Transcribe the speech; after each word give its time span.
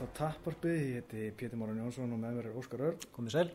hlusta 0.00 0.24
á 0.24 0.32
Tapparpi, 0.32 0.68
ég 0.68 0.94
heiti 1.02 1.30
Pétur 1.36 1.58
Máran 1.58 1.76
Jónsson 1.76 2.12
og 2.12 2.18
með 2.20 2.36
mér 2.38 2.46
er 2.48 2.56
Óskar 2.56 2.80
Örn. 2.80 3.02
Komið 3.12 3.34
sæl. 3.34 3.50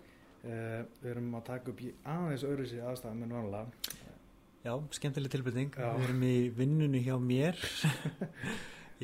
Uh, 0.45 0.83
við 1.01 1.09
erum 1.15 1.31
að 1.39 1.45
taka 1.47 1.71
upp 1.71 1.79
í 1.81 1.89
aðeins 2.05 2.43
öðru 2.45 2.65
síðan 2.69 2.89
aðstæðan 2.91 3.21
með 3.23 3.33
vanlega. 3.33 3.95
Já, 4.65 4.73
skemmtileg 4.97 5.33
tilbyrning. 5.33 5.71
Já. 5.73 5.87
Við 5.95 6.05
erum 6.05 6.25
í 6.25 6.35
vinnunni 6.59 7.01
hjá 7.05 7.15
mér 7.21 7.57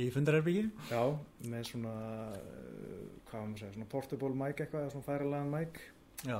í 0.01 0.05
fundarherbyggi. 0.13 0.67
Já, 0.91 1.01
með 1.49 1.65
svona, 1.71 1.95
uh, 2.37 3.01
hvað 3.31 3.47
maður 3.47 3.63
segja, 3.63 3.73
svona 3.79 3.89
portable 3.95 4.37
mic 4.43 4.61
eitthvað, 4.61 4.85
eða 4.85 4.93
svona 4.93 5.09
færalega 5.09 5.49
mic, 5.55 5.81
Já, 6.21 6.39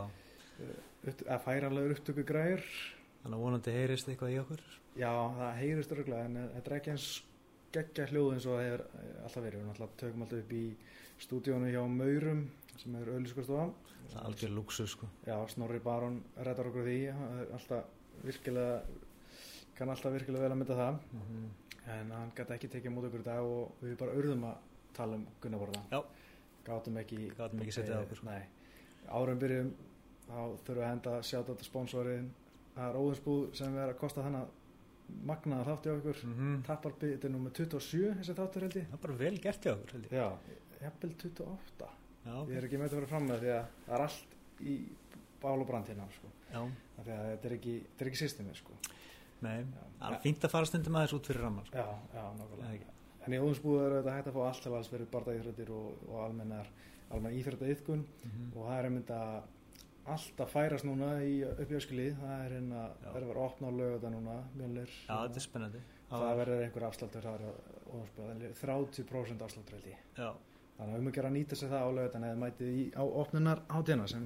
eða 1.09 1.41
færalega 1.47 1.95
upptöku 1.97 2.27
græður. 2.29 2.69
þannig 3.23 3.39
að 3.39 3.43
vonandi 3.47 3.73
heyrist 3.73 4.09
eitthvað 4.09 4.35
í 4.35 4.39
okkur. 4.43 4.63
Já, 5.01 5.11
það 5.39 5.59
heyrist 5.63 5.91
örgulega 5.97 6.29
en 6.29 6.41
þetta 6.59 6.69
er 6.69 6.77
ekki 6.77 6.93
eins 6.93 7.09
geggja 7.75 8.07
hljóð 8.11 8.33
eins 8.35 8.47
og 8.49 8.57
það 8.57 8.71
er 8.71 8.83
eh, 8.87 9.13
alltaf 9.27 9.45
verið. 9.45 9.61
Við 9.61 9.69
náttúrulega 9.69 10.01
tökum 10.03 10.25
alltaf 10.25 10.43
upp 10.43 10.53
í 10.57 10.65
stúdíónu 11.21 11.71
hjá 11.71 11.81
Maurum 11.95 12.43
sem 12.81 12.99
er 12.99 13.13
auðlýskastofa. 13.13 13.69
Það 14.01 14.19
er 14.19 14.27
algjör 14.27 14.53
luxu, 14.57 14.87
sko. 14.89 15.07
Já, 15.27 15.35
Snorri 15.53 15.79
Baron 15.83 16.21
rættar 16.41 16.67
okkur 16.71 16.87
því, 16.87 16.99
alltaf 17.55 18.23
virkilega, 18.25 18.81
kann 19.77 19.91
alltaf 19.93 20.15
virkilega 20.17 20.47
vel 20.47 20.55
að 20.55 20.61
mynda 20.63 20.79
það, 20.79 21.03
Mm 21.15 21.51
en 21.89 22.11
hann 22.13 22.33
gæti 22.35 22.55
ekki 22.55 22.69
tekið 22.75 22.93
mútið 22.93 23.09
okkur 23.09 23.23
í 23.23 23.27
dag 23.27 23.47
og 23.47 23.81
við 23.81 23.95
bara 23.99 24.17
urðum 24.17 24.43
að 24.51 24.67
tala 24.95 25.17
um 25.17 25.25
Gunnaborða. 25.41 25.81
Já. 25.91 26.01
Gátum 26.67 26.99
ekki, 27.01 27.21
Gátum 27.37 27.63
ekki 27.63 27.75
setið 27.75 27.97
á 27.97 28.01
okkur. 28.03 28.23
Nei, 28.27 28.41
árum 29.09 29.41
byrjum, 29.41 29.71
þá 30.27 30.37
þurfum 30.37 30.77
við 30.77 30.83
að 30.83 30.91
henda 30.91 31.15
þetta 31.23 31.67
sponsorinn, 31.67 32.27
það 32.75 32.87
er 32.87 32.99
óðinsbúð 33.01 33.47
sem 33.57 33.77
er 33.77 33.93
að 33.93 33.99
kosta 34.03 34.25
þannig 34.25 34.59
magnaða 35.27 35.65
þátti 35.69 35.91
á 35.91 35.93
ykkur, 35.99 36.19
-hmm. 36.27 36.61
Tapparby, 36.67 37.07
þetta 37.15 37.27
er 37.27 37.33
nummer 37.35 37.51
27 37.51 38.13
þessi 38.19 38.35
þáttur 38.37 38.65
held 38.67 38.75
ég. 38.79 38.85
Það 38.89 38.97
er 38.97 39.03
bara 39.07 39.17
vel 39.23 39.37
gert 39.39 39.65
hjá 39.65 39.71
okkur, 39.73 39.91
held 39.95 40.05
ég. 40.05 40.11
Já, 40.11 40.27
jafnvel 40.81 41.13
28. 41.15 41.89
Já, 42.25 42.35
Ég 42.49 42.57
er 42.57 42.63
ekki 42.67 42.77
með 42.77 42.85
þetta 42.89 42.95
að 42.95 42.99
vera 43.01 43.11
fram 43.11 43.27
með 43.27 43.39
því 43.41 43.51
að 43.57 43.65
það 43.85 43.95
er 43.97 44.01
allt 44.05 44.35
í 44.61 44.75
bál 45.41 45.59
og 45.61 45.67
brand 45.67 45.87
hérna, 45.87 46.07
sko. 46.13 46.27
Já, 46.51 46.61
Af 46.99 47.05
því 47.05 47.11
að 47.17 47.25
þetta 47.31 47.47
er 47.49 47.53
ekki, 47.57 47.75
þetta 47.87 48.05
er 48.05 48.09
ekki 48.11 48.21
systemið 48.21 48.55
sko. 48.55 48.73
nei. 49.41 49.65
Það 49.99 50.13
er 50.13 50.19
fínt 50.21 50.43
að 50.45 50.51
fara 50.53 50.65
stundum 50.65 50.95
aðeins 50.95 51.13
út 51.17 51.25
fyrir 51.25 51.41
ramman, 51.41 51.65
sko. 51.65 51.77
já, 51.77 51.87
já, 52.13 52.23
nákvæmlega. 52.37 52.91
En 53.25 53.33
í 53.33 53.39
óðinsbúðu 53.41 53.79
er 53.85 53.95
þetta 54.01 54.13
hægt 54.15 54.27
að 54.27 54.33
fá 54.33 54.41
allt 54.47 54.61
til 54.63 54.73
alls 54.73 54.87
fyrir 54.89 55.07
bardaíþrættir 55.13 55.69
og, 55.69 55.97
og 56.09 56.19
almennar, 56.25 56.67
almennar 57.11 57.37
íþrættaiðkun 57.39 58.05
Mm 58.25 58.51
og 58.55 58.65
það 58.67 58.77
er 58.79 58.85
einmitt 58.85 59.09
að 59.09 59.43
allt 60.09 60.41
að 60.41 60.53
færast 60.53 60.87
núna 60.87 61.09
í 61.23 61.41
upp 61.45 61.71
í 61.71 61.77
öskilið, 61.77 62.13
það 62.21 62.45
er 62.45 62.55
hérna, 62.57 62.85
Já. 62.89 63.07
það 63.07 63.17
er 63.17 63.25
að 63.25 63.31
vera 63.31 63.47
opna 63.47 63.69
á 63.69 63.73
lögða 63.79 64.13
núna, 64.13 64.37
mjölnir. 64.57 64.93
Já, 65.07 65.15
þetta 65.15 65.41
er 65.41 65.45
spennandi. 65.45 65.81
Það 66.11 66.39
verður 66.41 66.63
einhver 66.65 66.85
afsláttur, 66.87 67.27
það 67.27 67.35
er 67.35 67.59
óðinsbúðu, 67.91 68.53
30% 68.61 69.45
afsláttur 69.45 69.77
held 69.77 69.91
ég. 69.91 70.07
Já, 70.17 70.31
Þannig 70.81 70.95
að 70.95 71.01
um 71.03 71.09
að 71.11 71.13
gera 71.13 71.29
að 71.29 71.35
nýta 71.35 71.57
sér 71.59 71.69
það 71.69 71.83
á 71.85 71.89
lögðan 71.93 72.23
eða 72.25 72.37
mætið 72.41 72.69
í, 72.73 72.83
á 72.97 73.03
opnunar 73.21 73.59
hátíðina 73.69 74.05
sem, 74.09 74.23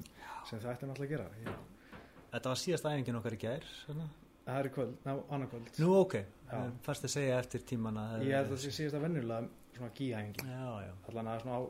sem 0.48 0.60
það 0.62 0.70
ætti 0.70 0.86
náttúrulega 0.88 1.08
að 1.08 1.10
gera. 1.12 1.26
Ég, 1.42 1.98
þetta 2.32 2.52
var 2.52 2.60
síðast 2.62 2.88
æfingin 2.88 3.18
okkar 3.18 3.36
í 3.36 3.40
gær, 3.42 3.66
svona. 3.82 4.06
það 4.46 4.60
er 4.62 4.68
í 4.68 4.70
kvöld, 4.76 4.94
ná, 5.04 5.12
annað 5.36 5.50
kvöld. 5.52 5.68
Nú, 5.82 5.90
ok. 5.98 6.16
Já. 6.46 6.62
Fast 6.86 7.04
að 7.04 7.12
segja 7.12 7.36
eftir 7.42 7.66
tíman 7.68 8.00
að... 8.00 8.24
Ég 8.24 8.38
held 8.38 8.48
að 8.48 8.54
það 8.54 8.62
sé 8.64 8.72
síðast 8.78 8.96
að 8.96 9.04
venjulega 9.04 9.50
svona 9.76 9.92
gíæðingi. 10.00 10.46
Já, 10.48 10.70
já. 10.86 10.92
allan 11.10 11.30
að 11.34 11.44
svona 11.44 11.58
á 11.60 11.62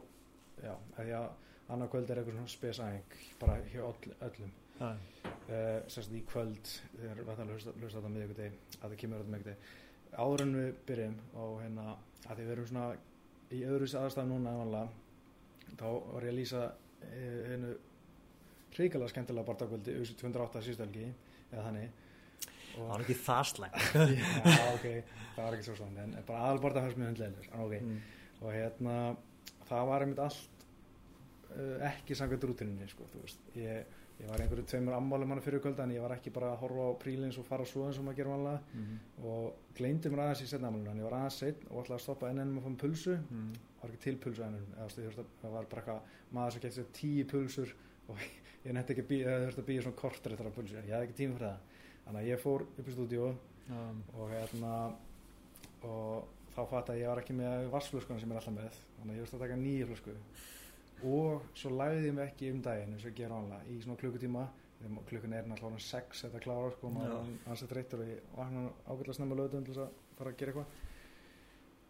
já, 0.69 0.75
að 1.03 1.11
annað 1.73 1.91
kvöld 1.95 2.11
er 2.13 2.21
eitthvað 2.21 2.37
svona 2.39 2.53
spesæðing 2.53 3.17
bara 3.41 3.57
hjá 3.73 3.83
öll, 3.89 4.15
öllum. 4.29 4.53
Uh, 4.77 5.83
sérstaklega 5.89 6.21
í 6.21 6.25
kvöld 6.29 6.71
þegar 7.01 7.21
við 7.23 7.31
ætlum 7.33 7.51
að 7.51 7.53
hlusta 7.57 7.97
þetta 7.97 8.11
miðvikudegi 8.13 8.51
að 8.77 8.87
það 8.91 8.97
kemur 9.03 9.23
þetta 9.23 9.33
miðvikudegi 9.35 9.85
áður 10.27 10.43
en 10.45 10.55
við 10.59 10.71
byrjum 10.91 11.17
og 11.43 11.55
hérna 11.63 11.87
að 12.27 12.33
því 12.41 12.45
við 12.47 12.53
erum 12.57 12.69
svona 12.71 12.87
í 13.57 13.61
öðru 13.71 13.89
aðstæðum 14.01 14.33
núna 14.35 14.53
en 14.53 14.61
vanlega 14.63 15.77
þá 15.81 15.87
var 16.13 16.27
ég 16.27 16.33
að 16.35 16.39
lýsa 16.41 16.63
uh, 16.67 17.39
hennu 17.53 17.71
hrikalega 18.77 19.13
skemmtilega 19.15 19.49
barndagvöldi 19.49 19.95
auðvitað 19.97 20.21
208 20.27 20.65
síðustelgi 20.67 21.07
eða 21.53 21.65
þannig. 21.71 22.03
Það 22.77 22.91
var 22.91 23.05
ekki 23.07 23.17
það 23.25 23.47
slæm. 23.49 23.77
já, 24.59 24.65
ok, 24.75 24.87
það 25.37 25.41
var 25.47 25.55
ekki 25.57 25.67
svo 25.71 25.77
svona 25.79 26.03
en 26.05 26.27
bara 26.29 26.43
mér 27.01 27.09
hundlegilegur 27.13 27.49
en 27.55 27.65
ok, 27.65 27.77
Mm. 27.87 27.97
og 28.43 28.51
hérna 28.53 28.97
það 29.71 29.87
var 29.89 30.05
einmitt 30.05 30.21
allt 30.27 30.56
ekki 31.91 32.15
samkvæmt 32.19 32.45
rútininni 32.51 32.89
sko, 32.91 33.07
ég, 33.57 33.87
ég 34.21 34.29
var 34.31 34.41
einhverju 34.45 34.65
tveimur 34.69 34.97
ammálum 34.97 35.31
hann 35.35 35.41
fyrir 35.45 35.61
kvölda 35.65 35.85
en 35.87 35.93
ég 35.95 36.01
var 36.05 36.15
ekki 36.17 36.31
bara 36.35 36.51
að 36.55 36.61
horfa 36.65 36.87
á 36.89 36.93
prílins 37.03 37.39
og 37.41 37.47
fara 37.49 37.65
svo 37.69 37.87
eins 37.89 37.99
og 38.01 38.05
maður 38.09 38.17
gerir 38.21 38.33
vanlega 38.35 38.61
Mm 38.75 38.99
og 39.27 39.55
gleymdi 39.77 40.11
mér 40.13 40.21
aðeins 40.27 40.43
í 40.45 40.49
setna 40.51 40.69
ammálinu 40.69 40.91
en 40.93 40.99
ég 41.01 41.07
var 41.09 41.17
aðeins 41.21 41.39
seitt 41.41 41.65
og 41.71 41.83
ætlaði 41.83 41.97
að 41.99 42.05
stoppa 42.05 42.29
enn 42.31 42.39
ennum 42.45 42.59
að 42.61 42.65
fá 42.67 42.71
með 42.75 42.79
pulsu. 42.85 43.17
Mm. 43.31 43.53
var 43.83 43.91
ekki 43.91 44.03
til 44.05 44.17
pulsu 44.25 44.43
ennum 44.45 44.67
þurfti 44.77 45.07
að- 45.09 45.33
það 45.43 45.51
var 45.57 45.65
bara 45.73 45.83
eitthvað 45.83 46.01
maður 46.37 46.53
sem 46.53 46.61
getur 46.67 46.77
sér 46.83 46.93
tíu 47.01 47.25
pulsur 47.33 47.75
og 48.09 48.19
ég 48.67 48.73
nefndi 48.77 48.93
ekki 48.97 49.05
að 49.27 49.45
þurfti 49.47 49.61
að 49.65 49.69
býja 49.71 49.83
svona 49.87 49.97
kortur 50.01 50.33
eftir 50.33 50.47
að 50.47 50.57
pulsu, 50.61 50.75
ég 50.77 50.93
hafði 50.95 51.07
ekki 51.09 51.19
tíma 51.23 51.37
fyrir 51.37 51.49
það. 51.49 51.59
Þannig 52.07 52.21
að 52.23 52.29
ég 52.31 52.41
fór 52.45 52.63
upp 52.67 52.89
í 52.89 52.95
stúdíu 52.97 53.27
Já, 53.67 53.83
og 54.15 54.31
hérna 54.31 54.73
og 55.87 56.29
þá 56.55 56.61
fatt 56.71 56.91
að 56.93 57.01
ég 57.03 57.09
var 57.11 57.21
ekki 57.23 57.35
með 57.37 57.67
vassflöskuna 57.73 58.21
sem 58.21 58.31
ég 58.31 58.37
er 58.37 58.41
alltaf 58.41 58.55
með 58.57 58.77
þannig 58.99 59.11
að 59.13 59.17
ég 59.19 59.25
veist 59.27 59.37
að 59.37 59.43
taka 59.45 59.59
nýju 59.61 59.89
flösku 59.91 60.15
og 61.05 61.43
svo 61.55 61.71
læði 61.77 62.07
ég 62.09 62.15
mig 62.17 62.29
ekki 62.31 62.51
um 62.55 62.63
daginn 62.65 62.95
eins 62.95 63.05
og 63.05 63.11
ég 63.13 63.19
gera 63.21 63.37
ánlega 63.41 63.69
í 63.69 63.81
svona 63.83 63.99
klukkutíma. 64.01 64.47
Þegar 64.77 65.07
klukkan 65.09 65.33
er 65.33 65.47
náttúrulega 65.49 65.71
orðin 65.71 65.85
sex 65.87 66.23
þetta 66.25 66.41
klára 66.45 66.71
sko, 66.75 66.91
maður 66.93 67.13
Já. 67.15 67.21
er 67.21 67.51
ansett 67.53 67.73
reytur 67.73 68.03
og 68.05 68.11
ég 68.11 68.27
vakna 68.37 68.65
ágætlega 68.87 69.17
snemma 69.17 69.39
lögðum 69.39 69.65
til 69.65 69.77
að 69.81 69.95
fara 70.19 70.33
að 70.33 70.37
gera 70.43 70.53
eitthvað. 70.53 70.83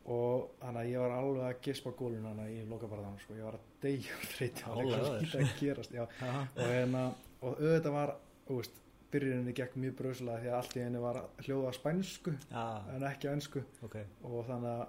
Og 0.07 0.45
þannig 0.61 0.81
að 0.85 0.91
ég 0.93 1.03
var 1.03 1.15
alveg 1.17 1.45
að 1.49 1.63
gispa 1.67 1.93
gólun 1.99 2.27
þannig 2.29 2.45
að 2.47 2.53
ég 2.55 2.69
loka 2.71 2.91
bara 2.93 3.03
þannig 3.09 3.23
sko, 3.25 3.35
ég 3.41 3.47
var 3.49 3.57
að 3.59 3.65
deyja 3.83 4.19
þreyt 4.37 4.61
það 4.63 4.77
var 4.77 4.85
Álega 4.85 4.97
eitthvað 4.97 5.17
þér. 5.17 5.25
lítið 5.25 5.41
að 5.41 5.57
gerast 5.61 5.97
og 5.97 6.69
hérna 6.71 7.03
og 7.43 7.49
auðvitað 7.65 7.97
var, 7.97 8.13
veist 8.53 8.79
byrjuninni 9.11 9.55
gekk 9.57 9.75
mjög 9.83 9.97
bröðslega 9.99 10.39
því 10.45 10.49
að 10.53 10.57
allt 10.61 10.77
í 10.79 10.85
henni 10.85 11.03
var 11.03 11.19
hljóða 11.43 11.73
spænsku 11.75 12.37
Já, 12.51 12.65
en 12.95 13.07
ekki 13.11 13.27
á 13.27 13.35
ennsku 13.35 13.63
ok. 13.87 13.97
og 14.31 14.39
þannig 14.47 14.71
að 14.71 14.87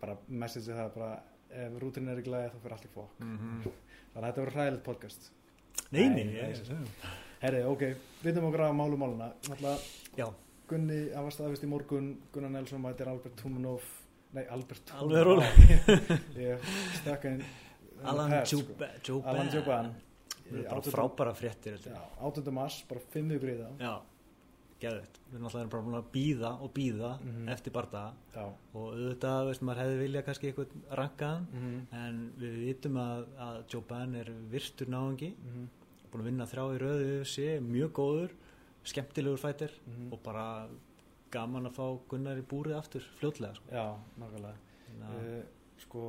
bara 0.00 0.16
message 0.28 0.72
það 0.72 0.84
er 0.88 0.96
bara 0.96 1.12
ef 1.64 1.78
rútin 1.82 2.10
er 2.12 2.20
í 2.20 2.26
glæði 2.26 2.52
þá 2.52 2.58
fyrir 2.62 2.76
allt 2.76 2.86
í 2.88 2.92
fokk. 2.94 3.18
Mm 3.24 3.64
þannig 4.14 4.20
að 4.20 4.28
þetta 4.28 4.44
voru 4.44 4.54
hræðilegt 4.54 4.84
podcast. 4.86 5.30
Nei, 5.90 6.08
Nei, 6.08 6.08
nei, 6.14 6.24
nei, 6.24 6.50
ég, 6.54 7.08
herri, 7.42 7.60
ok, 7.66 7.82
vitum 8.22 8.46
okkur 8.48 8.62
að 8.68 8.76
málu 8.78 8.96
máluna 8.98 9.32
Alltaf, 9.50 9.82
Já, 10.16 10.28
Gunni, 10.70 11.00
hann 11.12 11.26
var 11.26 11.34
staðvist 11.34 11.66
í 11.66 11.68
morgun 11.68 12.12
Gunnar 12.32 12.52
Nelson 12.54 12.80
mætir 12.82 13.10
Albert 13.10 13.34
Tumanov 13.40 13.84
nei, 14.34 14.44
Albert 14.54 14.94
róleg. 15.26 15.60
ég 16.46 16.64
stakka 17.00 17.34
inn 17.34 17.42
Alan 18.04 18.32
pest, 18.38 18.54
sko. 18.54 19.20
Alan 19.26 19.50
Juban 19.52 19.92
Það 20.44 20.58
er 20.60 20.66
bara 20.68 20.92
frábæra 20.92 21.32
fréttir. 21.36 21.76
Já, 21.80 21.94
þetta. 21.96 22.00
8. 22.28 22.52
mars, 22.52 22.80
bara 22.88 23.00
5 23.14 23.30
vikur 23.32 23.52
í 23.54 23.54
það 23.62 23.84
geðvitt. 24.84 25.18
Við 25.30 25.36
erum 25.38 25.48
alltaf 25.48 25.70
bara 25.74 26.00
að 26.00 26.10
býða 26.14 26.50
og 26.62 26.72
býða 26.76 27.10
Mhm. 27.20 27.48
eftir 27.54 27.72
bardaga 27.74 28.12
Já, 28.34 28.44
og 28.74 28.84
auðvitað, 28.94 29.46
veist, 29.48 29.62
maður 29.66 29.82
hefði 29.82 29.98
viljað 30.04 30.24
kannski 30.28 30.50
eitthvað 30.50 30.76
rankaðan 31.00 31.46
mhm, 31.52 31.80
en 32.00 32.20
við 32.38 32.54
vitum 32.64 33.00
að, 33.02 33.26
að 33.48 33.60
Joe 33.72 33.82
Bann 33.88 34.14
er 34.20 34.30
virtur 34.52 34.92
náðungi 34.94 35.32
mhm, 35.34 35.68
búin 36.12 36.22
að 36.22 36.28
vinna 36.30 36.46
þrjá 36.46 36.64
í 36.74 36.80
röðu 36.84 37.24
sé, 37.26 37.48
mjög 37.60 37.92
góður 37.98 38.36
skemmtilegur 38.84 39.40
fætir 39.40 39.72
mhm. 39.86 40.12
og 40.12 40.22
bara 40.22 40.68
gaman 41.34 41.66
að 41.66 41.74
fá 41.74 41.86
Gunnar 42.08 42.38
í 42.38 42.46
búrið 42.46 42.76
aftur 42.78 43.02
fljótlega 43.18 43.56
sko. 43.58 43.72
Já, 43.74 43.86
nákvæmlega 44.20 44.54
Sko, 45.84 46.02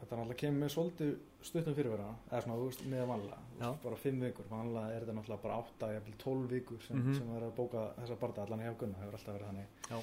þetta 0.00 0.16
náttúrulega 0.18 0.40
kemur 0.42 0.60
með 0.64 0.72
svolítið 0.74 1.10
stuttum 1.46 1.74
fyrirvera 1.76 2.08
eða 2.30 2.40
svona, 2.44 2.56
þú 2.60 2.66
veist, 2.68 2.82
með 2.92 3.06
vanlega 3.08 3.38
bara 3.84 3.96
5 4.02 4.20
vikur, 4.26 4.44
vanlega 4.50 4.92
er 4.96 5.04
þetta 5.06 5.14
náttúrulega 5.16 5.42
bara 5.46 5.58
8 5.62 5.90
jafnvel 5.94 6.16
12 6.24 6.48
vikur 6.54 6.80
sem, 6.86 6.96
Mhm. 7.00 7.14
sem 7.18 7.34
er 7.36 7.42
að 7.48 7.54
bóka 7.56 7.84
þessa 8.00 8.16
barða 8.20 8.42
allan 8.44 8.60
hjá 8.64 8.76
Gunnar, 8.78 9.00
hefur 9.00 9.16
alltaf 9.18 9.34
verið 9.36 9.48
þannig. 9.50 9.66
Já. 9.90 10.00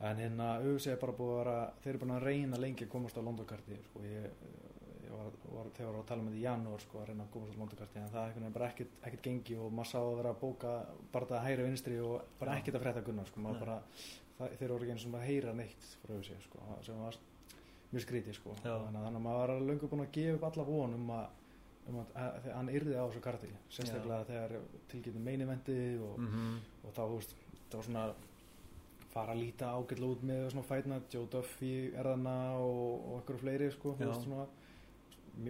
En 0.00 0.16
hérna, 0.16 0.46
auðvitað 0.62 0.92
er 0.92 0.96
bara 0.96 1.12
búið 1.12 1.32
að 1.32 1.38
vera 1.44 1.72
þeir 1.82 1.90
eru 1.94 1.98
búin 1.98 2.16
að 2.16 2.22
reyna 2.28 2.56
lengi 2.56 2.84
að 2.86 2.88
komast 2.90 3.16
á 3.18 3.22
Londonkarti 3.26 3.78
sko, 3.88 4.00
ég, 4.00 4.30
ég 5.04 5.10
var, 5.10 5.32
var, 5.54 5.64
þegar 5.74 5.92
var 5.92 6.02
að 6.02 6.06
tala 6.06 6.22
með 6.22 6.32
því 6.32 6.38
í 6.38 6.44
janúar, 6.44 6.80
sko, 6.80 6.98
að 7.00 7.08
reyna 7.08 7.24
að 7.24 7.30
komast 7.32 7.54
á 7.54 7.60
Londonkarti 7.62 7.96
en 7.98 8.08
það 8.12 8.46
er 8.46 8.50
bara 8.58 8.68
ekkert, 8.68 8.92
ekkert 9.02 9.22
gengi 9.22 9.56
og 9.58 9.72
maður 9.72 9.90
sá 9.90 9.98
að 9.98 10.16
vera 10.20 10.30
að 10.34 10.40
bóka 10.44 10.86
barða 11.12 11.40
hægri 11.46 11.64
vinstri 11.66 11.98
og 12.00 12.22
bara 12.38 12.56
ekkert 12.60 12.74
að 12.78 12.82
frétta 12.84 13.02
Gunnar, 13.04 13.26
sko, 13.26 13.40
maður 13.40 13.58
bara 13.64 13.82
það, 14.38 14.50
mjög 17.92 18.02
skrítið 18.04 18.34
sko. 18.36 18.54
Já. 18.64 18.74
þannig 18.84 19.06
að 19.16 19.20
maður 19.24 19.38
var 19.38 19.66
löngu 19.68 19.88
búin 19.88 20.04
að 20.06 20.12
gefa 20.12 20.34
upp 20.36 20.44
alla 20.50 20.64
von 20.68 20.94
um 20.94 21.10
að, 21.10 21.26
um 21.88 21.98
að, 22.02 22.06
að, 22.14 22.48
hann 22.54 22.68
yrði 22.68 22.96
á 23.00 23.04
þessu 23.08 23.20
karti 23.24 23.50
sérstaklega 23.70 24.24
þegar 24.28 24.56
tilgæti 24.92 25.22
meinivendið 25.28 26.02
og, 26.04 26.18
Mhm. 26.18 26.58
og 26.84 26.92
þá 26.94 27.02
veist, 27.14 27.34
var 27.72 27.82
svona 27.82 28.04
fara 29.12 29.32
að 29.32 29.40
líta 29.40 29.70
ágætlega 29.72 30.12
út 30.12 30.22
með 30.22 30.50
svona 30.52 30.66
fætna 30.68 31.00
Joe 31.10 31.26
Duffy 31.32 31.92
er 31.96 32.04
þarna 32.04 32.34
og, 32.60 33.06
og 33.08 33.14
einhverju 33.22 33.40
fleiri 33.40 33.70
sko, 33.72 33.94
Já. 33.98 34.06
veist 34.06 34.24
svona 34.26 34.46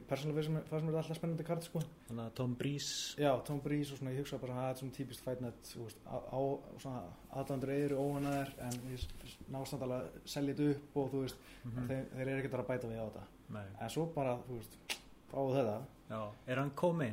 persónulega 0.08 0.60
fannst 0.68 0.84
mér 0.86 0.96
alltaf 1.00 1.16
spennandi 1.16 1.44
kart 1.48 1.64
sko. 1.64 1.80
Þannig 2.08 2.24
að 2.26 2.34
Tom 2.34 2.54
Breeze 2.60 3.16
já, 3.22 3.30
Tom 3.48 3.60
Breeze 3.64 3.92
og 3.94 3.98
svona 4.00 4.12
ég 4.12 4.18
hugsa 4.22 4.38
bara 4.42 4.52
að 4.52 4.58
það 4.60 4.70
er 4.74 4.80
svona 4.82 4.96
típist 4.98 5.24
fætnet 5.24 5.70
þú 5.72 5.84
veist, 5.86 6.00
á, 6.04 6.16
á 6.28 6.40
svona 6.82 7.02
aðdandur 7.40 7.72
eru 7.74 8.00
óhannaðir 8.02 8.52
en 8.66 8.78
ég 8.92 9.06
nástand 9.54 9.82
alveg 9.86 10.02
að 10.04 10.28
selja 10.34 10.54
þetta 10.54 10.70
upp 10.76 10.96
og 11.02 11.12
þú 11.14 11.22
veist, 11.24 11.36
Mhm. 11.64 11.86
þeir, 11.88 12.04
þeir 12.14 12.28
eru 12.28 12.40
ekkert 12.42 12.58
að 12.60 12.66
bæta 12.68 12.88
við 12.88 13.00
á 13.00 13.06
þetta 13.08 13.24
Nei. 13.50 13.66
en 13.80 13.88
svo 13.90 14.06
bara, 14.14 14.36
þú 14.48 14.58
veist, 14.60 14.98
fáðu 15.32 15.54
þetta 15.56 15.78
Já, 16.08 16.20
er 16.48 16.56
hann 16.56 16.70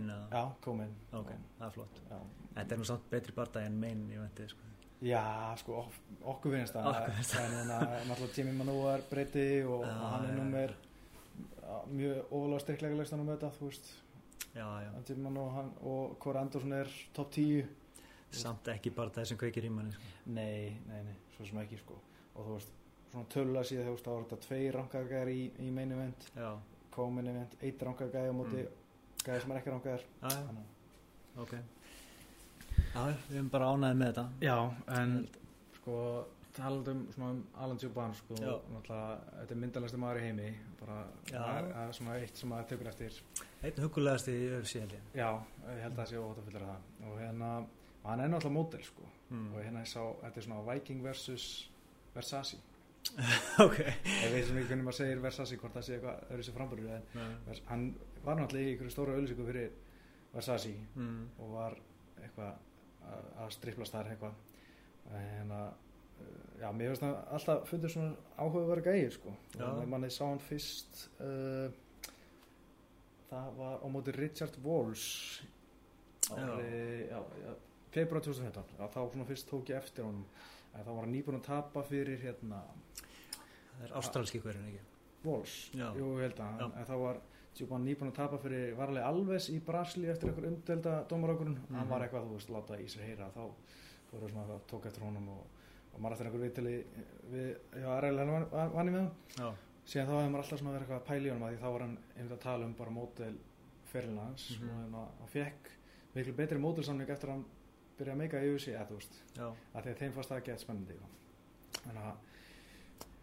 eða? 0.10 0.30
já, 0.32 0.44
komin 0.62 0.94
Ok, 1.14 1.32
það 1.60 1.68
er 1.68 1.72
flott. 1.72 2.02
já, 2.10 2.20
Þetta 2.56 2.72
er 2.72 2.78
nú 2.78 2.86
samt 2.86 3.10
betri 3.10 3.34
barndagi 3.36 3.66
en 3.66 3.80
main 3.80 4.10
í 4.10 4.18
venti, 4.18 4.48
sko. 4.48 4.60
já 5.02 5.56
sko, 5.58 5.74
ok, 5.74 5.92
okkur 6.24 6.52
finnst 6.52 6.74
það 6.74 6.86
en 7.46 7.52
hérna, 7.52 7.80
náttúrulega 8.08 8.38
Jimmy 8.38 8.52
Manúar 8.54 9.02
breyti 9.10 9.64
og, 9.68 9.84
Já, 9.84 9.92
hann 10.12 10.26
er 10.30 10.36
nummer 10.38 10.74
mjög 11.96 12.32
ofalega 12.32 12.60
styrklega 12.66 13.00
listanum 13.00 13.26
með 13.30 13.38
þetta, 13.40 13.52
þú 13.60 13.70
veist 13.72 13.94
Já, 14.56 14.68
já. 14.86 15.16
Manúar 15.20 15.52
hann, 15.58 15.72
og 15.84 16.18
Kåre 16.24 16.40
Andersson 16.40 16.74
er 16.78 16.92
top 17.14 17.32
10 17.36 17.66
Samt 18.36 18.68
ekki 18.72 18.92
barndagi 18.96 19.30
sem 19.32 19.38
kveikir 19.40 19.66
í 19.68 19.72
manni, 19.72 19.92
sko. 19.96 20.02
nei, 20.36 20.78
nei, 20.88 21.02
nei, 21.08 21.16
svo 21.36 21.46
sem 21.48 21.60
ekki 21.62 21.78
sko 21.82 21.98
og 22.36 22.46
þú 22.50 22.54
veist, 22.58 22.72
svona 23.12 23.30
tölulega 23.32 23.68
síðan 23.70 23.86
þú 23.88 23.94
veist, 23.96 24.06
þá 24.08 24.12
var 24.16 24.24
þetta 24.26 24.40
tveir 24.48 24.78
rankaðgæðar 24.80 25.32
í, 25.32 25.44
í 25.64 25.70
main 25.72 25.92
event 25.96 26.26
Já, 26.36 26.50
komin 26.96 27.28
event, 27.32 27.56
eitt 27.64 27.84
rankaðgæði 27.88 28.32
á 28.32 28.36
móti 28.40 28.66
Mm. 28.66 28.82
gæði 29.26 29.42
sem 29.42 29.52
er 29.52 29.58
ekki 29.62 29.72
rankaðar 29.74 30.04
já, 30.22 30.30
já, 30.36 30.66
ok. 31.42 31.54
Já, 32.94 33.04
við 33.30 33.36
erum 33.40 33.48
bara 33.50 33.70
ánæðið 33.74 33.98
með 34.02 34.10
þetta. 34.12 34.26
Já, 34.46 34.58
en 35.00 35.14
sko 35.80 35.96
talandum 36.56 37.02
svona 37.14 37.30
um 37.36 37.42
Alan 37.64 37.78
Juban 37.82 38.14
sko, 38.16 38.36
Já. 38.40 38.54
náttúrulega, 38.74 39.18
þetta 39.40 39.52
er 39.56 39.60
myndalegsti 39.64 39.98
maður 40.02 40.20
í 40.22 40.26
heimi 40.26 40.50
bara, 40.80 40.98
er, 41.32 41.70
er 41.84 41.92
svona 41.98 42.16
eitt 42.22 42.38
sem 42.38 42.50
maður 42.50 42.68
tekur 42.72 42.88
eftir 42.92 43.18
Einn 43.66 43.82
hugulegast 43.84 44.28
í 44.32 44.38
síðan. 44.70 44.94
Já, 45.18 45.30
ég 45.72 45.82
held 45.84 45.94
að 45.94 46.00
það 46.04 46.10
sé 46.12 46.22
óhátt 46.22 46.40
að 46.42 46.48
fullera 46.50 46.72
það 46.76 47.10
og 47.10 47.20
hérna, 47.20 47.50
hann 48.06 48.20
er 48.26 48.30
náttúrulega 48.34 48.58
mótel 48.60 48.84
sko 48.88 49.12
Mm. 49.26 49.56
og 49.56 49.64
hérna 49.66 49.80
ég 49.82 49.88
sá, 49.90 50.02
þetta 50.22 50.38
er 50.38 50.44
svona 50.46 50.62
Viking 50.74 51.00
versus 51.02 51.46
Versace 52.14 52.58
ok. 53.66 53.80
ég 53.80 54.32
veit 54.34 54.46
sem 54.46 54.58
ekki 54.60 54.68
hvernig 54.70 54.86
maður 54.86 54.98
segir 55.00 55.22
Versace 55.24 55.58
hvort 55.58 55.74
það 55.74 55.84
sé 55.88 55.96
eitthvað 55.96 56.30
öðru 56.36 56.44
Nei. 57.16 57.32
Vers- 57.48 57.62
hann 57.72 57.88
var 58.24 58.38
náttúrulega 58.38 58.70
í 58.70 58.76
ykkur 58.76 58.92
stóra 58.94 59.16
auðlýsingu 59.18 59.48
fyrir 59.50 59.72
Versace 60.36 60.76
Mm. 60.96 61.24
og 61.40 61.50
var 61.56 61.76
eitthvað 62.22 62.54
að- 63.10 63.32
að 63.42 63.50
striplast 63.58 63.94
þar 63.98 64.12
eitthvað 64.14 64.38
að 65.58 65.74
já, 66.62 66.70
mér 66.72 66.94
finnst 66.94 67.04
það 67.04 67.16
alltaf 67.38 67.70
fundur 67.70 67.90
svona 67.94 68.16
áhugaverð 68.38 68.84
gægir 68.90 69.12
sko. 69.18 69.34
Já. 69.60 69.66
og 69.70 69.88
manni 69.92 70.10
sá 70.10 70.24
hann 70.30 70.40
fyrst 70.40 71.10
uh, 71.20 71.70
það 73.30 73.52
var 73.60 73.80
á 73.84 73.88
móti 73.92 74.14
Richard 74.16 74.56
Walls 74.64 75.06
ári, 76.32 77.08
já, 77.10 77.20
já, 77.44 77.54
februar 77.94 78.24
2015 78.26 78.80
já, 78.80 78.88
þá 78.90 79.00
svona 79.12 79.28
fyrst 79.30 79.50
tók 79.50 79.70
ég 79.70 79.78
eftir 79.82 80.06
honum. 80.08 80.26
Þá 80.76 80.90
var 80.92 81.06
hann 81.06 81.14
nýbúin 81.16 81.38
að 81.40 81.46
tapa 81.48 81.84
fyrir 81.88 82.20
hérna 82.20 82.58
Það 83.76 83.86
er 83.86 83.94
ástralski 84.00 84.40
hverjum, 84.44 84.66
ekki? 84.72 84.82
Walls, 85.26 85.54
jú, 85.76 86.10
held 86.20 86.40
að 86.44 86.66
en 86.68 86.86
þá 86.90 86.96
var 87.02 87.22
Djúban 87.56 87.86
nýbúin 87.88 88.10
að 88.12 88.18
tapa 88.18 88.38
fyrir 88.44 88.74
varlega 88.76 89.08
Alves 89.08 89.46
í 89.54 89.62
Brasli 89.64 90.10
eftir 90.12 90.28
einhver 90.34 90.50
umdelda 90.50 90.96
dómarökurinn, 91.08 91.56
hann 91.70 91.86
Mhm. 91.86 91.90
var 91.90 92.02
eitthvað, 92.04 92.26
þú 92.28 92.34
veist, 92.36 92.50
láta 92.52 92.80
í 92.84 92.88
sér 92.92 93.06
heyra 93.08 93.30
þá 93.32 93.46
fóru 94.12 94.28
svona 94.30 94.44
eitthvað, 94.44 94.66
tók 94.68 94.86
eftir 94.90 95.04
honum 95.08 95.30
og, 95.30 95.46
og 95.96 96.02
maður 96.04 96.16
eftir 96.18 96.28
einhver 96.30 96.44
viðtali 96.46 96.76
við, 97.32 97.50
Arel 97.96 98.18
hann 98.20 98.32
var, 98.36 98.70
vann 98.76 98.90
í 98.92 98.96
með 98.96 99.06
hann 99.40 99.58
síðan 99.86 100.08
þá 100.10 100.16
hefði 100.18 100.32
maður 100.34 100.44
alltaf 100.46 100.64
verið 100.66 100.82
eitthvað 100.82 101.00
að 101.02 101.08
pæla 101.10 101.26
í 101.26 101.32
honum 101.34 101.48
að 101.48 101.54
því 101.56 101.62
þá 101.64 101.70
var 101.76 101.86
hann 101.86 101.98
einmitt 102.18 102.36
að 102.36 102.44
tala 102.46 102.66
um 102.70 102.74
bara 102.80 102.96
mótel 103.00 103.34
fyrirlina 103.92 104.26
hans 104.30 104.46
Mhm. 104.56 104.70
og 104.70 104.80
hérna, 104.84 105.04
hann 105.20 105.34
fekk 105.36 105.70
miklu 106.16 106.34
betri 106.40 106.58
mótelsamning 106.60 107.10
eftir 107.16 107.30
að 107.30 107.36
hann 107.36 107.46
byrja 108.00 108.14
að 108.14 108.18
meika 108.18 108.42
í 108.44 108.50
UFC, 108.52 108.68
eða 108.76 108.88
þú 108.90 108.96
veist. 109.00 109.20
Að 109.40 109.84
því 109.86 109.92
að 109.94 110.00
þeim 110.02 110.14
fannst 110.16 110.30
það 110.32 110.38
að 110.42 110.46
geta 110.50 110.64
spennandi 110.66 110.96
þannig 111.86 112.04
að 112.04 112.16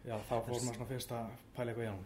já, 0.07 0.15
þá 0.29 0.33
fór 0.33 0.53
maður 0.53 0.73
svona 0.77 0.89
fyrst 0.93 1.11
að 1.11 1.29
pæla 1.57 1.71
eitthvað 1.73 1.85
í 1.85 1.91
hann 1.91 2.05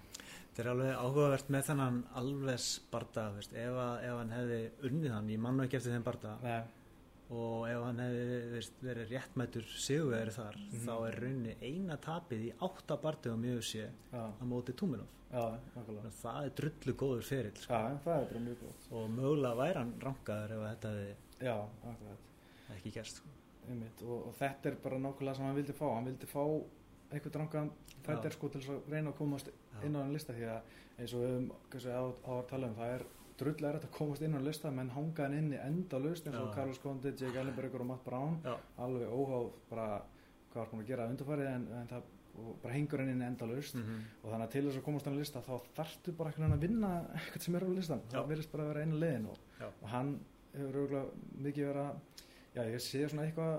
Þetta 0.57 0.63
er 0.65 0.69
alveg 0.73 0.95
áhugavert 0.97 1.49
með 1.53 1.65
þennan 1.67 1.97
alves 2.17 2.67
barda, 2.91 3.23
veist, 3.35 3.51
ef, 3.53 3.75
að, 3.77 4.03
ef 4.07 4.13
hann 4.17 4.31
hefði 4.33 4.59
unnið 4.89 5.11
hann, 5.13 5.27
ég 5.29 5.39
mann 5.43 5.59
ekki 5.61 5.77
eftir 5.77 5.93
þeim 5.93 6.03
barda. 6.07 6.31
Nei, 6.41 6.63
og 7.29 7.67
ef 7.67 7.81
hann 7.83 7.97
hefði 7.99 8.61
verið 8.83 9.09
réttmætur 9.11 9.65
sigurveri 9.67 10.31
þar, 10.31 10.55
Mhm. 10.57 10.79
þá 10.85 10.93
er 11.07 11.19
rauninni 11.21 11.55
eina 11.61 11.97
tapið 11.97 12.45
í 12.47 12.53
átta 12.61 12.97
bardugum 13.01 13.41
mjög 13.43 13.61
sé 13.63 13.89
já, 14.13 14.31
að 14.41 14.47
móti 14.47 14.73
Túminov. 14.73 15.07
nákvæmlega 15.75 16.11
Það 16.21 16.45
er 16.45 16.49
drullu 16.55 16.93
góður 16.95 17.23
ferill 17.23 17.55
sko. 17.55 17.73
Er 17.73 18.55
gott 18.61 18.87
og 18.91 19.09
mögulega 19.09 19.55
væri 19.59 19.75
hann 19.75 19.93
rankaður 19.99 20.51
ef 20.51 20.81
þetta 20.81 20.89
hefði 20.95 21.15
ekki 22.77 22.91
gerst. 22.93 23.15
Sko. 23.21 23.27
og, 24.07 24.27
og 24.27 24.33
þetta 24.39 24.65
er 24.71 24.75
bara 24.83 24.97
nákvæmlega 24.97 25.35
sem 25.35 25.45
hann 25.45 25.55
vildi 25.57 25.73
fá 25.75 25.87
hann 25.95 26.05
vildi 26.05 26.25
fá 26.31 26.43
einhvern 27.11 27.39
rangan 27.41 27.71
fættir 28.03 28.29
Já. 28.31 28.35
sko 28.37 28.49
til 28.49 28.61
að 28.61 28.89
reyna 28.91 29.11
að 29.11 29.17
komast 29.17 29.49
inn 29.83 29.95
á 29.95 29.99
hann 30.03 30.13
lista 30.13 30.33
því 30.33 30.47
að 30.47 30.61
eins 30.99 31.13
og 31.13 31.21
við 31.21 31.33
höfum 31.33 31.51
á 31.91 32.31
að 32.31 32.47
tala 32.47 32.67
um 32.67 32.75
það 32.75 32.93
er 32.95 33.03
drull 33.37 33.65
er 33.69 33.79
að 33.79 33.87
komast 33.93 34.21
inn 34.25 34.37
á 34.37 34.41
lista 34.41 34.71
menn 34.73 34.89
hanga 34.95 35.23
hann 35.25 35.37
inni 35.37 35.57
enda 35.61 35.99
lust 36.01 36.27
eins 36.27 36.37
og. 36.39 36.53
Carlos 36.55 36.79
Condit, 36.83 37.19
Jake 37.21 37.39
Ellenberger 37.39 37.83
og 37.83 37.89
Matt 37.91 38.05
Brown 38.05 38.39
Já. 38.43 38.55
alveg 38.77 39.09
óháð 39.13 39.49
bara 39.69 39.87
hvað 40.51 40.61
var 40.61 40.71
búin 40.71 40.83
að 40.83 40.87
gera 40.91 41.09
undarfærið 41.11 41.51
en, 41.53 41.67
en 41.81 41.91
það 41.91 42.13
og 42.37 42.57
bara 42.61 42.73
hengur 42.73 43.01
hann 43.01 43.09
inn 43.09 43.21
enda 43.25 43.45
lust 43.49 43.75
Mm 43.75 44.01
og 44.23 44.31
þannig 44.31 44.45
að 44.45 44.51
til 44.51 44.63
þess 44.67 44.77
að 44.77 44.85
komast 44.85 45.07
á 45.07 45.09
hann 45.09 45.19
lista 45.19 45.41
þá 45.41 45.53
þarftu 45.77 46.13
bara 46.17 46.29
einhvern 46.29 46.43
veginn 46.43 46.57
að 46.57 46.65
vinna 46.65 46.89
eitthvað 47.17 47.43
sem 47.45 47.55
er 47.55 47.65
á 47.65 47.69
listan 47.77 48.01
Já. 48.05 48.11
það 48.17 48.27
verðist 48.31 48.51
bara 48.51 48.63
að 48.63 48.71
vera 48.71 48.81
einu 48.85 48.99
leiðin 49.01 49.27
og, 49.31 49.37
og 49.67 49.87
hann 49.89 50.11
hefur 50.53 50.79
auðvitað 50.81 51.07
mikið 51.45 51.69
verið 51.69 51.83
að 51.83 51.95
já 52.57 52.61
ég 52.73 52.81
sé 52.81 53.03
svona 53.07 53.25
eitthvað 53.25 53.53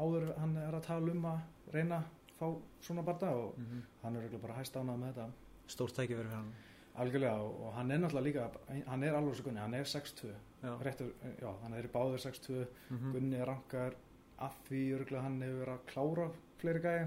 áður 0.00 0.26
hann 0.40 0.56
er 0.56 0.74
að 0.74 0.86
tala 0.88 1.14
um 1.14 1.28
að 1.30 1.72
reyna 1.74 2.00
að 2.00 2.04
fá 2.40 2.46
svona 2.80 3.02
barða 3.04 3.30
og 3.36 3.54
-hmm. 3.56 3.82
hann 4.02 4.16
er 4.16 4.22
auðvitað 4.22 4.44
bara 4.46 4.58
hæst 4.58 4.76
ánað 4.76 5.00
með 5.00 5.14
þetta 5.14 5.28
Stórt 5.70 5.94
tæki 5.94 6.16
verið 6.18 6.30
fyrir 6.32 6.36
hann. 6.36 6.52
Algjörlega 6.98 7.40
og, 7.42 7.72
hann 7.74 7.90
er 7.90 7.98
náttúrulega 7.98 8.24
líka 8.26 8.84
hann 8.86 9.02
er 9.04 9.14
alveg 9.14 9.34
svo 9.36 9.44
gunni, 9.44 9.60
hann 9.60 9.74
er 9.74 9.84
6'2 9.84 10.30
Já. 10.62 10.72
réttur, 10.84 11.12
já, 11.40 11.50
hann 11.62 11.72
er 11.74 11.86
báður 11.88 12.18
6'2 12.26 12.66
Mm 12.90 13.12
Gunni 13.12 13.36
er 13.40 13.46
rankar 13.46 13.94
af 14.38 14.56
því 14.68 14.80
örgulega 14.98 15.22
hann 15.22 15.40
hefur 15.42 15.60
verið 15.64 15.74
að 15.78 15.86
klára 15.92 16.30
fleiri 16.58 16.80
gæja 16.80 17.06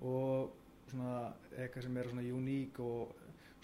og 0.00 0.50
svona 0.88 1.32
eitthvað 1.58 1.82
sem 1.82 1.96
er 1.96 2.08
svona 2.08 2.22
uník 2.38 2.78
og 2.80 3.12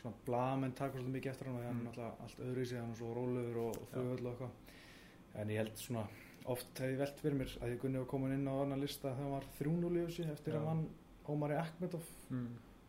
svona 0.01 0.15
blamenn 0.27 0.73
taka 0.77 0.99
svolítið 0.99 1.15
mikið 1.17 1.31
eftir 1.33 1.47
hann 1.47 1.57
og 1.57 1.65
hann 1.65 1.75
Mm. 1.75 1.87
er 1.87 1.93
náttúrulega 1.93 2.23
allt 2.23 2.39
öðru 2.41 2.61
í 2.63 2.67
sig 2.67 2.81
hann 2.81 2.91
er 2.91 2.97
svo 2.97 3.15
rólegur 3.15 3.57
og, 3.57 3.77
og 3.81 3.89
þauðvöld 3.95 4.27
og 4.27 4.33
eitthvað 4.33 5.41
en 5.41 5.49
ég 5.49 5.57
held 5.57 5.77
svona 5.77 6.07
oft 6.47 6.79
hef 6.79 6.91
ég 6.93 6.99
velt 6.99 7.21
fyrir 7.21 7.39
mér 7.39 7.55
að 7.63 7.71
því 7.73 7.79
Gunni 7.81 7.99
var 7.99 8.07
komin 8.07 8.33
inn 8.35 8.49
á 8.49 8.55
annan 8.63 8.81
lista 8.81 9.09
þegar 9.15 9.23
hann 9.23 9.33
var 9.33 9.45
3-0 9.59 9.97
í 9.97 10.05
þessu 10.07 10.31
eftir 10.33 10.53
Já. 10.55 10.59
að 10.61 10.67
hann 10.69 10.89
Ómari 11.29 11.57
Akmedov 11.57 12.05
Mm. 12.31 12.49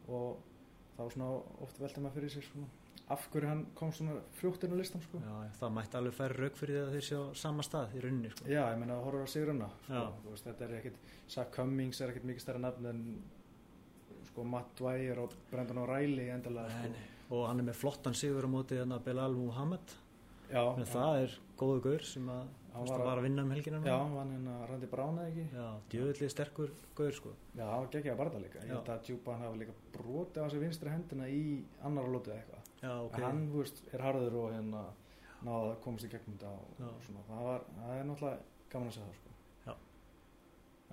og 0.09 0.37
þá 0.95 1.03
svona 1.13 1.29
oft 1.65 1.79
velta 1.81 2.03
maður 2.03 2.19
fyrir 2.19 2.35
sér 2.35 2.49
svona 2.49 2.67
af 3.13 3.27
hverju 3.29 3.49
hann 3.49 3.65
kom 3.77 3.91
svona 3.93 4.15
á 4.17 4.75
listan 4.79 5.01
sko. 5.03 5.19
Já, 5.21 5.33
það 5.59 5.73
mætti 5.77 5.97
alveg 5.99 6.15
færi 6.17 6.37
rauk 6.39 6.55
fyrir 6.57 6.75
því 6.75 6.83
að 6.85 6.93
þeir 6.95 7.05
séu 7.07 7.19
á 7.21 7.27
sama 7.37 7.65
stað 7.65 7.93
í 7.93 8.01
rauninni. 8.01 8.31
Sko. 8.33 8.47
Já, 8.49 8.61
ég 8.71 8.79
meina 8.81 8.95
að 8.97 9.03
horfa 9.05 9.27
á 9.29 9.33
Sigrunna 9.35 9.67
sko. 9.85 10.05
Veist, 10.29 10.47
þetta 10.47 10.65
er 10.65 10.73
ekkit 10.79 10.97
Zach 11.35 11.51
Cummings 11.53 12.01
er 12.01 12.13
ekkit 12.13 12.25
mikið 12.31 12.45
stærra 12.45 12.63
nafn 12.63 12.89
en 12.89 13.03
sko 14.31 14.45
Matt 14.49 14.73
Dwyer 14.79 15.21
og 15.21 15.35
Brendan 15.51 15.83
O'Reilly 15.83 16.31
endalega 16.33 16.73
sko. 16.73 17.05
Og 17.35 17.45
hann 17.49 17.61
er 17.61 17.69
með 17.69 17.79
flottan 17.83 18.17
sigur 18.17 18.45
á 18.45 18.49
móti 18.49 18.79
hérna 18.79 18.99
Belal 19.05 19.37
Muhammad. 19.37 19.95
Já, 20.49 20.63
Menn 20.77 20.89
það 20.89 21.21
er 21.23 21.37
góðu 21.57 21.81
gaur 21.85 22.03
sem 22.05 22.27
að, 22.29 22.49
Hann 22.75 22.87
hann 22.91 22.99
var 22.99 22.99
að- 23.15 23.19
að 23.19 23.23
vinna 23.23 23.41
um 23.45 23.51
helgina 23.55 23.77
núna. 23.79 23.87
Já, 23.87 23.99
hann 24.19 24.31
hérna 24.35 24.55
Brown 24.91 25.17
eða 25.21 25.27
ekki 25.31 25.45
Já, 25.55 25.67
djöfullið 25.93 26.31
sterkur 26.33 26.71
gaur 26.95 27.11
sko. 27.15 27.29
Já, 27.55 27.63
það 27.63 27.79
var 27.79 27.87
geggjaða 27.95 28.17
barða 28.21 28.41
líka 28.43 28.59
Ég 28.65 28.67
held 28.73 28.89
að 28.95 29.03
Djúpan 29.07 29.39
hafa 29.39 29.55
líka 29.61 29.73
brotið 29.95 30.43
á 30.43 30.47
sig 30.51 30.59
vinstri 30.65 30.89
hendina 30.91 31.27
í 31.31 31.41
annar 31.87 32.09
lótið 32.11 32.35
eitthvað 32.35 32.61
Já, 32.83 32.91
ok. 33.05 33.15
En 33.15 33.23
hann, 33.23 33.41
þú 33.53 33.61
veist, 33.63 33.81
er 33.93 33.99
harður 34.03 34.35
og 34.41 34.51
hérna 34.53 34.83
náða 35.45 35.71
að 35.71 35.79
komast 35.85 36.05
í 36.05 36.09
gegnum 36.11 36.35
þetta 36.37 36.51
og, 36.51 36.83
og 36.89 37.01
svona, 37.07 37.23
það 37.29 37.43
var, 37.47 37.61
það 37.79 37.95
er 37.99 38.05
náttúrulega 38.09 38.39
gaman 38.75 38.87
að 38.87 38.93
segja 38.97 39.07
það 39.07 39.15
sko 39.15 39.31
Já. 39.65 39.75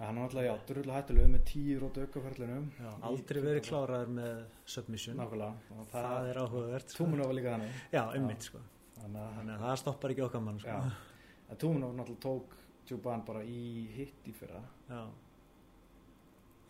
Hann 0.03 0.19
er 0.19 0.23
náttúrulega, 0.23 0.49
já, 0.53 0.67
drullu 0.71 0.93
hættulega 0.97 1.29
með 1.35 1.45
tíu 1.51 1.79
rótu 1.83 2.05
aukaferðlinum 2.07 2.69
Já, 2.79 2.91
aldrei 3.11 3.43
verið 3.43 3.63
kláraður 3.69 4.13
með 4.17 4.45
submission. 4.65 5.17
Og 5.73 5.87
er. 8.37 8.43
Sko. 8.43 8.59
Að, 9.03 9.17
Þannig 9.37 9.55
að 9.57 9.65
það 9.67 9.79
stoppar 9.83 10.11
ekki 10.15 10.23
okkar 10.29 10.43
mann 10.47 10.59
sko. 10.63 10.79
En 11.53 11.61
Túmunov 11.61 11.93
náttúrulega 11.99 12.23
tók 12.25 12.57
Djúpan 12.89 13.23
bara 13.29 13.43
í 13.47 13.87
hitt 13.95 14.27
í 14.27 14.33
fyrra 14.35 14.63
Já. 14.89 15.03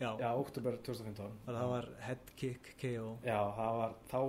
Já, 0.01 0.09
Já, 0.19 0.29
oktober 0.35 0.75
2015 0.83 1.25
og 1.47 1.53
það 1.55 1.69
var 1.71 1.87
head 2.03 2.31
kick 2.39 2.73
KO. 2.81 3.13
Já, 3.23 3.37
það 3.55 3.77
var 3.79 3.93
þá 4.11 4.19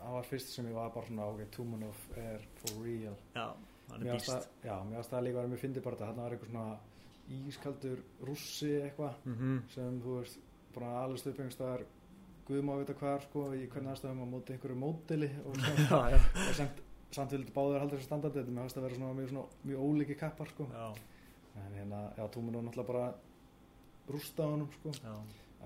það 0.00 0.14
var 0.16 0.26
fyrst 0.28 0.52
sem 0.54 0.68
ég 0.68 0.76
var 0.76 0.90
bara 0.94 1.06
svona 1.08 1.26
ok, 1.32 1.42
Túmunov 1.54 2.02
er 2.20 2.44
for 2.60 2.82
real 2.84 3.16
Já, 3.36 3.46
hann 3.90 4.04
Mér 4.04 4.12
er 4.14 4.18
býst. 4.18 4.30
það, 4.32 4.48
já, 4.66 4.74
mér 4.90 5.00
varst 5.00 5.14
það 5.14 5.24
líka 5.26 5.36
að 5.38 5.40
vera 5.42 5.52
mjög 5.54 5.62
fyndi 5.64 5.84
bara 5.86 5.96
þetta, 6.00 6.10
þarna 6.10 6.26
var 6.26 6.36
eitthvað 6.36 6.50
svona 6.50 7.46
ískaldur 7.50 8.02
rússi 8.26 8.70
eitthvað 8.82 9.24
Mm 9.30 9.58
sem 9.74 10.00
þú 10.04 10.18
veist, 10.18 10.38
bara 10.74 10.92
alveg 11.04 11.22
stöðbengstæðar 11.24 11.86
Guðum 12.50 12.70
á 12.70 12.72
að 12.74 12.80
vita 12.82 12.94
hvað 12.98 13.24
sko, 13.28 13.42
í 13.54 13.66
hvernig 13.70 13.92
aðstæðum 13.94 14.22
á 14.26 14.32
móti 14.34 14.54
einhverju 14.56 14.78
mótili 14.80 15.28
og, 15.46 15.58
Já, 15.90 15.98
já. 16.16 16.18
og 16.18 16.54
samt, 16.58 16.80
samt 17.12 17.32
vildi 17.34 17.52
báður 17.52 17.80
halda 17.82 17.96
þessu 17.96 18.06
standardi 18.06 18.40
þetta 18.42 18.52
varst 18.62 18.76
að 18.78 18.82
vera 18.86 18.94
svona 19.00 19.14
mjög, 19.18 19.28
svona, 19.32 19.46
mjög 19.64 19.80
ólíki 19.88 20.16
kappar 20.20 20.48
sko. 20.52 20.66
En 21.56 21.72
hérna, 21.74 22.00
já, 22.16 22.24
Túmunov 22.30 22.62
náttúrulega 22.64 22.86
bara 22.92 23.14
rústa 24.08 24.42
á 24.46 24.48
honum 24.52 24.68
sko. 24.72 24.90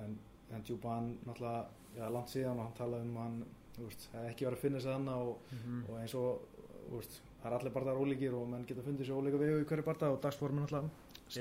en, 0.02 0.18
en 0.52 0.62
Djúban 0.64 1.18
náttúrulega, 1.26 1.66
já, 1.96 2.08
langt 2.10 2.28
síðan 2.32 2.58
og 2.58 2.64
hann 2.68 2.78
talaði 2.78 3.08
um 3.08 3.16
hann 3.16 3.36
þú 3.76 3.86
veist, 3.88 4.08
það 4.12 4.24
er 4.24 4.30
ekki 4.32 4.46
verið 4.46 4.56
að 4.58 4.62
finna 4.64 4.80
sig 4.80 4.90
þannig 4.92 5.14
og, 5.14 5.38
Mhm. 5.52 5.84
og 5.88 5.96
eins 6.00 6.14
og 6.14 6.40
þú 6.90 6.96
veist, 7.00 7.20
það 7.42 7.46
er 7.52 7.56
allir 7.58 7.72
barðar 7.74 8.00
ólíkir 8.00 8.34
og 8.34 8.48
menn 8.48 8.64
geta 8.66 8.82
fundið 8.82 9.06
sér 9.08 9.18
ólíka 9.20 9.38
vegu 9.38 9.60
í 9.60 9.64
hverju 9.68 9.84
barða 9.84 10.10
og 10.12 10.20
dagsformin 10.22 10.64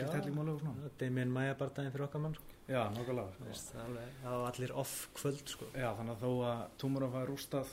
Já. 0.08 0.12
helling 0.20 0.36
máli 0.36 0.50
og 0.54 0.60
svona 0.62 0.90
Damien 0.98 1.30
Maia 1.32 1.54
bardaginn 1.56 1.92
fyrir 1.92 2.06
okkar 2.08 2.22
mann 2.22 2.34
sko. 2.34 2.44
já, 2.68 2.84
nokkulega 2.96 3.34
sko. 3.34 3.44
það 4.24 4.32
var 4.42 4.52
allir 4.54 4.72
off 4.76 5.10
kvöld 5.14 5.48
sko. 5.48 5.66
já, 5.76 5.90
þannig 5.98 6.16
að 6.16 6.22
þó 6.24 6.32
að 6.44 6.68
að 7.08 7.14
fæða 7.14 7.28
rústað 7.28 7.68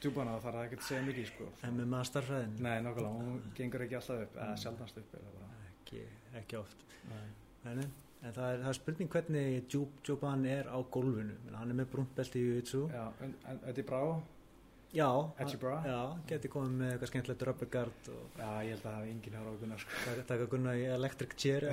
djúbana 0.00 0.36
þá 0.36 0.44
þarf 0.46 0.58
það 0.58 0.66
ekki 0.66 0.78
að 0.78 0.86
segja 0.88 1.06
mikið 1.08 1.28
sko. 1.32 1.48
MMA 1.70 2.02
starfræðin 2.10 2.54
nei, 2.66 2.76
nokkulega, 2.86 3.26
hún 3.26 3.42
gengur 3.58 3.86
ekki 3.86 3.98
alltaf 3.98 4.24
upp 4.26 4.38
eða 4.38 4.60
sjaldnast 4.64 5.02
upp 5.02 5.18
ekki, 5.70 6.04
ekki 6.42 6.60
oft 6.60 6.86
nei. 7.10 7.26
En 8.22 8.30
það 8.36 8.52
er, 8.52 8.60
það 8.62 8.68
er 8.70 8.76
spurning 8.78 9.08
hvernig 9.10 9.64
Djúb, 9.66 9.96
Djúban 10.06 10.44
er 10.46 10.68
á 10.70 10.78
gólfinu. 10.94 11.34
Hann 11.56 11.72
er 11.74 11.78
með 11.80 11.88
brúntbelti 11.90 12.38
í 12.38 12.60
en, 12.62 13.34
en 13.50 13.58
Eddie 13.66 13.82
Bravo 13.82 14.20
Já? 14.92 15.08
Já, 15.88 16.00
geti 16.28 16.50
komið 16.52 16.72
með 16.76 16.90
eitthvað 16.92 17.08
skemmtilegt 17.08 18.08
og 18.12 18.34
já, 18.36 18.48
ég 18.60 18.74
held 18.74 18.82
að 18.82 18.82
það 18.84 18.96
hafi 18.98 19.12
enginn 19.12 19.36
hér 19.38 19.46
á 19.48 19.52
Gunnar 19.62 19.80
sko. 19.80 20.00
taka, 20.04 20.24
taka 20.28 20.48
gunna 20.52 20.74
í 20.76 20.82
electric 20.84 21.36
chair. 21.40 21.64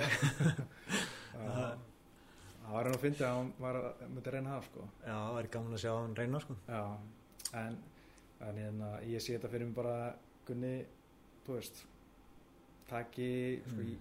Já. 1.39 1.49
það 1.49 2.71
var 2.71 2.87
hann 2.87 2.95
að 2.95 3.03
fyndi 3.03 3.25
að 3.27 3.35
hann 3.35 3.51
var 3.59 3.79
að 3.81 4.29
reyna 4.31 4.53
það 4.53 4.69
sko. 4.69 4.87
Já, 5.03 5.11
það 5.11 5.35
væri 5.35 5.51
gaman 5.57 5.75
að 5.75 5.83
sjá 5.83 5.91
hann 5.97 6.15
reyna, 6.15 6.41
sko. 6.45 6.57
já, 6.69 6.81
en, 7.59 7.77
en 8.47 8.55
hérna, 8.55 8.89
ég 9.03 9.19
sé 9.21 9.35
þetta 9.37 9.49
fyrir 9.51 9.65
mig 9.69 9.75
bara 9.75 10.15
Gunni, 10.47 10.85
þú 11.45 11.53
veist 11.57 11.83
taki 12.89 13.61
sko, 13.67 13.81
Mm. 13.81 13.97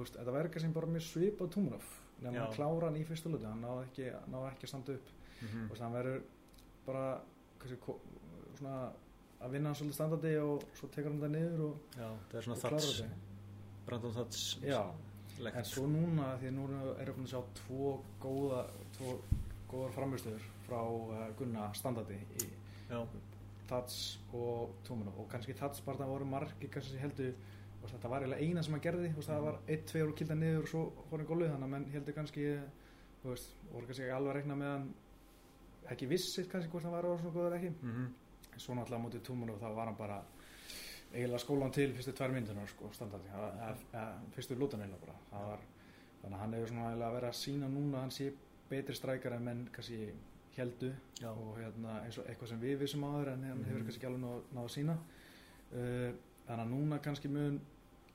veist, 0.00 0.16
þetta 0.16 0.32
verður 0.34 0.50
kannski 0.52 0.72
bara 0.74 0.86
mjög 0.86 1.02
svip 1.06 1.40
á 1.40 1.46
Túmurov 1.52 1.84
nefnum 2.22 2.42
að 2.46 2.54
klára 2.56 2.86
hann 2.88 2.96
í 3.00 3.04
fyrstu 3.06 3.30
luti 3.32 3.44
hann 3.44 3.60
náði 3.62 3.84
ekki, 3.88 4.06
náði 4.30 4.50
ekki 4.52 4.64
að 4.66 4.68
standa 4.72 4.92
upp. 4.98 5.08
Mm 5.42 5.48
þú 5.52 5.68
veist, 5.70 5.82
hann 5.82 5.92
verður 5.92 6.22
bara 6.86 7.20
kannski, 7.58 7.94
svona 8.58 8.92
að 9.42 9.50
vinna 9.50 9.68
hann 9.68 9.74
svolítið 9.76 9.94
standandi 9.94 10.36
og 10.38 10.62
svo 10.78 10.88
tekur 10.88 11.10
hann 11.10 11.20
það 11.20 11.30
niður 11.36 11.60
og, 11.66 11.76
Já, 11.96 12.08
það 12.30 12.38
er 12.38 12.42
svona 12.46 12.56
og 12.56 12.62
þats, 12.62 13.02
Brandon 13.86 14.12
Thats. 14.12 14.58
En 15.58 15.64
svo 15.64 15.86
núna, 15.86 16.38
því 16.38 16.50
nú 16.52 16.64
erum 17.00 17.16
við 17.16 17.24
að 17.24 17.30
sjá 17.32 17.40
tvo 17.54 18.04
góða, 18.20 18.66
tvo 18.96 19.18
góðar 19.72 19.92
framistöður 19.96 20.42
frá 20.66 20.80
uh, 20.84 21.32
Gunna 21.38 21.72
standardi 21.74 22.14
í 22.38 22.46
Tats 23.70 23.98
og 24.36 24.76
Tómunum 24.86 25.18
og 25.22 25.28
kannski 25.32 25.56
Tats 25.56 25.84
bara 25.86 26.02
það 26.02 26.12
voru 26.12 26.28
margir 26.28 26.72
kannski 26.72 27.00
heldur 27.00 27.34
og 27.82 27.90
þetta 27.90 28.10
var 28.12 28.24
eiginlega 28.24 28.48
eina 28.48 28.62
sem 28.62 28.76
hann 28.76 28.84
gerði 28.84 29.12
og 29.16 29.26
það 29.26 29.46
var 29.46 29.60
1-2 29.76 30.02
og 30.06 30.16
kilda 30.18 30.38
niður 30.38 30.64
og 30.64 30.72
svo 30.72 30.82
hann 31.12 31.28
gólið 31.28 31.54
þannig 31.54 31.68
að 31.68 31.72
menn 31.76 31.86
heldur 31.94 32.18
kannski 32.18 32.48
veist, 33.22 33.54
voru 33.70 33.88
kannski 33.88 34.04
ekki 34.04 34.16
alveg 34.16 34.34
að 34.34 34.38
reikna 34.40 34.58
með 34.58 34.74
hann 34.74 34.90
ekki 35.94 36.10
vissir 36.10 36.50
kannski 36.50 36.70
hvort 36.70 36.86
hann 36.86 36.94
var 36.94 37.08
á 37.08 37.12
svona 37.16 37.34
góður 37.34 37.56
ekki. 37.58 37.72
Mm 37.82 38.10
en 38.52 38.60
svo 38.60 38.74
náttúrulega 38.76 39.00
á 39.00 39.04
mótið 39.04 39.24
Tómunum 39.26 39.60
þá 39.60 39.68
var 39.76 39.88
hann 39.88 39.98
bara 39.98 40.18
eiginlega 41.12 41.40
skólan 41.40 41.72
til 41.72 41.92
fyrstu 41.96 42.12
tvær 42.16 42.32
myndunar 42.34 42.68
sko, 42.68 42.90
standardi, 42.92 43.28
fyrstu 44.36 44.56
lútan 44.56 44.82
eiginlega 44.84 45.06
bara. 45.06 45.16
Það 45.30 45.48
var, 45.50 45.64
þannig 46.22 46.36
að 46.36 46.42
hann 46.42 46.56
hefur 46.56 46.72
svona 46.72 46.90
eiginlega 46.90 47.16
verið 47.16 47.30
að 47.30 47.40
sína 47.40 47.70
núna 47.72 47.98
að 47.98 48.04
hann 48.04 48.14
sé 48.16 48.28
betri 48.70 48.96
strækar 48.96 49.36
en 49.36 49.46
menn 49.48 49.64
kannski 49.72 50.00
heldu 50.56 50.92
og 51.26 51.56
hérna, 51.58 52.00
eins 52.04 52.18
og 52.18 52.26
eitthvað 52.26 52.48
sem 52.48 52.60
við 52.60 52.78
vissum 52.82 53.04
áður 53.04 53.32
en 53.32 53.40
Mhm. 53.40 53.64
hefur 53.64 53.82
kannski 53.86 54.00
ekki 54.00 54.06
alveg 54.06 54.20
náð, 54.20 54.42
náð 54.54 54.64
að 54.64 54.74
sína 54.76 54.96
uh, 55.72 56.12
þannig 56.46 56.64
að 56.66 56.72
núna 56.72 56.98
kannski 57.02 57.28
mun 57.32 57.60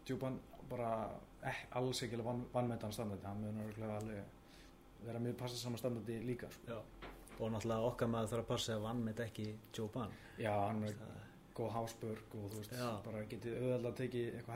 djúpan 0.05 0.37
bara 0.69 1.09
eh, 1.43 1.61
alls 1.71 2.01
ekki 2.03 2.15
alveg 2.17 2.25
vann, 2.25 2.45
vannmetan 2.53 2.91
standardi 2.91 3.25
hann 3.25 3.41
mun 3.41 3.61
alveg 3.97 4.23
vera 5.05 5.19
mjög 5.19 5.35
passað 5.37 5.61
saman 5.61 5.77
standardi 5.77 6.19
líka 6.25 6.49
sko. 6.51 6.81
Og 7.39 7.51
náttúrulega 7.53 7.85
okkar 7.91 8.07
maður 8.09 8.31
þarf 8.31 8.43
að 8.43 8.47
passa 8.47 8.73
að 8.75 8.81
vann 8.81 9.03
með 9.05 9.19
ekki 9.27 9.55
Djúban. 9.73 10.09
já, 10.39 10.51
hann 10.67 10.83
er 10.83 10.95
góð 11.55 11.71
hásbörg 11.75 12.33
og 12.35 12.51
þú 12.51 12.57
veist, 12.57 12.71
Já. 12.73 13.01
bara 13.05 13.23
getið 13.25 13.53
auðvitað 13.61 13.85
að 13.85 13.95
tekið 13.95 14.35
eitthvað 14.37 14.55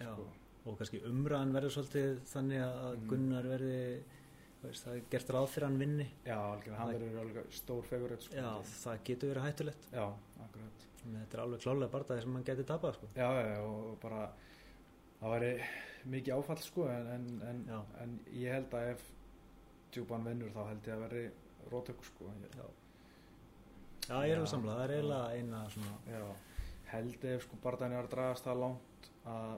Já. 0.00 0.12
sko. 0.12 0.26
Og 0.66 0.78
kannski 0.78 1.00
umræðan 1.06 1.52
verður 1.52 1.74
svolítið 1.76 2.20
þannig 2.32 2.60
að 2.60 2.96
Mhm. 2.96 3.06
Gunnar 3.08 3.42
verði, 3.44 4.02
veist, 4.70 4.84
það 4.86 4.96
er 4.98 5.02
gert 5.14 5.30
ráð 5.36 5.46
fyrir 5.54 5.66
hann 5.68 5.78
vinni. 5.80 6.06
já, 6.26 6.36
algjörlega, 6.38 6.78
hann 6.80 6.92
verður 6.94 7.20
alveg 7.22 7.52
stór 7.60 7.82
fegurinn 7.90 8.20
sko. 8.24 8.34
Já, 8.36 8.50
það 8.82 9.02
getur 9.10 9.32
verið 9.32 9.46
hættulegt. 9.48 9.88
já, 9.92 10.06
akkurat 10.46 10.82
að 10.82 10.84
Þetta 11.06 11.36
er 11.36 11.40
alveg 11.44 11.60
klálega 11.62 11.92
barndagi 11.92 12.22
sem 12.24 12.32
hann 12.34 12.44
geti 12.48 12.64
tapað, 12.66 12.94
sko. 12.98 13.08
já, 13.14 13.28
já, 13.46 13.60
og 13.62 13.98
bara 14.02 14.22
það 15.20 15.34
væri 15.36 15.50
mikið 16.06 16.34
áfall 16.36 16.58
sko 16.62 16.88
en, 16.90 17.06
en, 17.16 17.28
en, 17.50 17.60
en 18.02 18.16
ég 18.34 18.52
held 18.56 18.74
að 18.74 18.88
ef 18.94 19.04
djúpan 19.94 20.26
vinnur 20.26 20.50
þá 20.54 20.60
held 20.68 20.86
ég 20.90 20.96
að 20.96 21.04
verði 21.06 21.22
rótök 21.70 22.02
sko 22.10 22.32
ég, 22.42 22.58
Já. 22.58 22.66
Já, 24.06 24.16
ég 24.22 24.32
er 24.32 24.38
alveg 24.38 24.46
Já. 24.46 24.52
samlað. 24.52 24.76
Það 24.76 24.84
er 24.84 24.92
eiginlega 24.96 25.30
eina 25.38 25.62
svona, 25.70 25.94
já, 26.06 26.26
held 26.92 27.24
ef 27.32 27.46
sko 27.46 27.56
barðan 27.64 27.94
er 27.96 28.04
að 28.04 28.12
dragast 28.12 28.44
það 28.46 28.60
langt 28.62 29.08
að 29.26 29.56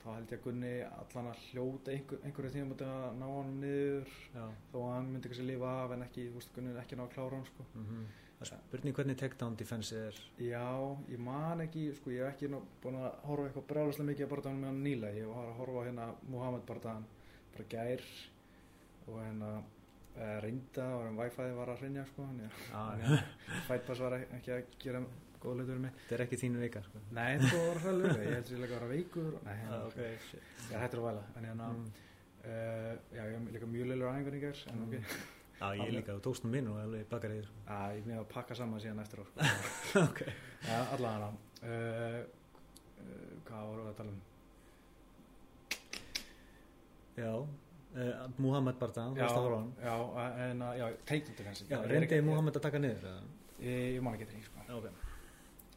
þá 0.00 0.08
held 0.14 0.32
ég 0.32 0.40
að 0.40 0.44
Gunni 0.46 0.72
allan 0.86 1.30
að 1.30 1.44
hljóta 1.50 1.92
einhver, 1.94 2.22
einhverju 2.24 2.54
tíma 2.54 2.70
mútið 2.70 2.90
að 2.94 3.20
ná 3.20 3.26
hann 3.28 3.54
niður 3.60 4.16
já. 4.32 4.44
þó 4.72 4.78
að 4.80 4.90
hann 4.94 5.12
myndi 5.12 5.30
kannski 5.30 5.46
lifa 5.50 5.76
af 5.84 5.94
en 5.96 6.06
ekki, 6.06 6.26
þú 6.30 6.40
veist, 6.40 6.52
Gunni 6.56 6.72
er 6.72 6.82
ekki 6.82 6.98
ná 6.98 7.04
að 7.06 7.14
klára 7.16 7.38
hann 7.40 7.48
sko 7.52 7.68
Mm 7.74 8.02
Það 8.40 8.54
er 8.54 8.60
spurning 8.64 8.94
hvernig 8.96 9.16
takedown 9.20 9.56
defense 9.60 9.98
er. 10.00 10.18
Já, 10.40 10.68
ég 11.12 11.18
man 11.20 11.60
ekki, 11.60 11.82
sko, 11.92 12.08
ég 12.14 12.22
hef 12.24 12.38
ekki 12.38 12.48
nú 12.48 12.62
búin 12.80 12.94
að 12.96 13.18
horfa 13.28 13.50
eitthvað 13.50 13.66
brjálaslega 13.68 14.08
mikið 14.08 14.24
að 14.24 14.30
barðan 14.30 14.62
með 14.62 14.70
hann 14.70 14.78
nýla, 14.86 15.10
ég 15.12 15.26
var 15.28 15.50
að 15.50 15.58
horfa 15.58 15.82
hérna 15.84 16.06
Muhammed 16.24 16.64
barðan 16.70 17.04
bara 17.52 17.66
gær 17.74 18.06
og 19.04 19.18
hérna 19.18 19.50
e, 19.58 20.30
reynda 20.46 20.86
og 20.94 21.04
hann 21.04 21.20
Wi-Fi 21.20 21.50
var 21.58 21.74
að 21.74 21.84
hreinja, 21.84 22.06
sko, 22.08 22.30
hann 22.30 22.40
Já, 22.46 23.20
Fightpass 23.68 24.02
var 24.06 24.16
ekki 24.22 24.56
að 24.56 24.72
gera 24.86 25.04
Þetta 25.40 26.14
er 26.18 26.22
ekki 26.26 26.36
þínu 26.42 26.60
vika, 26.60 26.82
sko. 26.84 27.00
Nei, 27.16 27.38
það 27.40 27.66
var 27.66 27.78
hræðilega, 27.84 28.22
ég 28.26 28.34
held 28.36 28.48
sér 28.50 28.58
líka 28.62 28.74
að 28.74 28.80
vera 28.80 28.88
veikur, 28.94 29.32
nei, 29.44 29.54
Já, 29.54 29.60
hérna, 29.64 29.80
ok, 29.86 30.00
shit. 30.28 30.48
ég 30.70 30.82
hættur 30.84 31.00
að 31.00 31.06
væla, 31.08 31.22
en 31.40 31.44
hérna, 31.50 31.68
Mm. 31.70 31.92
uh, 32.44 32.94
já, 33.16 33.22
ég 33.30 33.52
líka 33.54 33.66
mjög 33.66 33.86
leilur 33.88 34.08
gær, 34.40 34.58
en 34.70 34.78
Mm. 34.78 34.84
ok, 34.86 34.94
Já, 35.60 35.66
ég 35.76 35.92
líka, 35.92 36.12
þú 36.16 36.20
tókst 36.26 36.44
nú 36.44 36.50
minn 36.50 36.68
og 36.68 36.76
alveg 36.80 37.08
bakar 37.08 37.30
í 37.30 37.40
þessu. 37.40 37.52
að 37.68 37.96
ég 37.96 38.04
með 38.06 38.18
að 38.20 38.28
pakka 38.28 38.54
saman 38.54 38.80
síðan 38.80 39.00
eftir 39.00 39.18
á, 39.20 39.24
sko, 39.24 40.00
ok. 40.08 40.20
já, 40.64 40.78
allavega 40.94 41.32
uh, 41.62 42.24
uh, 43.00 43.32
hvað 43.44 43.66
voru 43.68 43.82
við 43.84 43.90
að 43.90 43.96
tala 43.96 44.10
um? 44.10 44.20
Já, 47.20 47.32
uh, 47.36 48.28
Muhammed 48.38 48.78
Bardan, 48.80 49.14
þú 49.14 49.20
veist 49.20 49.36
að 49.36 49.44
horfa 49.44 49.56
á 49.56 49.60
hann. 49.60 49.72
já, 49.84 49.94
en 50.50 50.62
að, 50.62 50.78
já, 50.78 50.86
Já, 51.68 51.76
Ég 51.82 51.90
reyndi 51.90 52.06
Muhammed 52.24 52.56
að 52.56 52.62
taka 52.68 52.78
niður? 52.78 53.22
Ég, 53.60 53.94
ég 53.96 54.02
man 54.02 54.14
ekki 54.16 54.26
þetta 54.30 54.38
í, 54.38 54.44
sko, 54.48 54.66
Ok. 54.78 55.06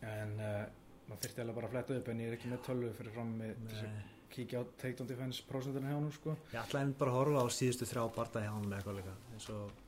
En 0.07 0.33
uh, 0.39 0.63
maður 1.09 1.21
þyrfti 1.25 1.43
alveg 1.43 1.55
bara 1.59 1.69
að 1.69 1.75
fletta 1.75 1.97
upp, 1.99 2.09
en 2.13 2.23
ég 2.23 2.31
er 2.31 2.37
ekki 2.37 2.51
með 2.51 2.63
tölvu 2.67 2.89
fyrir 2.97 3.15
fram 3.15 3.31
með 3.39 3.53
þess 3.69 3.85
að 3.87 4.01
kíkja 4.33 4.59
á 4.59 4.63
takedown 4.81 5.09
defense 5.11 5.43
prósenturinn 5.49 5.89
hjá 5.91 5.95
hann, 5.99 6.11
sko, 6.15 6.33
Ég 6.53 6.59
ætlaði 6.63 6.83
einmitt 6.87 6.99
bara 7.03 7.11
að 7.13 7.17
horfa 7.19 7.43
á 7.45 7.47
síðustu 7.53 7.85
þrjá 7.89 8.03
bardaði 8.15 8.47
hjá 8.47 8.53
hann 8.55 8.67
með 8.71 8.77
eitthvað 8.79 8.99
líka. 8.99 9.15
eins 9.35 9.49
og 9.53 9.81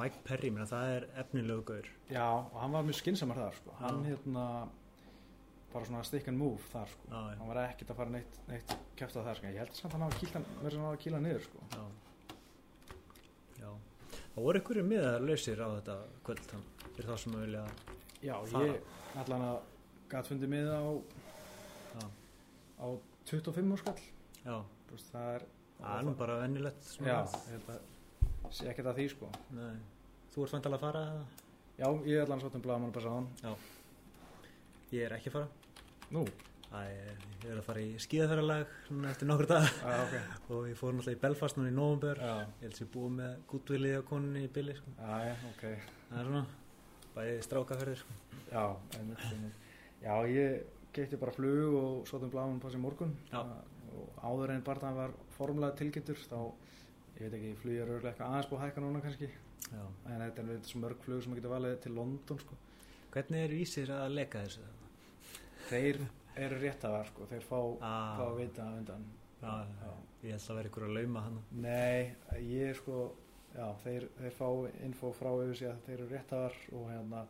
Mike 0.00 0.22
Perry, 0.26 0.50
minna, 0.50 0.66
það 0.66 0.92
er 0.96 1.04
efnilegu 1.22 1.62
gaur. 1.68 1.90
Já, 2.10 2.24
og 2.26 2.56
hann 2.58 2.72
var 2.74 2.86
mjög 2.88 2.96
skinsamar 3.02 3.38
þar 3.38 3.58
sko. 3.60 3.74
hann 3.82 4.00
Já. 4.02 4.08
hérna 4.08 4.46
bara 5.72 5.84
svona 5.86 6.00
stick 6.08 6.28
and 6.32 6.38
move 6.40 6.62
þar 6.72 6.88
sko. 6.90 7.10
Já, 7.12 7.20
hann 7.38 7.50
var 7.52 7.60
ekkert 7.66 7.92
að 7.92 8.00
fara 8.00 8.14
neitt, 8.16 8.40
neitt 8.48 8.74
kæft 8.98 9.16
að 9.20 9.28
það 9.28 9.36
sko. 9.38 9.46
ég 9.52 9.60
held 9.60 9.76
að 9.84 9.92
hann 9.92 10.48
verður 10.64 10.88
að 10.88 10.98
kýla 11.04 11.20
niður 11.22 11.44
sko. 11.46 11.68
Já. 11.76 11.84
Já. 13.60 13.70
Það 14.34 14.42
voru 14.48 14.60
einhverju 14.60 14.86
miðar 14.88 15.20
lausir 15.28 15.60
á 15.62 15.68
þetta 15.76 15.96
kvöld, 16.26 16.50
fyrir 16.96 17.10
þá 17.12 17.16
sem 17.22 17.36
að 17.36 17.44
vilja 17.46 17.64
já, 18.22 18.34
Fara. 18.52 18.64
ég 18.66 19.20
allan 19.22 19.44
að 19.50 19.58
gæt 20.12 20.30
fundið 20.30 20.52
með 20.52 20.70
á, 20.72 20.82
Já. 21.96 22.06
á 22.80 22.86
25 23.26 23.72
úr 23.74 23.82
skall 23.82 24.00
Já, 24.46 24.56
Þú 24.86 24.94
veist, 24.96 25.10
það 25.12 25.30
er 25.34 25.46
það 25.80 25.98
er 25.98 26.04
nú 26.06 26.14
bara 26.16 26.38
vennilegt 26.40 26.90
já, 27.02 27.18
ég 27.26 27.52
held 27.52 27.70
að 27.74 28.52
sé 28.54 28.68
ekkert 28.70 28.86
að 28.92 28.98
því 29.00 29.06
sko. 29.10 29.28
Nei. 29.56 29.76
Þú 30.32 30.44
ert 30.44 30.52
vantilega 30.54 30.76
að 30.78 30.84
fara 30.86 31.04
já, 31.76 31.88
ég 32.06 32.16
er 32.20 32.24
allan 32.26 32.40
svo 32.44 32.50
til 32.54 32.60
blaðmann 32.64 32.92
bara 32.94 33.04
sá 33.04 33.14
hann 33.16 33.56
Ég 34.94 35.02
er 35.08 35.16
ekki 35.18 35.32
að 35.32 35.38
fara. 35.40 35.48
nú, 36.14 36.22
Æ, 36.66 36.80
ég 37.44 37.50
er 37.50 37.58
að 37.60 37.64
fara 37.66 37.80
í 37.82 37.92
skíðaferðalag 38.02 38.70
svona 38.88 39.10
eftir 39.12 39.28
nokkur 39.30 39.46
dag 39.50 39.66
já, 39.66 39.96
ok 40.02 40.14
og 40.54 40.64
ég 40.70 40.78
fór 40.78 40.94
náttúrulega 40.96 41.16
í 41.18 41.20
Belfast 41.22 41.58
núna 41.58 41.70
í 41.70 41.74
november. 41.76 42.18
já, 42.22 42.34
Ég 42.60 42.64
held 42.66 42.76
sem 42.78 42.86
ég 42.86 42.92
búið 42.94 43.12
með 43.18 43.36
gútvilið 43.52 43.98
á 43.98 44.02
konunni 44.08 44.42
í 44.46 44.50
bili, 44.54 44.74
sko. 44.78 44.94
já, 44.98 45.18
já, 45.30 45.34
ok 45.50 45.62
Það 46.10 46.18
er 46.22 46.30
svona, 46.30 46.44
bæði 47.16 47.36
strákaferðir, 47.46 48.02
já, 48.52 48.64
já, 50.02 50.14
ég 50.28 50.64
geitti 50.96 51.16
bara 51.20 51.32
flug 51.32 51.74
og 51.80 52.06
svo 52.08 52.20
til 52.22 52.30
blaðmann 52.32 52.60
passi 52.62 52.78
morgun 52.80 53.14
og 53.96 54.20
áður 54.22 54.52
en 54.54 54.62
barðan 54.66 54.96
var 54.98 55.14
formulega 55.38 55.76
tilkynntur 55.80 56.18
þá, 56.28 56.38
ég 57.16 57.22
veit 57.26 57.36
ekki, 57.38 57.54
flugið 57.62 57.82
er 57.82 57.92
örgulega 57.96 58.12
eitthvað 58.12 58.30
aðeins 58.30 58.50
búið 58.50 58.60
að 58.60 58.66
hækka 58.66 58.84
núna 58.84 59.02
kannski 59.04 59.28
Já. 59.66 59.82
en 60.12 60.20
þetta 60.20 60.42
er 60.42 60.48
við 60.52 60.68
svo 60.68 60.80
mörg 60.84 61.00
flug 61.02 61.22
sem 61.24 61.32
maður 61.32 61.40
getur 61.40 61.54
valið 61.56 61.76
til 61.82 61.94
London 61.96 62.38
sko. 62.38 62.56
Hvernig 63.16 63.44
eru 63.46 63.56
ísir 63.64 63.90
að 63.90 64.12
leka 64.14 64.42
þessu? 64.44 64.66
þeir 65.70 65.98
eru 66.36 66.58
réttafar 66.60 67.08
sko. 67.08 67.26
þeir 67.30 67.42
fá, 67.48 67.58
Ah. 67.80 68.16
fá 68.18 68.24
að 68.28 68.36
vita 68.42 68.62
á 68.62 68.70
undan 68.76 69.06
Já. 69.42 69.66
ég 70.22 70.30
held 70.36 70.50
að 70.50 70.56
vera 70.56 70.68
ykkur 70.68 70.84
að 70.86 70.94
lauma 71.00 71.20
hann. 71.24 71.40
nei, 71.50 72.14
ég 72.38 72.76
sko 72.76 73.12
já, 73.56 73.66
þeir, 73.84 74.08
þeir 74.20 74.34
fá 74.36 74.48
info 74.86 75.12
frá 75.16 75.30
auðvitað 75.32 75.72
að 75.72 75.84
þeir 75.86 75.96
eru 75.98 76.08
réttar 76.12 76.58
og 76.76 76.88
hérna 76.92 77.22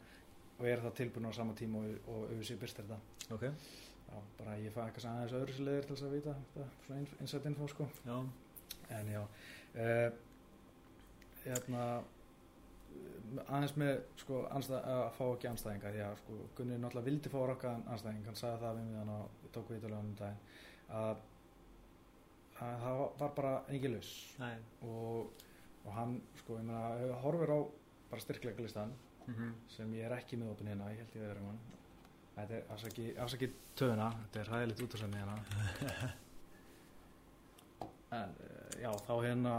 og 0.56 0.64
er 0.71 0.83
það 0.85 0.97
tilbúin 1.00 1.28
á 1.28 1.33
sama 1.37 1.54
tíma 1.59 1.83
og, 1.85 2.23
auðvitað 2.30 2.61
byrstir 2.62 2.88
þetta 2.88 3.37
ok, 3.37 3.47
já, 3.47 4.18
bara 4.40 4.59
ég 4.62 4.75
fæ 4.75 4.83
eitthvað 4.87 5.09
aðeins 5.12 5.37
öðru 5.40 5.56
sér 5.56 5.68
leiðir 5.68 5.88
til 5.88 5.97
þess 5.97 6.09
að 6.09 6.16
vita 6.16 6.37
svona 6.87 7.00
inn- 7.02 7.16
insight 7.21 7.49
info 7.50 7.71
sko. 7.73 7.88
Já, 8.06 8.16
en 8.97 9.11
já 9.12 9.23
uh, 9.23 10.11
hérna 11.47 11.87
aðeins 13.47 13.75
með 13.78 13.97
sko 14.21 14.42
anstæð, 14.54 14.85
að 14.92 15.06
fá 15.16 15.25
ekki 15.26 15.49
anstæðinga 15.50 15.92
því 15.95 16.02
að 16.06 16.21
sko 16.23 16.37
Gunni 16.59 16.76
náttúrulega 16.80 17.09
vildi 17.11 17.33
fá 17.33 17.38
rakka 17.50 17.73
anstæðing 17.92 18.28
hann 18.28 18.38
sagði 18.38 18.62
það 18.62 18.78
við 18.78 18.87
mig 18.87 19.00
þannig 19.00 19.16
að 19.16 19.50
tók 19.56 19.73
við 19.73 19.87
um 19.99 20.12
daginn 20.21 20.38
að, 21.00 21.25
að 22.66 22.85
það 22.87 23.02
var 23.21 23.35
bara 23.40 23.52
engin 23.75 23.97
laus 23.97 24.12
og, 24.87 25.45
og 25.87 25.93
hann 25.95 26.19
sko 26.40 26.59
ég 26.59 26.66
meina 26.66 26.83
ef 26.99 27.07
þú 27.07 27.23
horfir 27.25 27.55
á 27.55 27.59
bara 28.11 28.25
styrkleika 28.26 28.62
listan 28.66 28.95
mm 29.26 29.55
sem 29.69 29.95
ég 29.95 30.07
er 30.07 30.12
ekki 30.19 30.38
með 30.38 30.52
opin 30.52 30.69
hérna 30.71 30.93
ég 30.93 31.00
held 31.02 31.16
ég 31.16 31.23
að 31.25 31.33
vera 31.33 31.40
um 31.40 31.59
þetta 32.37 32.55
er 32.59 32.69
afsaki, 32.75 33.07
afsaki 33.25 33.49
töðuna 33.78 34.11
þetta 34.21 34.40
er 34.40 34.52
hæðilegt 34.55 34.83
út 34.85 34.95
af 34.95 35.00
semni 35.02 35.23
hérna. 35.23 35.37
En 38.16 38.31
eh, 38.38 38.83
já 38.85 38.90
þá 39.02 39.14
hérna 39.25 39.52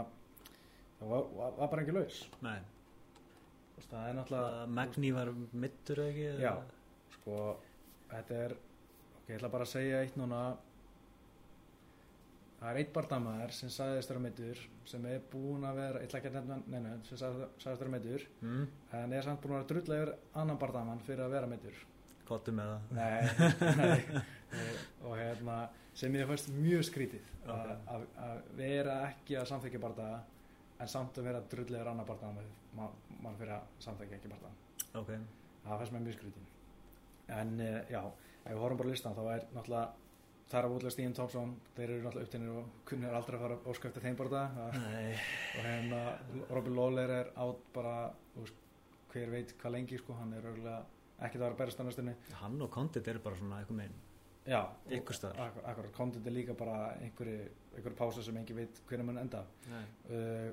það 0.98 1.10
var, 1.12 1.26
var, 1.36 1.68
bara 1.68 1.82
engin 1.82 1.98
laus. 1.98 2.22
Veist, 3.76 3.90
það 3.90 4.06
er 4.08 4.16
náttúrulega 4.16 4.62
Magni 4.78 5.10
var 5.14 5.30
mittur 5.52 6.00
ekki? 6.06 6.30
Já. 6.42 6.54
sko 7.18 7.36
þetta 8.08 8.38
er 8.46 8.54
ok, 8.56 9.28
ég 9.28 9.36
ætla 9.36 9.52
bara 9.52 9.66
að 9.68 9.74
segja 9.74 10.00
eitt 10.02 10.16
núna 10.18 10.40
það 12.58 12.70
er 12.72 12.78
eitt 12.82 12.92
bardamaður 12.94 13.52
sem 13.54 13.70
sagðist 13.70 14.10
vera 14.10 14.22
meittur 14.24 14.60
sem 14.88 15.04
er 15.06 15.20
búin 15.32 15.64
að 15.68 15.76
vera, 15.78 16.00
ég 16.02 16.08
ætla 16.08 16.18
ekki 16.20 16.30
að 16.32 16.38
nefna 16.38 16.56
neina, 16.74 16.94
sem 17.06 17.18
sagði- 17.20 17.48
sagðist 17.62 17.82
vera 17.84 17.92
meittur 17.94 18.24
mm, 18.42 18.64
en 19.00 19.12
er 19.18 19.22
samt 19.26 19.42
búin 19.44 19.54
að 19.54 19.60
vera 19.60 19.68
drulla 19.72 19.98
yfir 20.02 20.12
annan 20.42 20.58
bardamann 20.62 21.02
fyrir 21.06 21.24
að 21.26 21.34
vera 21.36 21.50
meittur 21.52 21.78
kottu 22.28 22.52
með 22.52 22.72
það. 22.72 22.80
Nei, 22.98 23.22
nei. 23.80 24.22
Eh, 24.52 24.80
og 25.08 25.14
hérna 25.16 25.54
sem 25.96 26.12
ég 26.18 26.26
fannst 26.28 26.50
mjög 26.52 26.82
skrítið 26.88 27.30
Ok. 27.48 27.54
að- 27.54 27.86
að 27.94 28.02
að 28.26 28.42
vera 28.58 28.96
ekki 29.08 29.38
að 29.40 29.46
samþykja 29.52 29.80
bardaga 29.86 30.18
en 30.80 30.88
samt 30.92 31.16
að 31.18 31.24
vera 31.30 31.40
drulla 31.54 31.78
yfir 31.80 31.88
annan 31.94 32.06
bardamann 32.10 32.50
mann 32.76 32.98
man 33.24 33.38
fyrir 33.40 33.54
að 33.56 33.70
samþykja 33.86 34.18
ekki 34.18 34.28
bardaga. 34.34 34.52
Ok, 35.00 35.08
það 35.64 35.78
fannst 35.80 35.92
mér 35.96 36.04
mjög 36.04 36.18
skrítið. 36.18 36.50
En 37.38 37.54
uh, 37.60 37.80
já, 37.92 38.02
ef 38.44 38.52
við 38.52 38.60
horfum 38.62 38.78
bara 38.82 38.88
á 38.88 38.92
listan 38.92 39.16
þá 39.16 39.22
er 39.34 39.46
náttúrulega 39.56 39.88
þar 40.48 40.64
af 40.68 40.74
útlega 40.76 40.94
Stíðin 40.94 41.14
Thompson 41.18 41.54
þeir 41.76 41.90
eru 41.90 42.04
náttúrulega 42.06 42.28
upptænir 42.28 42.54
og 42.56 42.68
kunnir 42.88 43.16
aldrei 43.18 43.36
að 43.38 43.44
fara 43.44 43.58
óskæfti 43.72 44.04
þeim 44.04 44.18
bara 44.20 44.34
það 44.34 44.60
og 44.78 45.62
hérna 45.66 46.02
Robin 46.56 46.76
Lawler 46.78 47.14
er 47.20 47.32
átt 47.44 47.64
bara 47.74 47.96
veist, 48.36 48.60
hver 49.12 49.32
veit 49.32 49.54
hvað 49.60 49.74
lengi 49.76 49.98
sko, 50.00 50.16
hann 50.20 50.32
er 50.36 50.48
örgulega 50.48 50.82
ekkert 51.18 51.40
að 51.40 51.46
vera 51.46 51.54
að 51.56 51.60
berast 51.62 51.80
á 51.80 51.84
næstunni. 51.84 52.14
Hann 52.42 52.60
og 52.62 52.70
Condit 52.70 53.08
eru 53.10 53.20
bara 53.24 53.36
svona 53.40 53.60
eitthvað 53.60 53.80
megin 53.82 53.96
já, 54.48 54.60
Einhvers 54.88 55.18
staðar. 55.20 55.40
ak 55.50 55.56
akkurat, 55.72 55.92
content 55.92 56.26
er 56.26 56.32
líka 56.32 56.54
bara 56.56 56.76
einhverju, 57.02 57.48
einhverju 57.76 57.98
pása 57.98 58.22
sem 58.24 58.36
engin 58.40 58.56
veit 58.56 58.80
hvernig 58.88 59.06
mun 59.10 59.20
enda. 59.20 59.42
Nei, 59.68 59.82
uh, 60.08 60.52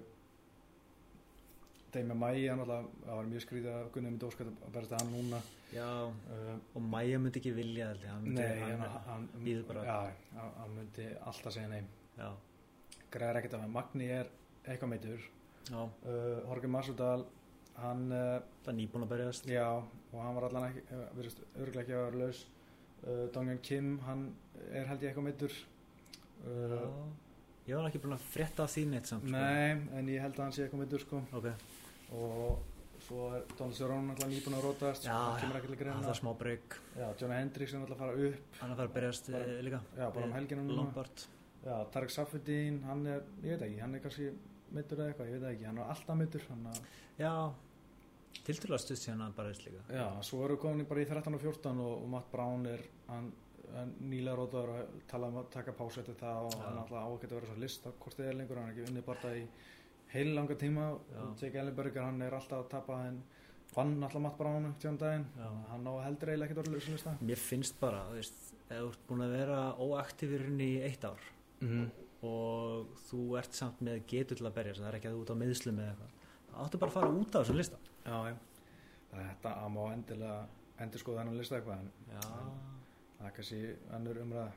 Mæi, 2.03 2.47
hann 2.49 2.59
alltaf 2.59 2.87
það 3.05 3.15
var 3.15 3.27
mjög 3.29 3.43
skrítið 3.45 3.69
að 3.71 3.85
Gunni 3.93 4.09
myndi 4.11 4.27
óskæft 4.27 4.49
að 4.51 4.73
berast 4.75 4.95
að 4.95 5.01
hann 5.03 5.13
núna. 5.13 5.39
Já, 5.71 5.87
uh, 6.35 6.57
og 6.75 6.81
Maja 6.91 7.19
myndi 7.19 7.39
ekki 7.39 7.53
vilja 7.55 7.87
ég, 7.93 8.03
hann 8.09 8.25
myndi, 8.25 8.41
Nei, 8.41 8.59
hann, 8.59 8.83
hann, 8.83 9.05
hann, 9.07 9.27
bíður 9.45 9.63
bara. 9.69 9.85
Já, 9.87 10.29
hann, 10.35 10.51
hann 10.59 10.75
myndi 10.75 11.07
alltaf 11.31 11.55
segja 11.55 11.71
nei. 11.71 11.81
Já, 12.19 12.29
Græðir 13.15 13.39
ekkert 13.41 13.57
af 13.57 13.63
hann. 13.63 13.73
Magni 13.75 14.09
er 14.11 14.31
eitthvað 14.65 14.91
meitur 14.91 15.25
já, 15.69 15.79
uh, 15.79 16.39
Horki 16.49 16.71
Masudal 16.71 17.25
hann, 17.79 18.05
uh, 18.11 18.39
það 18.65 18.73
er 18.73 18.77
nýbúin 18.81 19.07
að 19.07 19.13
berjast. 19.15 19.47
já 19.49 19.67
og 19.69 20.19
hann 20.21 20.35
var 20.35 20.47
allan 20.49 20.69
ekki, 20.69 20.83
virðist 21.17 21.43
örgulega 21.55 21.83
ekki 21.85 21.95
að 21.95 22.05
vera 22.09 22.25
laus. 22.25 22.45
Dongjan 23.35 23.59
Kim, 23.61 23.99
hann 24.07 24.21
er 24.71 24.87
held 24.89 25.03
ég 25.03 25.11
eitthvað 25.11 25.25
meitur 25.27 25.53
já, 26.45 26.85
ég 27.67 27.75
var 27.75 27.89
ekki 27.89 27.99
búin 28.01 28.15
að 28.15 28.23
frétta 28.31 28.63
af 28.65 28.71
því 28.73 28.85
neitt 28.89 29.09
samt 29.09 29.27
sko. 29.27 29.33
Nei, 29.35 29.75
en 29.99 30.09
ég 30.09 30.23
held 30.23 30.39
að 30.39 30.43
hann 30.45 30.55
sé 30.55 30.63
eitthvað 30.63 30.81
meitur 30.81 31.03
sko. 31.03 31.19
Ok, 31.37 31.49
og 32.11 32.63
svo 33.05 33.27
er 33.35 33.43
Donald 33.57 33.75
Cerrone 33.77 34.13
alltaf 34.13 34.29
nýbúin 34.31 34.57
að 34.57 34.65
rótast 34.65 35.05
það 36.03 36.09
er 36.13 36.19
smá 36.19 36.31
Já, 36.95 37.05
Johnny 37.19 37.37
Hendricks 37.37 37.73
er 37.73 37.83
alltaf 37.83 37.95
að 37.97 38.03
fara 38.03 38.27
upp. 38.29 38.59
Hann 38.61 38.71
er 38.71 38.73
að 38.75 38.79
fara 38.81 38.89
að 38.89 38.95
berjast 38.97 39.31
Bara- 39.31 39.45
eh, 39.45 39.61
líka. 39.67 39.81
Já, 39.97 40.05
bara 40.13 40.25
um 40.25 40.33
Lombard. 40.79 41.25
Já, 41.65 41.75
Tarek 41.91 42.09
Safedin, 42.13 42.81
hann 42.83 43.05
er, 43.07 43.23
ég 43.43 43.57
veit 43.57 43.61
ekki, 43.69 43.79
hann 43.81 43.95
er 43.95 43.99
kannski 43.99 44.31
mittur 44.71 44.97
eða 44.97 45.13
eitthvað, 45.13 45.31
ég 45.33 45.39
veit 45.41 45.55
ekki, 45.55 45.65
hann 45.65 45.77
er 45.77 45.83
alltaf 45.83 46.17
mittur 46.17 46.41
að, 46.69 46.81
já, 47.17 47.31
tilturlega 48.45 48.83
stuð 48.83 48.99
síðan 49.01 49.21
hann 49.25 49.33
berjast 49.33 49.65
líka. 49.65 49.81
Já, 49.89 50.21
svo 50.21 50.43
eru 50.45 50.57
komin 50.57 50.85
bara 50.85 51.01
í 51.01 51.07
13 51.09 51.33
og 51.33 51.41
14 51.41 51.79
og, 51.79 52.03
og 52.03 52.09
Matt 52.09 52.31
Brown 52.31 52.65
er, 52.67 52.83
hann, 53.07 53.31
nýlega 53.99 54.37
rótaður 54.37 54.69
og 54.75 54.99
talaði 55.09 55.33
um 55.33 55.39
að 55.41 55.49
taka 55.55 55.73
pásu 55.75 55.99
eftir 56.01 56.17
það 56.19 56.45
og 56.45 56.53
Já. 56.53 56.61
hann 56.67 56.77
alltaf 56.77 57.01
á 57.01 57.07
að 57.09 57.25
verið 57.39 57.49
svo 57.49 57.57
list 57.63 57.87
hvort 57.89 58.17
þið 58.19 58.29
er 58.29 58.37
lengur, 58.39 58.59
hann 58.61 58.69
er 58.69 58.75
ekki 58.75 58.91
unnið 58.91 59.05
bara 59.09 59.31
í 59.35 59.47
heil 60.13 60.33
langa 60.35 60.55
tíma. 60.59 60.91
Já. 61.11 61.21
og 61.23 61.41
Jake 61.41 61.59
Ellenberger, 61.59 62.05
hann 62.05 62.21
er 62.21 62.35
alltaf 62.37 62.65
að 62.65 62.69
tapa 62.75 62.99
en 63.07 63.21
vann 63.75 63.95
alltaf 64.03 64.21
Matt 64.23 64.37
Brown 64.39 64.67
tjóðan 64.79 64.99
daginn, 65.01 65.25
Já. 65.35 65.47
hann 65.71 65.87
á 65.89 65.93
heldur 66.05 66.31
eiginlega 66.31 66.51
ekkert 66.51 66.61
orðið 66.63 66.83
sem 66.85 66.95
lista 66.95 67.15
mér 67.19 67.41
finnst 67.41 67.79
bara, 67.81 68.03
þú 68.09 68.19
veist, 68.19 68.41
ef 68.69 68.75
þú 68.77 68.89
ert 68.91 69.07
búin 69.09 69.23
að 69.25 69.35
vera 69.35 69.61
óaktífurinn 69.81 70.61
í 70.63 70.71
eitt 70.87 71.07
ár 71.07 71.25
mm. 71.65 71.87
og 72.29 72.93
þú 73.09 73.23
ert 73.41 73.57
samt 73.57 73.81
með 73.85 74.03
getur 74.11 74.39
til 74.39 74.47
að 74.47 74.55
berjast 74.59 74.83
það 74.83 74.91
er 74.91 74.99
ekki 74.99 75.11
að 75.11 75.17
þú 75.17 75.25
ert 75.25 75.33
á 75.35 75.41
meðslum 75.43 75.81
eða 75.83 75.95
eitthvað 75.95 76.13
það 76.55 76.65
áttu 76.65 76.81
bara 76.81 76.93
að 76.93 76.99
fara 76.99 77.15
út 77.15 77.35
af 77.35 77.43
þessum 77.43 77.59
lista. 77.59 77.81
Já, 78.05 78.17
já, 78.29 78.35
það 79.11 79.19
er 79.19 79.29
þetta 79.33 79.55
að 79.59 79.73
má 79.75 79.81
endilega 79.89 80.37
endur 80.85 81.01
skoða 81.01 81.21
þennan 81.21 81.39
lista 81.41 81.59
eitthvað 81.59 81.81
en 81.81 81.89
já, 82.13 82.21
það 83.17 83.27
er 83.27 83.35
kannski 83.39 83.61
önnur 83.97 84.21
umræða. 84.23 84.51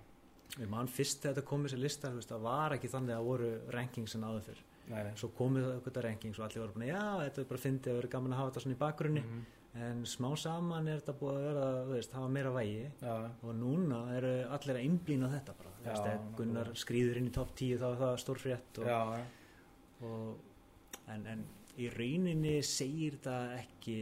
Ég 0.59 0.71
man 0.73 0.89
fyrst 0.89 1.23
þegar 1.23 1.35
þetta 1.37 1.49
kom 1.51 1.67
þessi 1.67 1.79
lista 1.83 2.11
þú 2.13 2.21
veist, 2.21 2.33
það 2.33 2.47
var 2.47 2.75
ekki 2.79 2.91
þannig 2.93 3.17
að 3.17 3.27
voru 3.29 3.51
rankings 3.75 4.15
en 4.17 4.27
áður 4.29 4.47
fyrr 4.47 4.63
Nei, 4.89 5.13
svo 5.21 5.31
komið 5.37 5.67
það 5.67 5.77
eitthvað 5.77 6.05
rankings 6.07 6.39
og 6.41 6.45
allir 6.47 6.63
voru 6.63 6.75
bara, 6.79 6.89
já, 6.89 7.03
þetta 7.25 7.43
er 7.43 7.49
bara 7.53 7.63
fyndið 7.65 7.93
að 7.93 7.99
vera 8.01 8.11
gaman 8.15 8.35
að 8.35 8.41
hafa 8.41 8.51
þetta 8.51 8.65
svona 8.65 8.77
í 8.77 8.83
bakgrunni. 8.83 9.23
Mhm. 9.29 9.47
en 9.79 9.99
smá 10.09 10.31
saman 10.41 10.89
er 10.89 10.99
þetta 10.99 11.13
búið 11.21 11.37
að 11.39 11.45
vera 11.45 11.67
veist, 11.87 12.15
hafa 12.17 12.29
meira 12.29 12.51
vægi. 12.51 12.87
Já, 13.03 13.13
og 13.43 13.55
núna 13.55 13.99
eru 14.17 14.33
allir 14.57 14.79
að 14.79 14.81
einblýna 14.83 15.29
þetta 15.31 15.55
bara, 15.59 15.75
Já, 15.85 15.93
veist. 15.93 16.33
Gunnar 16.39 16.71
skrýður 16.75 17.21
inn 17.21 17.29
í 17.29 17.35
topp 17.37 17.53
10 17.55 17.79
þá 17.79 17.87
er 17.91 18.01
það 18.01 18.17
stór 18.25 18.41
frétt 18.43 18.81
og, 18.81 18.89
já. 18.89 19.21
og, 20.09 20.41
en, 21.15 21.27
en 21.27 21.45
í 21.79 21.91
rauninni 21.95 22.57
segir 22.67 23.21
það 23.23 23.55
ekki 23.61 23.99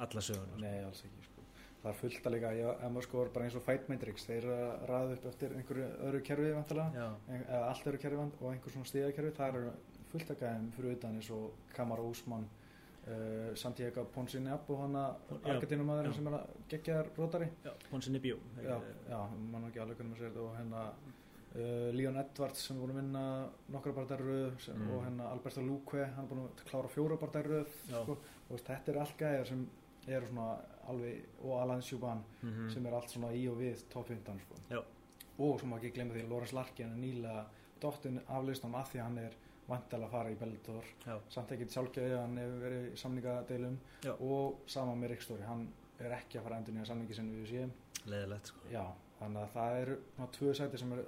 alla 0.00 0.24
söguna. 0.24 0.62
Nei, 0.62 0.78
alls 0.86 1.04
ekki 1.04 1.26
sko. 1.26 1.44
Það 1.82 1.90
er 1.90 1.98
fullt 2.00 2.26
að 2.28 2.34
líka, 2.34 2.50
ef 2.70 2.90
maður 2.92 3.06
sko 3.08 3.22
bara 3.34 3.46
eins 3.46 3.56
og 3.56 3.64
Fight 3.64 3.86
Matrix, 3.88 4.26
þeir 4.28 4.48
ræða 4.88 5.14
upp 5.16 5.28
eftir 5.30 5.54
einhverju 5.56 5.86
öðru 6.08 6.22
kerfi 6.24 6.50
eða 6.52 7.60
allt 7.66 7.86
öðru 7.88 8.00
kerfi 8.02 8.20
og 8.20 8.50
einhver 8.50 8.74
svona 8.74 8.88
stíðakerfi, 8.88 9.32
það 9.36 9.60
eru 9.60 9.70
fullt 10.12 10.30
að 10.34 10.40
gæðum 10.42 10.70
fyrir 10.76 10.96
utan 10.96 11.14
eins 11.18 11.30
og 11.30 11.52
Kamara 11.74 12.02
Úsmann, 12.02 12.44
uh, 13.06 13.54
Santiago 13.56 14.04
Ponsinab 14.14 14.68
og 14.70 14.82
hana 14.84 15.04
já. 16.08 16.12
sem 16.14 16.26
er 16.26 16.32
að 16.32 16.46
gegja 16.68 17.02
rótari. 17.16 17.48
já, 17.64 17.72
Ponsin 17.90 18.14
Ibjó 18.18 18.36
Já, 18.62 18.80
já, 19.08 19.20
mann 19.52 19.64
ekki 19.70 19.80
alveg 19.80 19.96
hvernig 19.96 20.12
maður 20.12 20.18
segir 20.18 20.34
þetta 20.34 20.44
og 20.46 20.56
hérna 20.58 20.82
uh, 21.56 21.92
Leon 21.96 22.16
Edwards 22.20 22.66
sem 22.66 22.76
er 22.76 22.82
búin 22.82 22.94
að 22.94 23.00
vinna 23.02 23.24
nokkra 23.74 23.92
barndar 23.92 24.20
röð 24.22 24.60
sem, 24.60 24.76
Mm. 24.76 24.90
og 24.94 25.04
hérna 25.06 25.30
Alberto 25.32 25.60
Luque, 25.62 26.04
hann 26.14 26.24
er 26.24 26.28
búin 26.34 26.44
að 26.46 26.64
klára 26.70 26.88
fjóra 26.88 27.16
barndar 27.18 27.44
röð 27.44 27.68
Já. 27.90 28.02
sko, 28.04 28.18
og 28.50 28.58
þetta 28.60 28.88
er 28.92 28.98
allt 29.00 29.16
gæðir 29.18 29.46
sem 29.46 29.68
eru 30.08 30.26
svona 30.26 30.58
alveg, 30.88 31.24
og 31.44 31.60
Alan 31.62 31.82
Sjuban 31.82 32.22
Mhm. 32.42 32.70
sem 32.70 32.86
er 32.86 32.92
allt 32.94 33.08
svona 33.10 33.32
í 33.32 33.48
og 33.50 33.58
við 33.58 33.82
top 33.90 34.06
15 34.08 34.40
sko. 34.40 34.54
Og 35.38 35.60
má 35.64 35.76
ekki 35.78 35.92
glemma 35.94 36.12
því 36.14 36.28
Lorenz 36.28 36.52
Larkin 36.52 36.90
er 36.92 36.96
nýlega 37.00 37.44
dottin 37.80 38.20
af 38.28 38.44
listan 38.44 38.74
af 38.74 38.92
því 38.92 39.00
hann 39.02 39.18
er 39.18 39.30
vantilega 39.70 40.06
að 40.08 40.14
fara 40.16 40.30
í 40.32 40.38
Bellator 40.40 40.88
já, 41.06 41.14
samt 41.36 41.52
ekkert 41.56 41.74
sjálfgæði, 41.76 42.16
hann 42.18 42.36
hefur 42.40 42.64
verið 42.64 42.88
í 42.90 42.96
samningadeilum 43.04 43.78
Já. 44.06 44.12
og 44.20 44.60
sama 44.70 44.94
með 44.98 45.12
Rick 45.14 45.22
Story, 45.26 45.42
hann 45.46 45.68
er 46.00 46.14
ekki 46.16 46.38
að 46.40 46.46
fara 46.48 46.58
endur 46.60 46.74
nýja 46.76 46.88
samningi 46.90 47.14
sinni 47.18 47.40
við 47.42 47.50
séum 47.54 47.72
leðilegt 48.10 48.50
sko. 48.52 48.60
Já, 48.72 48.84
þannig 49.20 49.42
að 49.44 49.54
það 49.54 49.78
eru 49.82 49.96
svona 50.16 50.30
tvö 50.38 50.54
sæti 50.60 50.78
sem 50.80 50.92
eru 50.96 51.04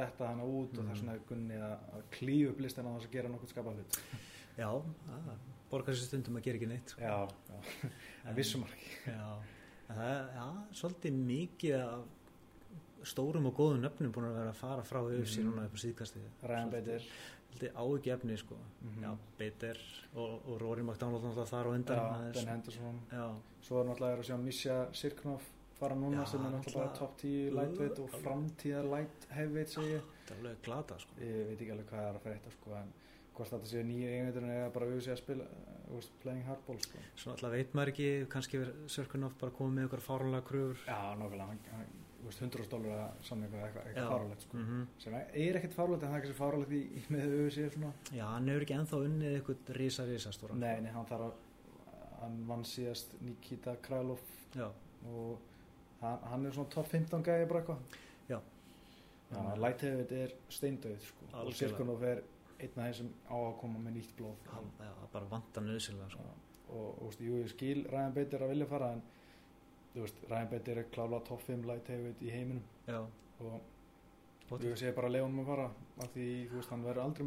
detta 0.00 0.28
hana 0.30 0.44
út 0.48 0.78
og 0.78 0.84
Mhm. 0.84 0.90
þess 0.90 1.00
vegna 1.02 1.14
er 1.14 1.24
Gunni 1.28 1.54
að, 1.60 1.78
að 1.96 2.02
klíu 2.16 2.50
upp 2.50 2.60
listina 2.60 2.88
á 2.88 2.94
þess 2.96 3.08
að 3.10 3.16
gera 3.16 3.28
nokkuð 3.28 3.52
skapað 3.54 3.74
hlut. 3.80 3.98
já, 4.58 4.68
að, 4.70 5.32
borgar 5.70 5.94
sér 5.94 6.06
stundum 6.08 6.36
að 6.36 6.42
gera 6.46 6.56
ekki 6.60 6.68
neitt 6.68 6.88
sko. 6.94 7.00
Já, 7.00 7.28
já, 7.50 7.90
en 8.26 8.34
vissum 8.38 8.64
ekki. 8.64 8.90
já, 9.06 9.28
það 9.90 10.08
er 10.08 10.24
svolítið 10.80 11.20
mikið 11.26 11.76
af 11.80 12.04
stórum 13.04 13.46
og 13.46 13.54
góðum 13.56 13.80
nöfnum 13.84 14.12
búin 14.12 14.26
að 14.30 14.34
vera 14.40 14.50
að 14.50 14.58
fara 14.60 14.82
frá 14.82 15.00
UFC 15.02 15.38
Mhm. 15.40 15.50
núna 15.50 15.64
upp 15.66 15.74
á 15.74 15.78
síðkasti 15.84 16.20
Ryan 16.42 16.70
Bader. 16.70 17.02
Svolítið 17.50 17.72
áhugjefni 17.74 18.36
sko 18.38 18.56
Mhm. 18.82 19.02
já, 19.02 19.16
Bader 19.38 19.78
og, 20.14 20.40
og 20.48 20.60
Rory 20.60 20.82
McDonald 20.82 21.22
þar 21.48 21.66
á 21.66 21.70
undan 21.74 21.96
Já, 21.96 22.10
Það 22.12 22.32
Ben 22.34 22.46
Henderson. 22.48 23.00
já, 23.12 23.34
Svo 23.62 23.80
er 23.80 23.84
náttúrulega 23.86 24.18
að 24.18 24.24
sjá 24.24 24.36
Misha 24.38 24.86
Sirknoff 24.92 25.42
fara 25.80 25.94
núna 25.94 26.22
Já, 26.22 26.26
sem 26.28 26.46
er 26.46 26.50
náttúrulega 26.52 26.94
top 26.98 27.16
10 27.18 27.50
lightweight 27.50 27.98
og 27.98 28.10
framtíðar 28.10 28.84
light 28.90 29.26
heavyweight 29.30 29.68
segi 29.68 30.00
þetta 30.00 30.30
er 30.30 30.36
alveg 30.38 30.62
glata 30.62 30.98
sko 30.98 31.12
Ég 31.20 31.46
veit 31.48 31.58
ekki 31.60 31.72
alveg 31.72 31.86
hvað 31.86 32.00
það 32.00 32.10
er 32.10 32.14
að 32.14 32.22
frétta 32.22 32.50
sko 32.52 32.74
en 32.76 32.92
hvort 33.34 33.50
þetta 33.50 33.66
sé 33.66 33.82
nýja 33.82 34.08
eigendurinn 34.10 34.50
eða 34.50 34.72
bara 34.72 34.86
við 34.86 35.00
sé 35.00 35.12
að 35.12 35.18
spila 35.18 35.44
uh, 35.44 36.00
playing 36.22 36.44
hardball 36.44 36.78
sko. 36.78 36.98
Svo 37.16 37.32
alltaf 37.32 37.50
veit 37.50 37.72
maður 37.74 37.88
ekki, 37.88 38.26
kannski 38.28 38.58
verður 38.60 38.86
Sörkun 38.86 39.24
oft 39.24 39.38
bara 39.38 39.50
komið 39.52 39.74
með 39.74 39.88
ykkur 39.88 40.02
fáránlega 40.06 40.44
kröfur. 40.46 40.76
já, 40.86 41.16
nákvæmlega 41.18 41.46
hann, 41.46 41.58
100 42.28 42.68
dólar 42.70 42.98
að 43.04 43.22
samningu 43.28 43.56
eða 43.56 43.66
eitthvað, 43.68 43.86
eitthvað 43.90 44.10
fáralegt 44.12 44.42
sko. 44.46 44.56
Mhm. 44.56 44.86
sem 44.98 45.14
er 45.14 45.56
ekkert 45.60 45.74
fáralegt 45.74 46.02
en 46.02 46.08
það 46.10 46.16
er 46.16 46.24
kannski 46.24 46.38
fáralegt 46.40 46.72
í, 46.72 46.80
í 46.98 47.02
með 47.10 47.24
auðvitað 47.36 47.72
svona 47.76 47.92
Já, 48.12 48.24
hann 48.30 48.48
hefur 48.48 48.62
ekki 48.66 48.76
ennþá 48.78 49.00
unnið 49.06 49.38
ykkur 49.40 49.56
rísa, 49.80 50.04
rísa 50.10 50.32
stóra. 50.32 50.54
nei, 50.54 50.80
nei, 50.80 50.90
hann 50.92 51.06
þarf 51.06 51.26
að 51.30 51.34
hann 52.20 52.46
vann 52.46 52.64
síðast 52.64 53.14
Nikita 53.20 53.76
Kralov 53.82 54.20
og 54.60 55.38
hann, 56.02 56.18
hann 56.30 56.46
er 56.46 56.52
svona 56.52 56.70
top 56.70 56.86
15 56.92 57.22
gæði 57.24 57.48
bara 57.48 57.60
eitthvað 57.62 57.98
Já. 58.28 58.40
Já, 59.30 59.56
Lightheavy 59.62 60.20
er 60.24 60.32
steindauð 60.50 61.00
sko. 61.06 61.26
og. 61.32 61.52
Sirkunov 61.54 62.02
er 62.02 62.22
einn 62.60 62.76
af 62.76 62.84
þeim 62.90 62.94
sem 62.94 63.10
á 63.30 63.36
að 63.38 63.58
koma 63.60 63.78
með 63.78 63.94
nýtt 63.96 64.14
blóð 64.18 64.36
já, 64.80 64.90
bara 65.12 65.24
vantar 65.30 65.62
nöðsynlega, 65.62 66.10
sko. 66.10 66.24
Og, 66.70 66.88
og 67.02 67.06
veist, 67.08 67.20
jú, 67.24 67.36
ég 67.40 67.48
skil 67.50 67.86
Ryan 67.90 68.12
Bader 68.14 68.42
að 68.44 68.48
vilja 68.52 68.66
fara 68.66 68.92
en 68.92 69.02
þú 69.94 70.04
veist, 70.04 70.22
Ryan 70.30 70.48
Bader 70.50 70.78
er 70.78 70.88
klála 70.94 71.20
top 71.26 71.42
5 71.46 71.66
Lightheavy 71.66 72.14
í 72.22 72.30
heiminum. 72.34 72.62
Já, 72.86 73.00
og 73.40 73.60
og 74.50 74.64
ég 74.66 74.74
sé 74.80 74.90
bara 74.94 75.06
að 75.06 75.14
leiða 75.14 75.26
honum 75.28 75.42
að 75.44 75.50
fara 75.52 75.66
af 76.02 76.08
því, 76.14 76.24
þú 76.50 76.56
veist, 76.58 76.70
hann 76.72 76.82
verður 76.82 77.04
aldrei 77.04 77.26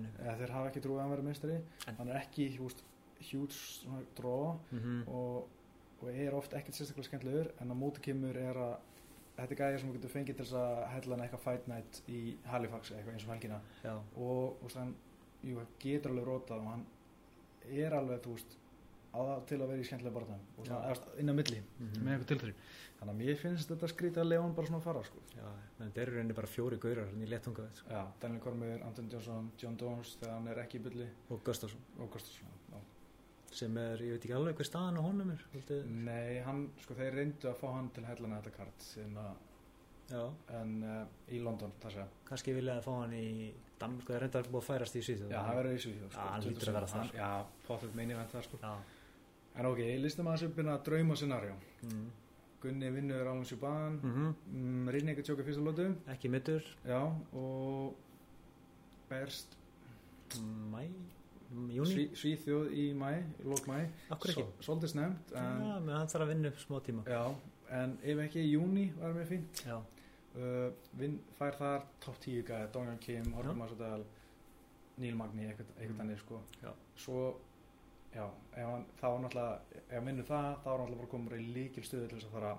nei. 0.00 0.10
eða 0.22 0.36
þeir 0.40 0.52
hafa 0.54 0.70
ekki 0.70 0.82
trúið 0.84 0.96
að 0.96 1.02
hann 1.02 1.12
verður 1.12 1.26
meistari. 1.28 1.58
En- 1.88 1.98
hann 1.98 2.08
er 2.12 2.20
ekki, 2.22 2.46
þú 2.56 2.68
veist, 2.68 2.84
huge 3.28 3.52
svona 3.58 4.00
draw. 4.16 4.56
Mhm. 4.70 5.02
og, 5.08 5.48
og 6.02 6.08
er 6.08 6.34
oft 6.34 6.54
ekkert 6.58 6.74
sérstaklega 6.74 7.08
skemmtilegur 7.10 7.52
en 7.60 7.70
á 7.70 7.74
móti 7.78 8.00
kemur 8.02 8.36
er 8.36 8.56
að 8.58 8.72
þetta 9.36 9.52
er 9.52 9.60
gæði 9.60 9.78
sem 9.80 9.88
þú 9.90 9.92
getur 9.98 10.14
fengið 10.16 10.36
til 10.36 10.44
þess 10.44 10.56
að 10.62 10.80
hella 10.94 11.16
hann 11.16 11.24
eitthvað 11.26 11.44
fight 11.44 11.68
night 11.68 12.00
í 12.08 12.22
Halifax 12.50 12.90
eitthvað 12.92 13.12
eins 13.12 13.26
og 13.28 13.34
helgina. 13.34 13.60
Já, 13.84 13.94
og 14.16 14.56
þú 14.58 14.66
veist, 14.66 14.76
hann 14.80 14.94
jú, 15.42 15.66
getur 15.84 16.10
alveg 16.10 16.26
rótað 16.26 16.64
og 16.64 16.72
hann 16.72 16.86
er 17.70 17.92
alveg, 18.00 18.20
þú 18.24 18.34
veist 18.38 18.58
til 19.46 19.58
að 19.60 19.66
vera 19.72 19.82
í 19.82 19.86
skemmtilega 19.88 20.14
og 20.58 20.68
veist, 20.88 21.08
inn 21.20 21.28
á 21.28 21.34
milli 21.36 21.60
Mhm. 21.62 22.00
með 22.06 22.12
eitthvað 22.14 22.30
tilþrý 22.32 22.54
þannig 23.00 23.12
að 23.12 23.20
mér 23.22 23.36
finnst 23.42 23.68
þetta 23.72 23.88
skrítið 23.92 24.22
að 24.22 24.28
hann 24.42 24.54
bara 24.54 24.66
svona 24.66 24.78
að 24.80 24.86
fara 24.86 25.02
sko. 25.04 25.18
já, 25.36 25.48
þetta 25.80 26.02
eru 26.02 26.16
reyni 26.16 26.32
bara 26.38 26.46
fjóri 26.46 26.78
gaurar 26.78 27.06
hann 27.10 27.22
í 27.22 27.28
letunga, 27.28 27.68
sko. 27.74 27.88
Já, 27.90 28.06
Daniel 28.20 28.40
Cormier, 28.40 28.82
Anton 28.84 29.08
Johnson, 29.10 29.52
John 29.58 29.76
Jones 29.76 30.16
þegar 30.20 30.34
hann 30.38 30.48
er 30.48 30.62
ekki 30.64 30.78
í 30.78 30.82
bylli 30.82 31.08
og 31.30 31.42
Gustafsson, 31.44 31.80
og 31.98 32.10
sem 33.52 33.76
er, 33.76 33.98
ég 34.00 34.14
veit 34.14 34.24
ekki 34.24 34.34
alveg 34.36 34.56
hver 34.56 34.64
staðan 34.68 34.96
á 34.96 35.02
honum 35.04 35.30
er, 35.34 35.42
Vildi... 35.52 35.82
Nei, 35.84 36.40
hann, 36.46 36.70
sko, 36.80 36.94
þeir 36.94 37.12
reyndu 37.18 37.50
að 37.50 37.58
fá 37.60 37.66
hann 37.74 37.90
til 37.92 38.04
hellana 38.08 38.38
þetta 38.40 38.56
kart 38.56 38.86
en 40.52 40.72
uh, 40.84 41.04
í 41.32 41.38
London, 41.42 41.72
það 41.82 41.98
kannski 42.28 42.54
vilja 42.56 42.78
að 42.78 42.86
fá 42.86 42.92
hann 43.02 43.12
í 43.16 43.52
Danmark, 43.82 44.06
það 44.06 44.16
er 44.16 44.24
reyndar 44.26 44.48
búið 44.48 44.62
að 44.62 44.66
færast 44.68 44.96
í 44.96 45.02
Svíþjóð. 45.02 45.30
Já, 45.32 45.38
hann 45.42 45.56
verður 45.58 45.76
í 45.76 45.82
Svíþjóð 45.82 46.10
sko, 46.12 46.18
Já, 46.22 46.32
hann 46.32 46.44
hlýtur 46.46 46.70
að 46.70 46.76
vera 46.76 46.90
27. 46.92 46.92
þar. 46.92 47.14
Já, 47.18 47.30
En 49.56 49.66
ok, 49.68 49.78
listum 50.00 50.26
aðeins 50.30 50.46
upp 50.48 50.56
hérna 50.60 50.78
drauma 50.84 51.14
scenarjó 51.18 51.54
mm. 51.84 52.06
Gunni 52.62 52.90
vinnur 52.94 53.26
Alan 53.26 53.44
Subban 53.44 53.98
Mm 54.02 54.34
mm, 54.52 54.88
Rinni 54.94 55.12
ekki 55.12 55.24
tjóka 55.26 55.44
fyrsta 55.44 55.62
lótu 55.66 55.88
ekki 56.14 56.30
mittur, 56.32 56.62
Já, 56.88 57.00
og 57.34 57.94
berst. 59.10 59.56
Mæ, 60.72 60.86
júni, 61.68 61.90
Sví, 61.92 62.04
Svíþjóð 62.16 62.70
í 62.72 62.84
mæ, 62.96 63.10
í 63.42 63.44
lók 63.44 63.66
mæ 63.68 63.82
akkur 64.14 64.30
ekki. 64.32 64.40
Svo- 64.46 64.64
Svolítið 64.64 64.92
snemt 64.94 65.32
Já, 65.34 65.42
menn 65.58 65.92
hann 65.98 66.08
þarf 66.08 66.24
að 66.24 66.30
vinna 66.32 66.48
upp 66.48 66.60
smá 66.62 66.78
tíma. 66.86 67.02
Já, 67.04 67.34
en 67.82 67.98
ef 68.02 68.18
ekki 68.24 68.40
í 68.46 68.52
júni 68.54 68.86
var 68.96 69.12
mér 69.12 69.26
fínt. 69.28 69.60
Já, 69.66 69.76
uh, 69.76 70.70
vin, 70.96 71.18
Fær 71.38 71.58
þar 71.60 71.84
top 72.00 72.16
10 72.24 72.42
gæði 72.48 72.72
Dongan 72.72 72.98
Kim, 72.98 73.32
Horfum 73.36 73.58
Massadal 73.60 74.04
Níl 74.98 75.14
Magni, 75.16 75.44
eitthvað, 75.50 75.66
eitthvað 75.76 75.92
Mm. 75.92 76.00
þannig 76.00 76.18
sko. 76.24 76.40
Já. 76.62 76.72
Svo 76.96 77.36
Já, 78.14 78.26
hann, 78.56 78.84
þá 79.00 79.04
er 79.08 79.20
náttúrulega, 79.24 79.60
ef 79.88 79.92
hann 79.96 80.04
vinnur 80.06 80.24
það, 80.28 80.48
þá 80.62 80.66
er 80.68 80.78
hann 80.78 80.80
náttúrulega 80.82 81.00
bara 81.02 81.12
komur 81.14 81.32
í 81.38 81.46
líkil 81.54 81.82
stöðu 81.86 82.08
til 82.10 82.18
þess 82.18 82.28
að 82.28 82.34
fara 82.36 82.50
að 82.52 82.58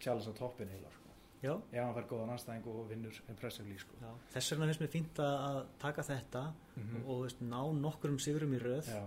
challenge 0.00 0.30
á 0.32 0.34
toppin 0.38 0.68
heila, 0.72 0.88
sko. 0.94 1.08
já, 1.42 1.52
Ef 1.72 1.84
hann 1.84 1.94
fær 1.94 2.06
góðan 2.08 2.32
anstæðing 2.34 2.66
og 2.72 2.88
vinnur 2.88 3.20
impressively, 3.28 3.78
sko. 3.78 3.92
já. 4.00 4.10
Þess 4.32 4.50
vegna 4.52 4.66
finnst 4.70 4.80
mér 4.80 4.92
fínt 4.94 5.18
að 5.20 5.66
taka 5.78 6.02
þetta 6.02 6.52
Mm 6.78 7.04
og 7.08 7.22
veist, 7.24 7.40
ná 7.42 7.60
nokkurum 7.74 8.18
sigurum 8.18 8.52
í 8.54 8.58
röð. 8.62 8.86
Já, 8.88 9.02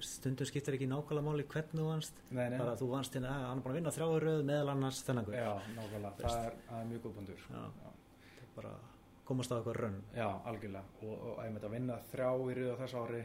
Stundum 0.00 0.46
skiptir 0.48 0.74
ekki 0.74 0.86
nákvæmlega 0.88 1.22
máli 1.22 1.44
hvernig 1.44 1.76
þú 1.76 1.84
vannst. 1.88 2.14
Bara 2.32 2.76
þú 2.76 2.86
vannst 2.90 3.12
hérna, 3.14 3.28
"Ah, 3.28 3.48
hann 3.48 3.58
er 3.58 3.62
búin 3.62 3.72
að 3.72 3.78
vinna 3.80 3.90
þrjáu 3.90 4.20
röð 4.20 4.44
meðal 4.44 4.68
annars 4.70 5.02
þennan 5.04 5.26
já, 5.26 5.60
nákvæmlega, 5.76 6.16
það 6.16 6.46
er, 6.46 6.52
það 6.68 6.80
er 6.80 6.86
mjög 6.90 7.00
góð 7.02 7.14
bundur, 7.14 7.38
sko. 7.38 7.52
Já. 7.52 7.60
Já, 7.84 7.90
Bara 8.56 8.70
komast 9.24 9.50
á 9.52 9.54
eitthvað 9.56 9.76
rönn. 9.76 10.02
já 10.14 10.42
algjörlega, 10.44 10.84
og, 11.02 11.22
og 11.22 11.44
ef 11.44 13.24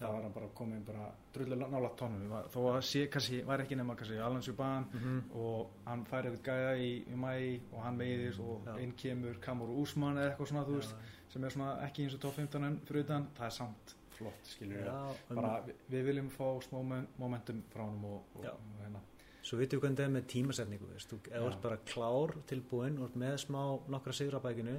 þá 0.00 0.04
er 0.08 0.22
hann 0.24 0.32
bara 0.32 0.48
komin 0.56 0.82
bara 0.86 1.10
drullu 1.34 1.56
nála 1.60 1.90
tónum, 2.00 2.32
þó 2.54 2.58
að 2.72 2.80
sé 2.88 3.02
kannski, 3.12 3.42
var 3.46 3.60
ekki 3.64 3.76
nema 3.76 3.94
kannski 4.00 4.16
Alan 4.24 4.42
Subban 4.42 4.86
Mm 4.96 5.18
og 5.36 5.70
hann 5.86 6.04
fær 6.08 6.24
eitthvað 6.30 6.46
gæða 6.48 6.74
í, 6.80 6.90
í 7.12 7.16
mæ 7.20 7.32
og 7.74 7.82
hann 7.84 7.98
meiðis 8.00 8.38
og 8.40 8.64
Já. 8.66 8.78
inn 8.80 8.92
kemur 8.96 9.36
Kamur 9.44 9.68
Úsmann 9.82 10.16
eða 10.18 10.32
eitthvað 10.32 10.48
svona, 10.54 10.64
þú 10.70 10.78
veist, 10.80 10.94
sem 11.30 11.44
er 11.44 11.50
svona 11.54 11.74
ekki 11.86 12.06
eins 12.06 12.14
og 12.16 12.20
top 12.24 12.34
15 12.40 12.64
en 12.70 12.78
fyrir 12.88 13.04
utan, 13.04 13.28
það 13.36 13.46
er 13.50 13.56
samt 13.60 13.94
flott, 14.16 14.50
skilur 14.54 14.88
um, 14.88 15.36
bara 15.36 15.52
við, 15.68 15.76
við 15.94 16.08
viljum 16.10 16.30
fá 16.32 16.48
smá 16.64 16.80
men- 16.84 17.06
momentum 17.20 17.62
frá 17.72 17.84
hann 17.86 18.04
og, 18.04 18.24
og, 18.40 18.44
og 18.50 18.82
hérna, 18.82 19.04
Svo 19.40 19.56
veitum 19.56 19.78
við 19.80 19.84
hvernig 19.86 19.96
það 19.96 20.04
er 20.04 20.10
með 20.12 20.24
tímasetningu. 20.28 20.88
Þú, 21.08 21.16
ert 21.32 21.62
bara 21.62 21.76
klár 21.88 22.34
tilbúin 22.50 22.98
og 23.00 23.06
ert 23.08 23.14
með 23.22 23.38
smá 23.40 23.62
nokkra 23.88 24.12
sigrabækinu 24.12 24.74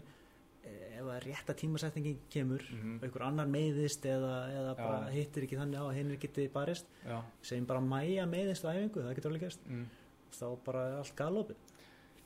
ef 0.63 1.07
að 1.09 1.23
rétta 1.25 1.53
tímasetningin 1.57 2.19
kemur 2.29 2.61
Mhm. 2.71 2.97
og 2.97 3.03
einhver 3.07 3.23
annar 3.27 3.47
meiðist 3.47 4.05
eða, 4.05 4.35
eða 4.53 4.75
bara 4.77 4.99
Já. 5.09 5.13
hittir 5.15 5.43
ekki 5.47 5.57
þannig 5.57 5.79
á 5.81 5.85
að 5.89 5.95
hinn 5.95 6.17
geti 6.19 6.47
barist. 6.53 6.85
Já, 7.05 7.21
segjum 7.41 7.65
bara 7.67 7.79
mæja 7.81 8.25
meiðist 8.29 8.63
á 8.65 8.69
æfingu, 8.75 9.01
það 9.01 9.15
getur 9.15 9.31
alveg 9.31 9.41
gæst 9.47 9.65
mm, 9.67 9.85
þá 10.31 10.45
bara 10.63 10.83
allt 10.99 11.15
galopið. 11.15 11.55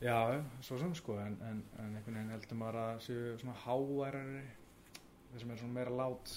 Já, 0.01 0.43
svo 0.61 0.77
sem 0.77 0.93
sko 0.93 1.17
en, 1.19 1.37
en, 1.41 1.63
en 1.79 1.95
einhvern 1.95 2.15
veginn 2.19 2.29
heldur 2.35 2.57
maður 2.59 2.75
að 2.81 2.99
séu 3.05 3.37
svona 3.39 3.55
háværari 3.63 4.41
þeir 5.31 5.39
sem 5.39 5.51
er 5.51 5.57
svona 5.57 5.73
meira 5.73 5.91
lát 5.95 6.33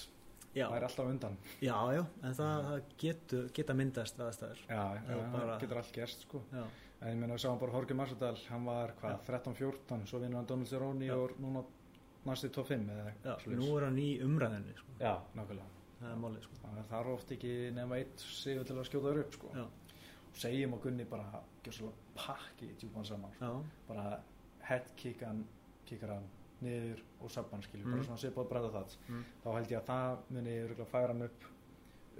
það 0.54 0.76
er 0.76 0.84
alltaf 0.88 1.06
undan. 1.06 1.36
Já, 1.60 1.74
já, 1.94 2.04
en 2.22 2.34
það, 2.34 2.62
það 2.68 2.82
getur, 2.98 3.48
geta 3.54 3.74
myndast 3.74 4.18
aðstæður. 4.18 4.62
Já, 4.68 4.84
það 5.06 5.32
bara- 5.32 5.58
getur 5.58 5.76
allt 5.82 5.92
gerst 5.92 6.22
sko. 6.22 6.40
Já, 6.52 6.64
en 7.02 7.08
ég 7.12 7.18
meina 7.20 7.34
við 7.34 7.42
sáum 7.44 7.58
bara 7.60 7.72
Jorge 7.72 7.94
Massadal 7.94 8.36
hann 8.48 8.64
var 8.64 8.94
hvað, 9.00 9.20
13-14 9.26 10.06
svo 10.06 10.18
vinnur 10.22 10.36
hann 10.40 10.46
Donald 10.46 10.68
Cerrone 10.68 11.10
og 11.12 11.36
núna 11.38 11.64
næst 12.30 12.44
í 12.48 12.50
top 12.54 12.68
5 12.68 12.88
eða 12.94 13.12
já, 13.24 13.34
nú 13.58 13.68
er 13.78 13.84
hann 13.88 13.98
í 13.98 14.08
umræðinni 14.24 14.74
sko. 14.78 14.94
já, 15.00 15.14
nákvæmlega 15.34 15.68
það 16.00 16.10
er 16.12 16.22
málið 16.22 16.42
sko. 16.46 16.54
það 16.62 16.78
er 16.78 16.88
þar 16.92 17.06
oft 17.14 17.30
ekki 17.36 17.52
nema 17.74 17.98
eitt 17.98 18.20
sigur 18.20 18.64
til 18.68 18.76
að 18.78 18.88
skjóta 18.90 19.12
þér 19.12 19.20
upp 19.24 19.32
sko. 19.38 19.48
og 20.28 20.36
segjum 20.38 20.74
og 20.74 20.82
Gunni 20.82 21.04
bara 21.04 21.42
pakki 22.14 22.68
djúpan 22.78 23.04
saman 23.06 23.30
já, 23.40 23.52
bara 23.88 24.20
head 24.68 24.90
kick 24.96 25.22
hann 25.22 25.44
niður 26.62 27.00
og 27.22 27.30
sabban 27.30 27.62
Mm. 27.84 27.92
bara 27.92 28.04
svona 28.04 28.18
svipað 28.18 28.44
að 28.44 28.48
breyta 28.50 28.70
það 28.74 28.96
Mm. 29.08 29.24
þá 29.44 29.48
held 29.54 29.68
ég 29.70 29.78
að 29.78 29.86
það 29.86 30.18
muni 30.30 30.50
færa 30.92 31.06
hann 31.12 31.22
upp 31.22 31.44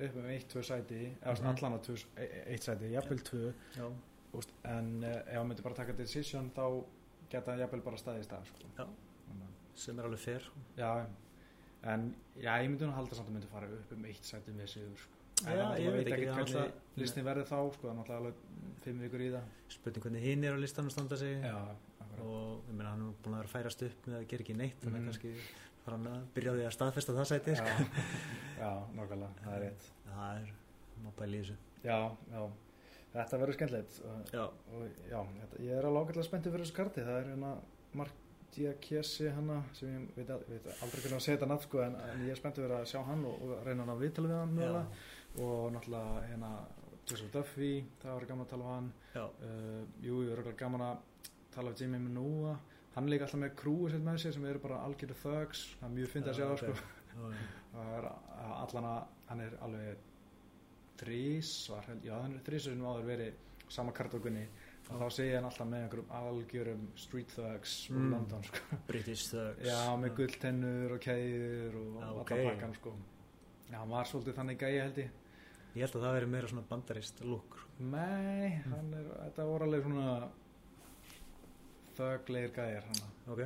upp 0.01 0.17
um 0.17 0.27
eitt, 0.31 0.49
tvö 0.49 0.63
sæti 0.63 1.01
eða 1.23 1.37
mm 1.37 1.49
allan 1.57 1.73
að 1.79 1.83
tvö, 1.89 2.05
e- 2.17 2.23
e- 2.23 2.45
eitt 2.55 2.63
sæti 2.63 2.91
jafnvel 2.93 3.19
tvö 3.19 3.53
já, 3.77 3.93
úst, 4.33 4.51
en 4.65 5.03
uh, 5.05 5.09
ef 5.27 5.35
hann 5.35 5.49
myndi 5.49 5.63
bara 5.63 5.75
taka 5.75 5.93
decision 5.93 6.51
þá 6.55 6.85
geta 7.31 7.51
hann 7.51 7.61
jafnvel 7.61 7.81
bara 7.83 7.97
staðið 7.97 8.21
í 8.21 8.25
stað 8.29 8.47
sko. 8.47 8.87
Já. 9.79 9.85
Þannig 9.85 9.85
að- 9.85 9.85
sem 9.85 9.99
er 9.99 10.05
alveg 10.09 10.43
sko. 10.43 10.63
já 10.77 11.07
en 11.93 12.15
já, 12.37 12.53
ég 12.59 12.69
myndi 12.69 12.85
nú 12.89 12.93
halda 12.97 13.15
samt 13.15 13.29
að 13.31 13.35
myndi 13.37 13.47
fara 13.53 13.67
upp 13.71 13.93
um 13.95 14.05
eitt 14.05 14.23
sæti 14.27 14.51
með 14.53 14.67
sigur 14.73 14.99
sko. 14.99 15.15
Já, 15.39 15.51
En 15.53 15.59
náttúrulega 15.59 15.79
ég 15.79 15.93
veit 15.95 16.09
ekki, 16.09 16.27
er 16.27 16.35
hvernig 16.35 16.73
listin 16.99 17.25
verði 17.25 17.45
þá 17.47 17.59
sko, 17.77 17.89
er 17.89 17.95
náttúrulega 17.95 18.19
alveg 18.19 18.35
fimm 18.83 18.99
vikur 19.05 19.21
í 19.23 19.29
það. 19.31 19.45
Spurning 19.69 20.03
hvernig 20.03 20.23
hinn 20.27 20.45
er 20.45 20.57
á 20.57 20.59
listanum 20.59 20.91
standa 20.91 21.17
sig. 21.17 21.39
Já, 21.45 21.55
og 22.19 22.65
ég 22.67 22.75
meina 22.75 22.91
hann 22.91 23.05
er 23.07 23.15
búin 23.23 23.37
að 23.37 23.43
vera 23.45 23.49
að 23.49 23.55
færast 23.55 23.83
upp 23.87 24.07
með 24.11 24.19
að 24.19 24.27
gera 24.33 24.43
ekki 24.43 24.57
neitt 24.59 24.81
þannig 24.83 24.99
að 24.99 25.09
kannski 25.13 25.33
fara 25.85 25.97
hann 25.97 26.07
að 26.11 26.27
byrja 26.35 26.51
á 26.51 26.55
því 26.59 26.65
að 26.67 26.75
staðfesta 26.79 27.15
það 27.15 27.29
sæti 27.31 27.55
sko. 27.55 27.67
já, 27.71 27.87
já, 28.59 28.73
nákvæmlega, 28.99 29.31
það 29.45 29.55
er 29.55 29.63
rétt. 29.69 29.87
Það 30.09 30.43
er, 30.43 30.53
má 31.05 31.11
pæla 31.23 31.37
í 31.39 31.43
þessu. 31.45 31.57
Já, 31.85 31.99
já, 32.35 32.43
þetta 33.15 33.39
verður 33.45 33.55
skemmtilegt. 33.61 34.01
Og, 34.11 34.33
já, 34.35 34.45
og 34.75 34.89
já, 35.13 35.21
þetta, 35.39 35.63
ég 35.63 35.79
er 35.79 35.87
alveg 35.87 36.09
ágætlega 36.11 36.27
spenntið 36.33 36.53
fyrir 36.57 36.67
þessu 36.67 36.79
karti. 36.83 37.07
Það 37.07 37.21
er 37.23 37.31
hérna 37.31 37.53
Mark 37.95 38.11
Diakesi 38.55 39.29
hana 39.37 39.59
sem 39.77 39.89
ég 39.93 40.17
veit, 40.17 40.31
veit 40.49 40.67
aldrei 40.83 41.03
hvernig 41.03 41.19
að 41.19 41.25
segja 41.27 41.37
þetta 41.39 41.49
nafn 41.53 41.67
sko, 41.69 41.83
en, 41.85 41.97
en 42.09 42.23
ég 42.27 42.33
er 42.35 42.41
spenntið 42.41 42.65
fyrir 42.65 42.77
að 42.79 42.89
sjá 42.91 43.01
hann 43.07 43.25
og, 43.29 43.43
og 43.45 43.67
reyna 43.67 43.85
hann 43.85 43.93
að 43.95 44.03
viðtala 44.07 44.31
við 44.33 44.39
hann 44.41 44.55
já, 44.57 44.61
mögulega. 44.63 45.05
Og 45.45 45.69
náttúrulega 45.77 46.23
hérna 46.31 46.53
Joseph 47.09 47.31
Duffy, 47.33 47.71
það 48.03 48.17
var 48.19 48.27
gaman 48.33 48.47
að 48.47 48.51
tala 48.55 48.65
við 48.65 48.75
hann. 48.75 48.89
Uh, 49.19 49.85
jú, 50.05 50.19
ég 50.25 50.33
er 50.33 50.35
örugglega 50.39 50.61
gaman 50.65 50.87
að 50.89 51.31
tala 51.55 51.73
við 51.75 51.85
Jimmy 51.85 52.01
Minua 52.07 52.57
hann 52.97 53.07
líka 53.13 53.29
alltaf 53.29 53.39
með 53.45 53.53
krúi 53.61 53.91
sitt 53.93 54.03
með 54.03 54.17
sér 54.25 54.33
sem 54.35 54.45
eru 54.51 54.61
bara 54.65 54.81
algjörðu 54.89 55.15
thugs, 55.23 55.61
það 55.79 55.87
er 55.89 55.93
mjög 55.95 56.09
fyndið 56.15 56.31
að 56.33 56.39
sjá 56.39 56.47
það 56.51 56.63
sko. 56.63 57.33
Það 57.75 58.09
a- 58.09 58.57
allan 58.65 58.89
að 58.89 59.03
hann 59.29 59.43
er 59.45 59.55
alveg 59.67 60.07
þrís 60.99 61.51
já 62.03 62.15
hann 62.19 62.35
er 62.35 62.43
þrís 62.47 62.65
sem 62.67 62.83
áður 62.83 63.07
verið 63.07 63.37
sama 63.71 63.93
kartokunni 63.95 64.47
og 64.89 65.03
þá 65.03 65.07
segja 65.13 65.37
hann 65.39 65.49
alltaf 65.51 65.69
með 65.69 65.83
einhverjum 65.85 66.11
algjörum 66.19 66.83
street 66.97 67.29
thugs 67.37 67.77
úr 67.91 67.99
Mm. 67.99 68.11
London 68.15 68.43
sko. 68.49 68.79
British 68.89 69.29
Thugs. 69.31 69.63
Já, 69.69 69.79
með 70.01 70.15
gulltennur 70.17 70.93
og 70.97 71.01
kæður 71.05 71.77
og 71.83 71.89
Já, 72.01 72.05
allan 72.09 72.21
ok. 72.25 72.33
pakkan 72.49 72.75
sko. 72.79 72.93
já, 73.71 73.77
hann 73.79 73.91
var 73.91 74.05
svolítið 74.09 74.35
þannig 74.41 74.59
gæi 74.63 74.79
held 74.81 74.99
ég. 75.05 75.11
Ég 75.77 75.85
held 75.85 75.95
að 75.99 76.05
það 76.07 76.15
veri 76.19 76.27
meira 76.33 76.49
svona 76.49 76.67
bandarist 76.71 77.21
lúk 77.25 77.59
nei, 77.79 78.49
hann 78.65 78.95
er, 78.99 79.05
þetta 79.29 79.45
voru 79.47 79.65
alveg 79.69 79.83
svona 79.85 80.31
þöglegir 81.99 82.53
gæjar 82.57 82.85
hann. 82.89 83.03
Ok. 83.29 83.41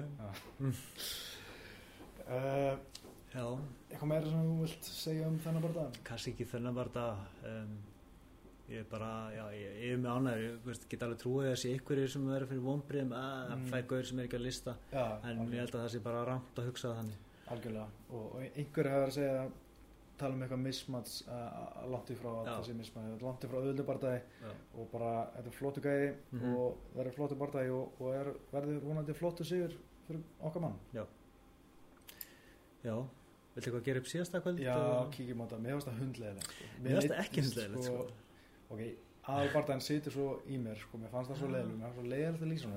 Uh, 2.23 2.79
eitthvað 3.33 4.09
meira 4.09 4.29
sem 4.29 4.45
þú 4.47 4.57
vilt 4.63 4.89
segja 4.89 5.29
um 5.29 5.39
þennan 5.43 5.65
bara 5.67 5.75
dag 5.87 5.99
kannski 6.07 6.33
ekki 6.35 6.47
þennan 6.53 6.77
bara 6.77 6.93
það 6.95 7.23
um, 7.51 7.73
Ég 8.71 8.79
er 8.79 8.85
bara, 8.91 9.09
já, 9.35 9.43
ég, 9.53 9.73
ég 9.83 9.93
er 9.93 9.99
með 9.99 10.13
ánæður 10.17 10.71
Ég 10.71 10.85
get 10.89 11.03
alveg 11.03 11.19
trúið 11.19 11.49
að 11.51 11.57
sé 11.63 11.73
ykkur 11.77 12.03
sem 12.09 12.27
verður 12.29 12.49
fyrir 12.53 12.63
vonbriðum 12.63 13.13
að 13.19 13.49
Mm. 13.51 13.59
mm. 13.59 13.67
fær 13.73 13.83
gaur 13.91 14.05
sem 14.05 14.19
er 14.19 14.25
ekki 14.29 14.39
að 14.39 14.47
lista 14.47 14.77
já, 14.93 15.05
En 15.25 15.39
ég 15.53 15.59
held 15.61 15.75
að 15.75 15.83
það 15.83 15.91
sé 15.97 16.01
bara 16.05 16.25
rámt 16.29 16.59
að 16.63 16.69
hugsa 16.71 16.95
þannig 16.95 17.19
algjörlega 17.53 17.89
og, 18.11 18.25
og 18.35 18.41
einhverju 18.57 18.93
hefur 18.95 19.09
að 19.09 19.13
segja 19.19 19.51
tala 20.23 20.35
um 20.37 20.43
eitthvað 20.45 20.61
mismats 20.63 21.15
uh, 21.27 21.87
langt 21.91 22.11
í 22.11 22.15
frá 22.15 22.31
að 22.31 22.47
Já. 22.47 22.53
það 22.55 22.67
sé 22.69 22.75
mismats 22.79 23.23
langt 23.27 23.45
í 23.45 23.49
frá 23.51 23.59
öðlu 23.59 23.85
bardagi 23.89 24.21
Já, 24.45 24.53
og 24.79 24.89
bara 24.93 25.13
þetta 25.37 25.49
er 25.51 25.57
flottu 25.59 25.81
gæði 25.83 26.13
Mhm. 26.33 26.55
og 26.55 26.77
það 26.95 27.07
er 27.07 27.17
flottu 27.17 27.39
bardagi 27.43 27.71
og, 27.75 28.01
og 28.01 28.15
er, 28.15 28.31
verður 28.53 28.81
vonandi 28.87 29.13
flottu 29.19 29.45
sigur 29.45 29.75
fyrir 30.07 30.23
okkar 30.41 30.63
mann 30.69 30.79
já 30.95 31.05
Viltu 33.53 33.69
eitthvað 33.69 33.83
gera 33.85 34.01
upp 34.01 34.07
síðasta 34.09 34.41
kvöld? 34.41 34.61
já, 34.65 34.73
og- 34.77 35.11
kíkjum 35.13 35.43
á 35.43 35.45
þetta, 35.45 35.59
mér 35.61 35.73
finnst 35.77 35.89
það 35.89 35.99
hundlegilegt 36.01 36.47
sko. 36.47 36.65
Mér 36.83 36.95
finnst 36.97 37.11
það 37.13 37.19
ekki 37.23 37.43
hundleiðilegt, 37.43 37.85
sko. 37.85 38.07
Ok, 38.73 38.83
aðal 39.33 39.53
bardaginn 39.55 39.85
situr 39.87 40.15
svo 40.17 40.29
í 40.51 40.59
mér 40.61 40.81
sko, 40.81 41.01
mér 41.01 41.13
fannst 41.13 41.33
það 41.33 41.41
svo 41.43 41.49
Já. 41.51 41.55
leiðilegt 41.57 41.79
mér 41.79 41.85
fannst 41.87 41.97
það 41.97 42.03
svo 42.03 42.13
leiðilegt 42.13 42.43
að 42.43 42.53
lýsa 42.53 42.73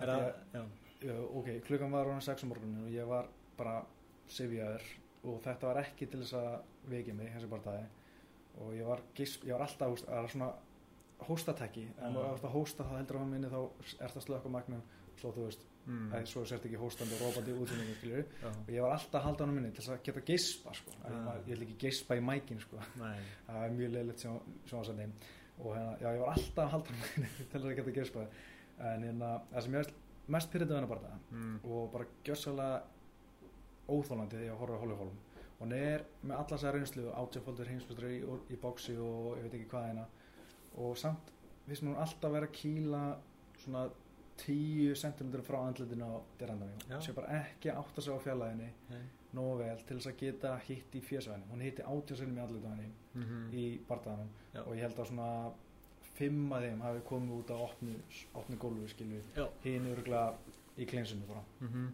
það, 0.00 0.76
Já, 1.00 1.14
ok, 1.16 1.46
klukkan 1.64 1.94
var 1.94 2.08
ráðan 2.10 2.26
6 2.26 2.42
um 2.44 2.50
morgunin 2.52 2.82
og 2.84 2.90
ég 2.92 3.06
var 3.08 3.28
bara 3.56 3.78
sifjaður 4.28 4.82
og 5.30 5.38
þetta 5.44 5.70
var 5.70 5.78
ekki 5.80 6.08
til 6.12 6.20
þess 6.20 6.36
að 6.36 6.90
vekja 6.92 7.14
mig 7.16 7.30
þessi 7.32 7.48
barndagi 7.48 7.86
og 8.60 8.74
ég 8.76 8.88
var, 8.88 9.00
gisp, 9.16 9.46
ég 9.48 9.56
var 9.56 9.64
alltaf 9.64 9.94
húst, 9.94 10.10
að 10.12 10.28
svona 10.34 10.50
hóstatekki 11.24 11.86
en 11.88 12.12
Já. 12.12 12.18
þú 12.18 12.26
ert 12.26 12.44
að 12.48 12.54
hósta 12.56 12.86
þá 12.88 12.92
heldur 12.98 13.20
á 13.20 13.32
minni 13.32 13.52
þá 13.52 13.60
ert 13.96 14.20
að 14.20 14.26
slöka 14.26 14.52
magnum 14.52 14.84
svo 15.20 15.32
þú 15.36 15.46
veist, 15.46 15.64
mm, 15.90 16.04
mm. 16.10 16.28
svo 16.30 16.44
sért 16.48 16.66
ekki 16.68 16.78
hóstandi 16.80 17.16
og 17.16 17.24
rópandi 17.26 17.54
já. 18.42 18.48
og 18.50 18.70
ég 18.70 18.84
var 18.84 18.94
alltaf 18.96 19.18
að 19.20 19.26
halda 19.26 19.46
hann 19.46 19.54
minni 19.56 19.72
til 19.74 19.82
þess 19.82 19.94
að 19.96 20.02
geta 20.08 20.22
gispa 20.30 20.74
sko. 20.74 20.94
Já. 21.02 21.18
ég, 21.46 21.50
vil 21.50 21.66
ekki 21.66 21.76
gispa 21.86 22.16
í 22.16 22.24
mækin 22.24 22.62
sko. 22.62 22.80
Það 23.46 23.64
er 23.64 23.74
mjög 23.78 23.94
leiligt 23.96 24.24
sjónasandi 24.24 25.08
og 25.60 25.74
hérna, 25.76 25.96
já, 26.00 26.08
ég 26.14 26.22
var 26.22 26.32
alltaf 26.36 26.62
að 26.64 26.72
halda 26.76 26.94
hann 26.94 27.02
minni 27.16 27.32
til 27.38 27.50
þess 27.56 27.70
að 27.72 27.76
geta 27.80 27.96
gispa 27.98 28.28
en 28.90 29.08
hérna, 29.08 29.34
það 29.50 29.66
sem 29.66 29.74
ég 29.74 29.84
veist 29.84 29.98
mest 30.30 30.54
við 30.54 30.68
hennar 30.70 30.88
barndaga 30.88 31.18
mm, 31.34 31.56
og 31.66 31.90
bara 31.92 32.06
gjössalega 32.24 32.80
óþólandi 33.90 34.38
þegar 34.38 34.46
ég 34.46 34.60
horfði 34.60 34.78
á 34.78 34.82
Hollywholm 34.84 35.18
og 35.50 35.64
hann 35.64 35.74
er 35.76 36.04
með 36.22 36.36
alla 36.36 36.54
þessar 36.54 36.76
reynslu 36.76 37.08
átjáfaldur 37.20 37.68
heimsbústur 37.68 38.06
í, 38.08 38.20
í 38.54 38.58
bóksi 38.60 38.94
og 38.96 39.34
ég 39.36 39.48
veit 39.48 39.56
ekki 39.58 39.70
hvað 39.72 39.88
hérna 39.90 40.06
og 40.80 40.94
samt 41.00 41.32
finnst 41.66 41.84
mér 41.84 41.94
hún 41.94 42.02
alltaf 42.04 42.34
vera 42.34 42.48
að 42.48 42.56
kýla 42.56 43.02
svona 43.64 43.82
10 44.42 45.00
cm 45.00 45.32
frá 45.46 45.58
andlitinu 45.66 46.10
á 46.10 46.14
derandami 46.40 46.76
Já. 46.88 47.00
sem 47.04 47.16
bara 47.16 47.40
ekki 47.40 47.72
átt 47.72 47.98
að 47.98 48.06
segja 48.06 48.18
á 48.20 48.24
fjallaðinni 48.26 48.70
nógu 49.36 49.56
vel 49.60 49.82
til 49.86 49.96
þess 49.96 50.10
að 50.10 50.20
geta 50.24 50.52
hitt 50.66 50.94
í 50.98 51.02
fjösvæðinu 51.06 51.50
hún 51.52 51.64
hitti 51.64 51.86
80 51.86 52.20
cm 52.22 52.38
í 52.38 52.44
andlitu 52.44 52.66
á 52.66 52.72
henni 52.74 52.92
mhm, 53.14 53.42
í 53.54 53.64
bardaðanum 53.88 54.30
Já. 54.54 54.62
og 54.64 54.72
ég 54.74 54.86
held 54.86 54.98
að 54.98 55.10
svona 55.12 55.28
fimm 56.20 56.52
af 56.52 56.64
þeim 56.66 56.84
hafi 56.84 57.02
komið 57.08 57.36
út 57.38 57.52
á 57.54 57.56
opnu, 57.64 57.96
opnu 58.36 58.58
gólfi 58.60 58.88
skilju 58.92 59.20
hinn 59.64 59.88
öruglega 59.88 60.34
í 60.80 60.86
kleinsunni 60.88 61.28
bara. 61.28 61.42
Mhm. 61.60 61.90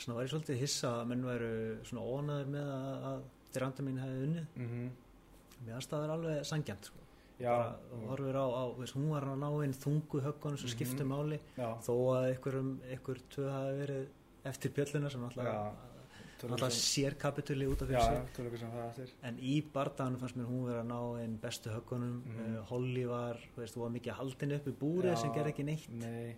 Svona 0.00 0.16
var 0.16 0.24
ég 0.24 0.32
svolítið 0.32 0.60
hissa 0.62 0.90
að 1.00 1.08
menn 1.10 1.26
væru 1.26 1.52
svona 1.84 2.04
ónaður 2.06 2.52
með 2.54 2.70
að, 3.10 3.22
Diranda 3.50 3.82
mín 3.82 3.98
hefði 3.98 4.26
unnið. 4.26 4.50
Mm 4.56 4.90
Mér 5.60 5.74
finnst 5.76 5.90
það 5.92 6.04
er 6.06 6.10
alveg 6.14 6.44
sangjant 6.48 6.86
sko. 6.88 6.99
Já, 7.40 7.56
bara, 7.56 8.06
horfir 8.10 8.36
á, 8.36 8.46
á 8.46 8.62
veist, 8.78 8.94
hún 8.94 9.08
var 9.10 9.22
að 9.24 9.38
ná 9.40 9.50
inn 9.64 9.72
þungu 9.72 10.20
höggunum 10.26 10.58
sem 10.58 10.68
Mhm. 10.68 10.74
skiptu 10.76 11.04
máli 11.08 11.38
já, 11.56 11.68
þó 11.80 11.94
að 12.14 12.26
einhver 12.92 13.18
tvö 13.30 13.50
hafi 13.50 13.78
verið 13.86 14.06
eftir 14.44 14.70
bjölluna 14.72 15.10
sem 15.10 15.24
alltaf, 15.24 15.44
sér 16.72 17.14
kapituli 17.18 17.66
út 17.68 17.82
af 17.82 17.88
fyrir 17.88 18.00
sig. 18.00 18.22
en 19.22 19.36
í 19.38 19.62
bardaganum 19.72 20.18
fannst 20.18 20.36
mér 20.36 20.46
hún 20.48 20.64
vera 20.66 20.82
að 20.82 20.86
ná 20.88 21.24
inn 21.24 21.38
bestu 21.38 21.68
höggunum. 21.70 22.22
Mhm. 22.24 22.56
uh, 22.56 22.62
Holly 22.70 23.04
var, 23.06 23.36
veist, 23.56 23.74
hún 23.76 23.82
var 23.82 23.90
mikið 23.90 24.12
haldin 24.14 24.52
upp 24.56 24.66
í 24.66 24.72
búrið 24.72 25.18
sem 25.18 25.32
gerði 25.32 25.52
ekki 25.52 25.64
neitt. 25.64 25.88
Nei, 25.90 26.36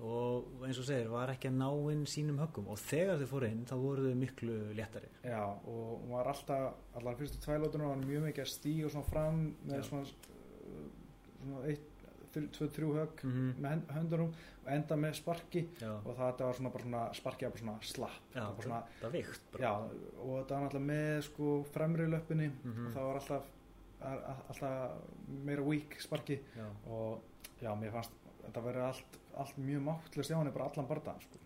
og 0.00 0.64
eins 0.66 0.78
og 0.80 0.84
segir, 0.88 1.08
var 1.12 1.28
ekki 1.34 1.48
að 1.50 1.58
ná 1.60 1.68
inn 1.92 2.06
sínum 2.08 2.38
höggum. 2.40 2.68
Og 2.72 2.78
þegar 2.80 3.18
þau 3.20 3.26
fóru 3.34 3.48
inn 3.50 3.64
þá 3.68 3.74
voru 3.82 4.06
þau 4.08 4.14
miklu 4.20 4.56
léttari. 4.78 5.10
Já, 5.24 5.42
og 5.44 6.00
hún 6.02 6.10
var 6.14 6.30
alltaf 6.32 6.74
allar 6.96 7.18
fyrstu 7.20 7.40
tvælótunar 7.44 7.90
var 7.92 8.02
mjög 8.06 8.26
mikið 8.30 8.44
að 8.46 8.52
stíga 8.54 8.88
svona 8.94 9.10
fram 9.10 9.42
með 9.66 9.76
Já. 9.76 9.82
svona 9.90 10.02
uh, 10.04 10.88
svona 11.40 11.62
eitt, 11.70 11.86
tvö, 12.34 12.66
þrjú 12.76 12.90
högg 12.94 13.22
mm 13.26 13.52
með 13.60 13.70
hend- 13.74 13.92
höndunum 13.96 14.32
og 14.64 14.68
enda 14.74 14.96
með 15.04 15.14
sparki. 15.20 15.64
Já, 15.80 15.90
og 16.04 16.12
það 16.16 16.42
var 16.46 16.58
svona 16.60 16.70
bara 16.74 16.84
svona 16.84 17.04
sparki 17.20 17.48
bara 17.50 17.62
svona 17.64 17.78
slapp. 17.92 18.20
Já, 18.34 18.42
það 18.44 18.62
svona, 18.66 18.82
það 19.00 19.16
vikt 19.18 19.58
já, 19.60 19.72
og 19.74 20.36
það 20.46 20.54
var 20.56 20.68
alltaf 20.68 20.84
með 20.90 21.16
sko 21.28 21.54
fremri 21.74 22.06
löppinni. 22.12 22.50
Mhm. 22.64 22.86
og 22.86 22.92
það 22.94 23.08
var 23.10 23.20
alltaf 23.20 23.56
alltaf 24.00 24.92
meira 25.44 25.62
weak 25.66 25.98
sparki. 26.00 26.38
Já, 26.56 26.66
og 26.88 27.20
já, 27.60 27.72
mér 27.76 27.92
fannst 27.92 28.14
þetta 28.46 28.62
verið 28.64 28.86
allt, 28.86 29.18
allt 29.36 29.58
mjög 29.58 29.82
máttlust 29.86 30.30
hjá 30.30 30.38
henni 30.38 30.52
bara 30.54 30.68
allan 30.70 30.86
barða 30.90 31.14
sko. 31.20 31.38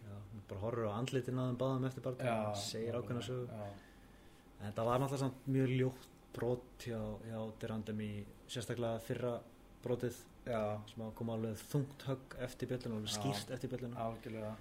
bara 0.48 0.60
horfur 0.60 0.88
á 0.88 0.92
andlitin 0.98 1.38
á 1.40 1.44
þeim 1.48 1.58
báðum 1.62 1.86
eftir 1.88 2.02
bardagan 2.04 2.56
segir 2.56 2.94
ákveðna 2.98 3.22
sögu. 3.22 3.46
já, 3.48 3.70
En 4.60 4.66
þetta 4.70 4.84
var 4.84 4.98
náttúrulega 5.00 5.22
samt 5.24 5.46
mjög 5.46 5.72
ljótt 5.78 6.08
brot 6.34 6.84
hjá, 6.86 7.00
hjá 7.28 7.40
Dirandum 7.60 8.00
í 8.00 8.12
sérstaklega 8.48 9.00
fyrra 9.00 9.32
brotið. 9.84 10.16
Já, 10.46 10.80
sem 10.90 11.02
að 11.04 11.14
koma 11.18 11.34
alveg 11.38 11.56
þungt 11.72 12.02
högg 12.08 12.36
eftir 12.46 12.68
bjölluna, 12.68 12.96
alveg 13.00 13.12
skýrt 13.14 13.50
eftir 13.56 13.70
bjölluna. 13.72 13.96
algjörlega. 14.06 14.54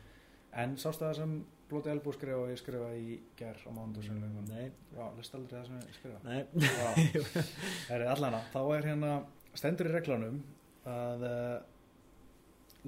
En 0.53 0.75
sástu 0.77 1.03
það 1.05 1.15
sem 1.17 1.35
Blóti 1.69 1.89
Elbú 1.89 2.11
skrifa 2.13 2.37
og 2.43 2.49
ég 2.51 2.59
skrifa 2.59 2.89
í 2.93 3.19
ger 3.39 3.57
á 3.65 3.69
mándu 3.73 4.01
lögum 4.05 4.45
Nei, 4.47 4.67
já, 4.93 5.05
lest 5.17 5.35
aldrei 5.35 5.57
það 5.59 5.65
sem 5.65 5.77
ég 5.79 5.95
skrifa 5.97 6.19
nei, 6.27 6.45
það 6.53 7.93
er 7.95 8.05
allana 8.13 8.41
þá 8.53 8.59
er 8.77 8.87
hérna, 8.91 9.13
stendur 9.57 9.89
í 9.89 9.93
reglunum 9.95 10.41
að 10.85 11.25
uh, 11.25 11.61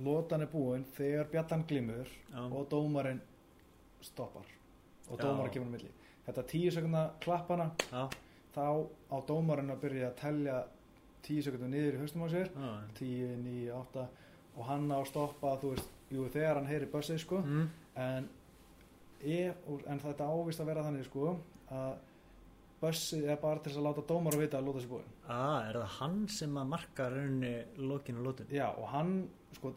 lotan 0.03 0.41
er 0.43 0.49
búin 0.51 0.83
þegar 0.97 1.29
bjallan 1.31 1.63
glimur 1.69 2.07
já, 2.31 2.41
og 2.51 2.67
dómarinn 2.71 3.21
stoppar 4.03 4.45
og 5.09 5.19
dómarinn 5.21 5.53
kemur 5.53 5.69
á 5.71 5.73
milli. 5.77 5.91
Þetta 6.25 6.43
tíu 6.49 6.71
sekundna 6.73 7.03
klappana 7.21 7.69
já, 7.91 8.07
þá 8.55 8.65
á 9.13 9.17
dómarinn 9.29 9.71
að 9.71 9.81
byrja 9.85 10.09
að 10.09 10.15
telja 10.21 10.57
tíu 11.25 11.41
sekundum 11.45 11.71
niður 11.73 11.95
í 11.97 12.01
haustum 12.03 12.25
á 12.25 12.29
sér. 12.33 12.49
10, 12.99 13.37
9, 13.45 13.69
8 13.73 14.07
og 14.55 14.65
hann 14.69 14.89
á 14.91 14.99
stoppa 15.05 15.55
þú 15.61 15.71
veist, 15.75 15.89
jú 16.11 16.27
þegar 16.31 16.55
hann 16.59 16.67
heyri 16.69 16.85
bussið 16.91 17.19
sko. 17.23 17.39
Mm, 17.43 17.69
en, 17.95 18.27
ef, 19.21 19.55
og- 19.67 19.85
en 19.87 19.99
þetta 19.99 20.27
ávist 20.29 20.59
að 20.61 20.65
vera 20.73 20.83
þannig 20.83 21.05
sko 21.07 21.37
að 21.71 21.95
bussið 22.81 23.29
er 23.31 23.37
bara 23.41 23.59
til 23.59 23.71
þess 23.71 23.79
að 23.79 23.87
láta 23.87 24.03
dómar 24.07 24.33
að 24.35 24.41
vita 24.43 24.57
að 24.59 24.65
lóta 24.67 24.81
sér 24.83 24.89
búin 24.91 25.05
ah, 25.31 25.63
er 25.69 25.77
það 25.79 25.93
hann 25.99 26.17
sem 26.29 26.57
að 26.59 26.67
marka 26.69 27.07
rauninni 27.09 27.53
lokinu 27.77 28.21
lótun? 28.25 28.49
já 28.51 28.67
og 28.77 28.87
hann 28.91 29.13
sko 29.55 29.71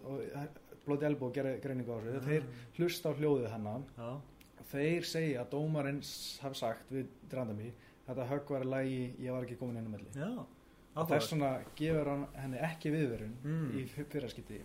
Blóti 0.89 1.05
Elbú 1.09 1.29
gerði 1.35 1.59
greiningu 1.61 1.93
á 1.93 1.99
þessu. 2.01 2.21
Þeir 2.25 2.45
hlusta 2.79 3.11
á 3.11 3.19
hljóðið 3.19 3.51
hennan 3.53 3.85
þeir 4.71 5.05
segja 5.09 5.43
að 5.43 5.51
dómarinn 5.55 5.99
hafi 6.43 6.59
sagt 6.61 6.91
við 6.93 7.07
Drandami 7.31 7.73
þetta 8.09 8.25
högg 8.31 8.51
var 8.55 8.65
í 8.65 8.69
lægi, 8.73 9.03
ég 9.25 9.33
var 9.37 9.45
ekki 9.47 9.57
komin 9.61 9.77
inn 9.81 9.91
já, 10.17 10.29
og 10.99 11.09
þess 11.11 11.33
vegna 11.33 11.51
gefur 11.77 12.09
hann 12.13 12.27
henni 12.37 12.59
ekki 12.69 12.91
viðverun 12.95 13.35
Mm. 13.45 13.67
í 13.79 13.85
fyrraskipti 13.93 14.61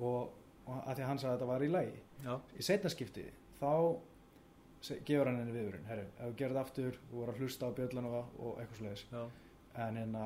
og, 0.00 0.30
og 0.66 0.76
að 0.86 0.94
því 0.94 1.02
að 1.02 1.08
hann 1.08 1.18
sagði 1.18 1.32
að 1.32 1.38
þetta 1.38 1.50
var 1.52 1.62
í 1.66 1.70
lægi 1.74 1.98
Já, 2.24 2.34
í 2.58 2.62
setna 2.66 2.90
skipti 2.90 3.24
þá 3.60 3.72
gefur 5.06 5.26
hann 5.30 5.38
henni 5.42 5.54
viðverun 5.56 5.88
herru, 5.90 6.06
ef 6.18 6.24
þú 6.30 6.36
þetta 6.38 6.60
aftur, 6.62 6.98
þú 7.10 7.18
voru 7.20 7.32
að 7.34 7.40
hlusta 7.42 7.66
á 7.66 7.70
bjöllun 7.78 8.06
og, 8.12 8.34
og 8.38 8.60
eitthvað 8.62 8.78
slegis 8.82 9.04
já, 9.10 9.22
en 9.86 9.96
hérna 10.02 10.24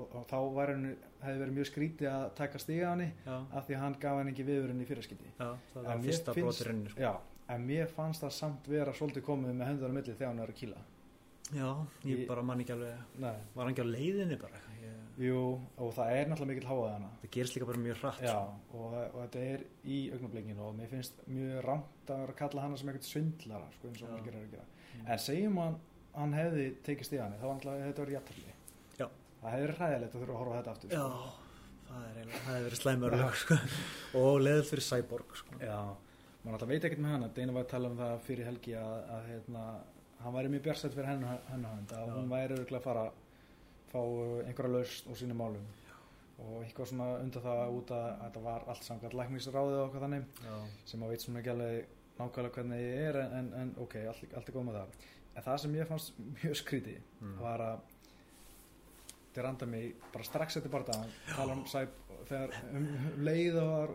og, 0.00 0.14
og 0.20 0.26
þá 0.30 0.36
henni, 0.70 0.92
hefði 1.22 1.42
verið 1.44 1.56
mjög 1.58 1.68
skrítið 1.70 2.08
að 2.12 2.28
taka 2.40 2.58
stiga 2.62 2.94
já, 3.26 3.36
af 3.52 3.66
því 3.66 3.76
að 3.76 3.82
hann 3.84 3.98
gaf 4.06 4.18
henni 4.20 4.32
ekki 4.34 4.46
viðverun 4.48 4.80
í 4.84 4.88
fyrraskipti 4.88 5.32
já, 5.36 5.50
það 5.74 5.84
var 5.90 6.00
fyrsta 6.06 6.68
rauninni. 6.70 6.94
Sko. 6.94 7.00
já, 7.04 7.12
en 7.56 7.66
mér 7.68 7.92
fannst 7.96 8.22
það 8.24 8.32
samt 8.38 8.68
vera 8.72 8.92
svolítið 8.96 9.26
komið 9.26 9.54
með 9.60 9.70
hendur 9.72 9.92
á 9.92 9.96
milli 9.98 10.14
þegar 10.16 10.32
hann 10.32 10.42
er 10.46 10.54
að 10.54 10.58
kýla 10.62 10.82
Já, 11.50 11.66
ég 12.06 12.20
Ég- 12.20 12.26
bara 12.28 12.42
man 12.46 12.60
ekki 12.62 12.70
alveg, 12.76 12.98
Nei. 13.18 13.32
var 13.56 13.64
hann 13.66 13.72
ekki 13.74 13.82
á 13.82 13.88
leiðinni 13.90 14.36
bara? 14.38 14.58
Ég, 14.84 14.98
Jú, 15.26 15.40
og 15.82 15.88
það 15.96 16.10
er 16.14 16.28
náttúrulega 16.30 16.52
mikill 16.54 16.68
háað 16.70 16.92
hana 16.94 17.08
það 17.24 17.30
gerist 17.34 17.56
líka 17.56 17.66
bara 17.66 17.80
mjög 17.82 17.96
hratt. 18.04 18.20
Já, 18.22 18.36
sko. 18.36 18.78
og, 18.78 18.94
og 18.94 19.16
þetta 19.24 19.40
er 19.48 19.64
í 19.84 19.98
augnablikinu 20.14 20.62
og 20.68 20.76
mér 20.78 20.88
finnst 20.92 21.18
mjög 21.26 21.58
rámt 21.66 22.12
að 22.14 22.30
kalla 22.38 22.62
hana 22.62 22.76
sem 22.78 22.88
eitthvað 22.92 23.10
svindlara 23.10 23.66
sko, 23.74 23.90
Mm. 23.90 25.06
en 25.06 25.18
segjum 25.18 25.58
hann, 25.58 25.76
hann 26.14 26.32
hefði 26.34 26.64
tekið 26.86 27.06
stíðan 27.10 27.34
þá 27.40 27.44
var 27.50 27.60
þetta 27.82 27.98
var 28.04 28.10
jættarli. 28.14 28.54
Það 29.40 29.50
hefði 29.54 29.64
verið 29.66 29.78
hræðilegt 29.80 30.14
að 30.14 30.20
þurfa 30.24 30.34
að 30.34 30.40
horfa 30.42 30.58
þetta 30.60 30.74
aftur 30.74 30.94
Já, 30.94 31.02
sko. 31.06 31.30
það 31.90 32.04
er 32.10 32.18
eiginlega, 32.20 32.42
það 32.44 32.54
hefur 32.54 32.68
verið 32.68 32.80
slæmur 32.82 33.16
lög 33.20 33.38
sko. 33.44 33.58
og 34.20 34.40
leðið 34.46 34.68
fyrir 34.70 34.86
Cyborg 34.90 35.36
sko. 35.40 35.58
Já, 35.64 35.78
maður 36.44 36.56
alltaf 36.58 36.68
veit 36.74 36.84
ekkert 36.88 37.02
með 37.04 37.14
hana 37.16 37.30
Deina 37.38 37.56
var 37.56 37.64
að 37.66 37.72
tala 37.74 37.90
um 37.92 37.98
það 38.00 38.14
fyrir 38.28 38.48
helgi 38.50 38.76
að, 38.80 38.94
að 39.16 39.26
hérna, 39.32 39.64
hann 40.20 40.36
væri 40.36 40.52
mjög 40.54 40.64
bjarsætt 40.68 40.94
fyrir 40.96 41.10
hönd 41.10 41.92
að 41.96 42.06
Já. 42.06 42.14
hún 42.14 42.30
væri 42.32 42.56
örgulega 42.58 42.80
að 42.80 42.88
fara 42.88 43.04
fá 43.90 44.00
uh, 44.00 44.40
einhverja 44.46 44.74
lausn 44.76 45.10
úr 45.10 45.18
sínum 45.18 45.40
málum 45.40 45.68
og 46.40 46.60
eitthvað 46.64 46.88
svona 46.92 47.06
undan 47.20 47.42
það 47.44 47.72
út 47.76 47.90
að, 47.92 48.04
að 48.10 48.20
þetta 48.26 48.42
var 48.44 48.62
allt 48.72 48.84
samkvæmt 48.86 49.16
lækningsráðið 49.18 49.74
og 49.76 49.82
eitthvað 49.88 50.04
þannig 50.06 50.44
já, 50.46 50.54
sem 50.88 51.00
maður 51.02 51.10
veit 51.16 51.24
svona 51.24 51.40
ekki 51.42 51.50
alveg 51.52 51.96
nákvæmlega 52.20 52.54
hvernig 52.54 52.80
ég 52.84 53.00
er 53.10 53.18
en, 53.24 53.34
en, 53.40 53.48
en 53.60 53.72
ok, 53.82 53.96
allt, 54.12 54.22
allt 54.38 54.48
er 54.48 54.56
góð 54.56 54.64
með 54.70 54.78
það 54.78 54.94
en 55.34 55.44
það 55.48 55.58
sem 55.64 55.74
ég 55.80 55.90
fannst 55.90 56.22
mjög 56.38 56.56
skríti 56.62 56.94
Mm. 57.20 57.34
var 57.42 57.60
að 57.66 57.82
þeir 59.34 59.44
randa 59.46 59.66
mig 59.66 59.94
bara 60.12 60.24
strax 60.24 60.56
eftir 60.56 60.70
bara 60.70 60.84
tala 61.36 61.52
um 61.52 61.64
Cyborg 61.64 62.26
þegar 62.30 62.50
um, 62.74 62.88
leið 63.24 63.56
og 63.62 63.70
var 63.70 63.90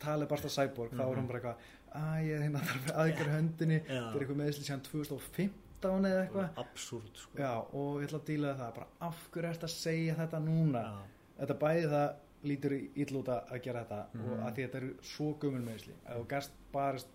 talið 0.00 0.28
bara 0.28 0.48
Cyborg 0.56 0.92
þá 0.92 1.02
var 1.04 1.16
Mhm. 1.16 1.20
hún 1.20 1.26
bara 1.28 1.38
eitthvað 1.40 1.56
að 1.94 2.22
ég 2.28 2.36
er 2.36 2.42
hérna 2.46 2.60
þarf 2.68 2.90
aðgjör 3.02 3.30
höndinni 3.34 3.80
þetta 3.80 4.14
er 4.14 4.20
eitthvað 4.22 4.40
meðsli 4.42 4.64
síðan 4.68 4.82
2015 4.88 6.06
eða 6.08 6.22
eitthvað 6.26 6.58
absúrt 6.62 7.16
sko. 7.16 7.42
og 7.72 8.00
ég 8.02 8.08
ætla 8.08 8.18
að 8.18 8.26
díla 8.26 8.54
það 8.58 8.74
bara 8.74 8.86
af 9.00 9.28
hverju 9.32 9.48
ert 9.50 9.62
að 9.68 9.74
segja 9.74 10.14
þetta 10.14 10.40
núna 10.44 10.82
Já. 10.82 10.96
þetta 11.40 11.58
bæði 11.58 11.88
það 11.94 12.08
lítur 12.44 12.72
í 12.72 12.80
illúta 13.02 13.36
að 13.50 13.62
gera 13.62 13.84
þetta 13.84 14.00
Mhm. 14.14 14.32
og 14.32 14.38
að 14.46 14.52
því 14.54 14.66
þetta 14.68 14.76
eru 14.76 14.90
svo 15.02 15.34
gömul 15.40 15.64
meðsli 15.64 15.92
ef 16.06 16.16
þú 16.16 16.26
gæst 16.28 16.50
barist 16.72 17.06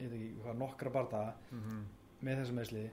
ég 0.00 0.08
veit 0.10 0.20
ekki, 0.20 0.34
hvað, 0.42 0.56
nokkra 0.58 0.90
bardaga 0.92 1.34
Mhm. 1.52 1.84
með 2.24 2.36
þessu 2.42 2.52
meðsli 2.54 2.90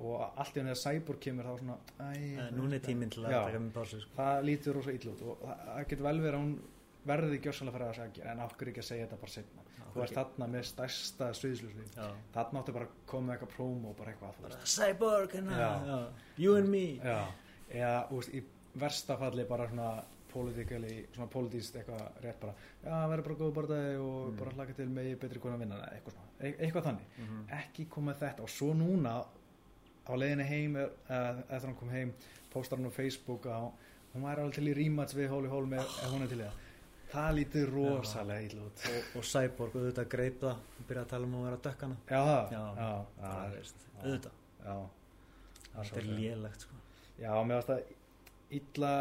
og 0.00 0.24
allt 0.36 0.56
í 0.56 0.60
henni 0.60 0.72
að 0.74 0.80
Cyborg 0.82 1.20
kemur 1.24 1.44
þá 1.44 1.58
svona 1.60 1.76
æ, 2.00 2.50
núna 2.52 2.74
er 2.76 2.82
tíminn 2.84 3.10
til 3.10 3.22
að 3.24 3.32
taka 3.32 3.58
með 3.58 3.70
pásu 3.72 4.00
sko. 4.02 4.10
það 4.16 4.42
lítur 4.44 4.74
rosa 4.76 4.92
ill 4.92 5.08
út 5.12 5.22
og 5.22 5.38
það, 5.46 5.86
getur 5.88 6.04
vel 6.08 6.20
verið 6.20 6.34
að 6.36 6.42
hún 6.42 6.56
verði 7.06 7.38
gjörsanlega 7.40 7.76
fyrir 7.78 7.86
að 7.88 7.96
segja 8.00 8.30
en 8.32 8.40
af 8.44 8.56
hverju 8.58 8.72
ekki 8.74 8.82
að 8.82 8.88
segja 8.90 9.06
þetta 9.06 9.20
bara 9.22 9.32
setna 9.36 9.62
þú 9.94 10.02
ert 10.04 10.16
þarna 10.18 10.46
með 10.52 10.64
stærsta 10.68 11.28
sviðsljósvið 11.38 11.94
Já. 11.96 12.08
þarna 12.34 12.60
áttu 12.60 12.74
bara 12.76 12.88
að 12.90 12.96
koma 13.06 13.26
með 13.30 13.36
eitthvað 13.36 13.54
prómo 13.56 13.88
og 13.92 13.96
bara 13.96 14.10
eitthvað 14.12 14.42
bara 14.42 14.58
veist. 14.58 14.74
Cyborg 14.74 15.32
já. 15.32 16.12
you 16.36 16.56
and 16.58 16.68
me 16.68 16.84
já, 17.00 17.20
eða 17.70 17.94
veist, 18.10 18.34
í 18.34 18.42
versta 18.76 19.16
falli 19.16 19.44
bara 19.48 19.68
svona 19.70 19.88
politikali, 20.36 21.06
svona 21.14 21.30
politíst 21.32 21.76
eitthvað 21.80 22.02
rétt 22.20 22.40
bara, 22.42 22.52
já, 22.84 22.96
verður 23.08 23.24
bara 23.30 23.38
góð 23.40 23.54
barndagi 23.56 23.96
og 24.02 24.26
Mm. 24.26 24.36
bara 24.42 24.50
hlaka 24.58 24.74
til 24.76 24.88
með 24.92 25.18
betri 25.22 25.40
konar 25.40 25.58
vinna 25.58 25.78
Nei, 25.80 25.88
eitthvað 25.96 26.14
e 26.40 26.52
eitthvað 26.66 26.84
þannig 26.90 27.06
Mhm. 27.22 27.46
ekki 27.60 27.88
koma 27.88 28.12
þetta 28.14 28.42
og 28.42 28.48
svo 28.48 28.74
núna 28.74 29.24
á 30.06 30.12
leiðinni 30.14 30.46
heim 30.48 30.78
er, 30.80 30.94
uh, 31.08 31.42
eftir 31.48 31.68
hann 31.68 31.78
kom 31.78 31.90
heim 31.92 32.14
postar 32.52 32.80
hann 32.80 32.88
á 32.88 32.94
Facebook 32.94 33.48
að 33.50 33.66
hún 34.14 34.24
væri 34.24 34.44
alveg 34.44 34.56
til 34.56 34.70
í 34.70 34.76
rímats 34.78 35.16
við 35.16 35.28
Hóli 35.32 35.50
Hólm 35.52 35.76
ef, 35.76 35.98
hún 36.12 36.24
er 36.24 36.30
til 36.32 36.40
í 36.40 36.44
það. 36.46 36.62
Það 37.06 37.28
lítur 37.36 37.70
rosalega 37.72 38.46
illa 38.48 38.64
út. 38.66 38.86
Og, 38.90 39.10
og 39.18 39.26
Cyborg 39.30 39.76
auðvitað 39.76 40.08
greip 40.14 40.40
það 40.42 40.56
og 40.56 40.88
byrjaði 40.88 41.04
að 41.04 41.12
tala 41.12 41.28
um 41.28 41.36
að 41.38 41.44
vera 41.46 41.60
dökkana 41.66 41.98
já 42.08 42.20
það. 42.30 42.56
Já. 42.56 42.64
já, 42.80 42.88
það 43.20 43.36
já, 43.36 43.52
veist, 43.56 43.86
auðvitað. 44.00 44.40
Já, 44.66 44.76
þetta 45.76 46.00
er 46.00 46.08
lélegt 46.10 46.66
sko. 46.66 46.80
já, 47.20 47.30
mér 47.42 47.60
varst 47.60 47.70
það 47.70 47.94
illa 48.56 48.92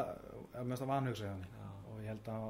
mér 0.54 0.70
varst 0.74 0.84
það 0.84 0.92
vanhugsa 0.92 1.32
já. 1.32 1.72
og 1.90 2.04
ég 2.04 2.12
held 2.12 2.30
að 2.36 2.46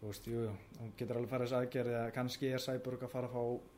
þú 0.00 0.08
veist, 0.08 0.30
jú, 0.32 0.46
hún 0.78 0.94
getur 0.96 1.20
alveg 1.20 1.34
farið 1.34 1.50
þess 1.50 1.58
aðgerði 1.60 1.96
að 2.00 2.10
kannski 2.16 2.50
er 2.54 2.64
Cyborg 2.64 3.04
að 3.04 3.12
fara 3.12 3.28
að 3.28 3.36
fá 3.36 3.69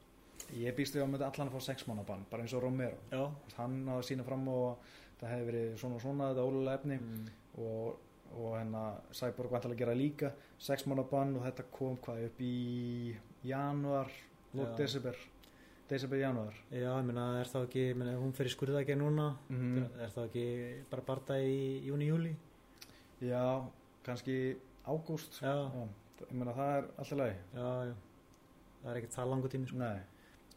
ég 0.57 0.77
býst 0.77 0.97
við 0.97 1.05
á 1.05 1.09
með 1.11 1.25
allan 1.27 1.51
að 1.51 1.57
fá 1.57 1.67
sex 1.69 1.87
mánu 1.89 2.05
bann 2.09 2.25
bara 2.31 2.45
eins 2.45 2.55
og 2.57 2.63
Romero. 2.65 2.99
Já. 3.13 3.25
Hann 3.59 3.83
að 3.89 4.07
sína 4.09 4.25
fram 4.27 4.47
og 4.53 4.89
það 5.21 5.35
hefði 5.35 5.49
verið 5.51 5.77
svona 5.81 5.99
og 5.99 6.05
svona 6.05 6.31
þetta 6.31 6.47
ólulega 6.49 6.79
efni. 6.81 6.99
Mm. 7.03 7.29
og, 7.63 8.09
og 8.33 8.57
hennar 8.57 9.03
Cyborg 9.13 9.53
vantilega 9.53 9.77
að 9.77 9.83
gera 9.85 9.99
líka 9.99 10.33
sex 10.59 10.87
mánu 10.89 11.05
bann 11.11 11.37
og 11.37 11.45
þetta 11.45 11.69
kom 11.75 11.99
hvað 12.01 12.25
upp 12.31 12.41
í 12.41 13.17
januar 13.45 14.09
Já. 14.53 14.65
desember 14.79 15.19
desember 15.89 16.19
januar 16.21 16.57
já, 16.71 16.89
ég 16.89 17.05
meina, 17.05 17.27
er 17.41 17.49
það 17.51 17.67
ekki 17.67 17.85
ég 17.91 17.99
meina, 18.01 18.17
hún 18.17 18.33
fyrir 18.33 18.55
skurðaði 18.55 18.97
núna 18.97 19.35
mm 19.49 19.85
er 20.01 20.13
það 20.15 20.31
ekki 20.31 20.47
bara 20.91 21.05
barda 21.11 21.39
í 21.45 21.85
júni, 21.85 22.09
júli 22.09 22.33
já, 23.21 23.45
kannski 24.03 24.57
ágúst. 24.87 25.39
Já, 25.43 25.71
ég 26.23 26.33
meina 26.35 26.55
það 26.57 26.73
er 26.77 26.89
alltaf 26.99 27.19
lagi. 27.19 27.37
Já, 27.55 27.69
já. 27.87 27.95
Það 28.83 28.91
er 28.93 28.99
ekki 28.99 29.13
það 29.15 29.29
langu 29.31 29.51
tími 29.53 29.69
sko. 29.71 29.79
nei, 29.79 30.01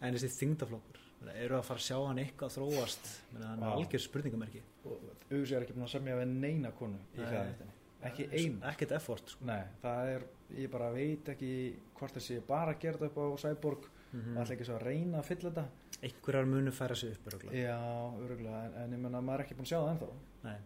en 0.01 0.17
þessi 0.17 0.31
þingdaflokkur 0.39 1.01
eru 1.35 1.55
að 1.57 1.63
fara 1.65 1.81
að 1.81 1.85
sjá 1.87 1.95
hann 2.03 2.19
eitthvað 2.21 2.51
þróast? 2.53 3.07
Meina, 3.33 3.47
hann 3.53 3.63
er 3.63 3.79
algjör 3.79 4.03
spurningamerki. 4.03 4.61
Og 4.85 4.99
auðvitað 5.31 5.55
er 5.57 5.65
ekki 5.65 5.77
búin 5.77 5.87
að 5.87 5.93
semja 5.95 6.19
við 6.19 6.35
neina 6.35 6.73
konu 6.75 6.99
í 7.15 7.23
hlæðinni 7.23 7.71
ekki 8.05 8.27
ein 8.37 8.59
ekkert 8.69 8.93
effort 8.99 9.33
sko. 9.33 9.45
nei, 9.47 9.63
það 9.81 10.11
er, 10.13 10.25
ég 10.59 10.71
bara 10.73 10.91
veit 10.93 11.29
ekki 11.33 11.51
hvort 11.97 12.17
þessi 12.17 12.39
bara 12.45 12.75
að 12.75 12.85
þetta 12.85 13.09
upp 13.09 13.19
á 13.19 13.25
Cyborg. 13.45 13.91
Mm 14.15 14.35
og 14.35 14.41
ætla 14.43 14.55
ekki 14.55 14.65
svo 14.67 14.75
að 14.77 14.85
reyna 14.85 15.17
að 15.19 15.27
fylla 15.27 15.49
þetta. 15.49 15.63
Einhverjar 16.07 16.45
munu 16.47 16.71
færa 16.71 16.95
sig 16.95 17.11
upp 17.11 17.25
örugglega. 17.27 17.57
Já, 17.57 17.79
öruglega, 18.23 18.61
en, 18.65 18.75
en 18.83 18.93
ég 18.93 19.01
menna 19.01 19.21
maður 19.21 19.41
er 19.41 19.45
ekki 19.45 19.57
búin 19.57 19.65
að 19.65 19.71
sjá 19.71 19.79
það 19.79 19.89
ennþá. 19.89 20.09
Nei, 20.45 20.59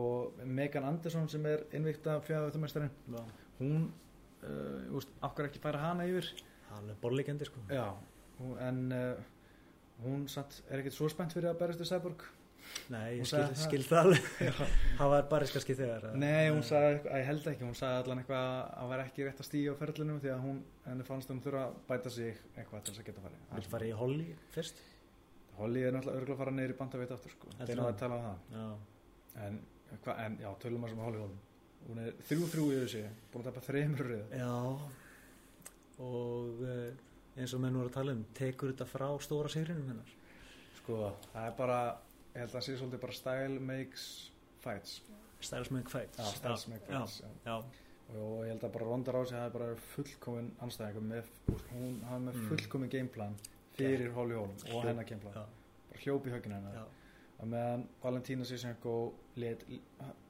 og 0.00 0.42
Megan 0.58 0.84
Anderson 0.84 1.28
sem 1.32 1.46
er 1.46 1.64
innvíkta 1.72 2.18
fjárveitumestarinn, 2.26 2.90
já. 3.14 3.22
hún 3.60 3.86
uh, 4.42 4.96
úst, 4.98 5.14
ákveður 5.22 5.48
ekki 5.48 5.62
færa 5.64 5.80
hana 5.86 6.08
yfir. 6.10 6.28
Hann 6.68 6.92
er 6.92 7.00
borlíkendi 7.00 7.48
sko. 7.48 7.62
Já, 7.72 7.86
en 8.66 8.82
uh, 8.96 9.22
hún 10.04 10.26
satt, 10.32 10.60
er 10.70 10.80
ekkert 10.82 10.96
svo 10.96 11.08
spennt 11.12 11.34
fyrir 11.36 11.50
að 11.52 11.58
berast 11.60 11.82
í 11.84 11.88
Cyborg 11.88 12.22
Nei, 12.92 13.16
ég 13.18 13.26
skil, 13.26 13.40
það. 13.40 13.54
skil 13.64 13.80
það 13.82 13.98
alveg. 14.04 14.26
Það 15.00 15.08
var 15.10 15.24
bara 15.30 15.46
kannski 15.50 15.74
þegar? 15.74 16.04
Nei, 16.22 16.50
hún 16.52 16.60
sagði, 16.62 16.90
eitthvað- 16.92 17.16
ég 17.18 17.24
held 17.26 17.48
ekki, 17.50 17.64
hún 17.66 17.74
sagði 17.78 17.96
allan 18.04 18.20
eitthvað 18.22 18.44
að 18.44 18.60
það 18.76 18.90
var 18.92 19.02
ekki 19.04 19.24
rétt 19.26 19.40
að 19.42 19.48
stíga 19.48 19.72
á 19.74 19.80
ferðlunum 19.80 20.20
því 20.22 20.30
að 20.34 20.44
hún, 20.44 20.60
henni 20.84 21.06
fannst 21.08 21.32
hún 21.32 21.40
þurfa 21.42 21.64
að 21.64 21.74
bæta 21.88 22.12
sig 22.14 22.38
eitthvað 22.54 22.84
til 22.84 22.92
þess 22.94 23.02
að 23.02 23.08
geta 23.10 23.24
farið. 23.24 23.42
Vill 23.56 23.66
fara 23.74 23.88
í 23.90 23.92
Holly 24.02 24.28
fyrst? 24.54 24.82
Holly 25.58 25.82
er 25.88 25.96
náttúrulega 25.96 26.20
örgulega 26.20 26.36
að 26.36 26.42
fara 26.44 26.54
neyri 26.60 26.78
bandaveit 26.78 27.14
aftur 27.16 27.34
sko, 27.34 27.50
Heldur 27.58 27.66
þeir 27.72 27.80
náðu 27.80 27.88
það? 27.88 27.94
að 27.96 28.00
tala 28.04 28.20
um 28.20 28.24
það. 28.28 28.38
Já, 28.54 29.44
en, 29.48 29.60
hva, 30.06 30.16
en 30.28 30.38
já, 30.44 30.50
tölum 30.62 30.86
að 30.86 30.94
sem 30.94 31.04
Holly 31.08 31.22
Holm. 31.24 31.36
Hún 31.90 32.02
er 32.06 32.14
þrjú 32.30 32.50
þrjú 32.54 32.68
í 32.70 32.78
þessi 32.84 33.02
búin 33.32 33.42
að 33.42 33.50
tapa 33.50 33.66
þreymur 33.66 34.14
og 36.00 36.62
uh, 36.64 36.90
eins 37.40 37.54
og 37.56 37.60
menn 37.64 37.76
voru 37.78 37.88
að 37.90 37.96
tala 37.98 38.12
um 38.16 38.24
tekur 38.36 38.72
þetta 38.72 38.86
frá 38.90 39.08
stóra 39.24 39.48
sigrinum 39.52 39.88
hennar. 39.90 40.10
Sko, 40.80 40.98
það 41.32 41.46
er 41.50 41.54
bara 41.58 41.78
ég 42.34 42.40
held 42.42 42.50
að 42.50 42.56
það 42.58 42.66
sé 42.68 42.76
svolítið 42.80 43.00
bara 43.04 43.16
style 43.20 43.60
makes 43.60 44.06
fights. 44.64 45.00
Styles 45.40 45.70
make 45.72 45.88
fights. 45.88 46.18
Já, 46.20 46.24
styles 46.36 46.66
make 46.68 46.84
já, 46.84 46.98
fights 47.00 47.22
já. 47.22 47.30
já, 47.46 47.54
og 48.20 48.44
ég 48.44 48.50
held 48.52 48.64
að 48.68 48.72
bara 48.76 48.88
Ronda 48.90 49.12
Rousey 49.16 49.38
hafi 49.40 49.54
bara 49.58 49.68
fullkomin 49.94 50.50
anstæðingur 50.66 51.06
með, 51.08 51.30
hún 51.72 52.00
hafi 52.10 52.24
með 52.26 52.34
Mm. 52.40 52.48
fullkomin 52.50 52.90
gameplan 52.92 53.36
fyrir 53.78 54.12
Holly 54.12 54.34
Holm 54.34 54.50
og 54.74 54.84
hennar 54.84 55.04
gameplan. 55.08 55.32
já, 55.34 55.44
bara 55.90 56.00
hljópi 56.04 56.30
höggin 56.34 56.52
hennar. 56.58 56.74
Já, 56.74 56.84
og 57.40 57.48
meðan 57.48 57.86
Valentína 58.02 58.44
Sisenko 58.44 59.12
let 59.36 59.64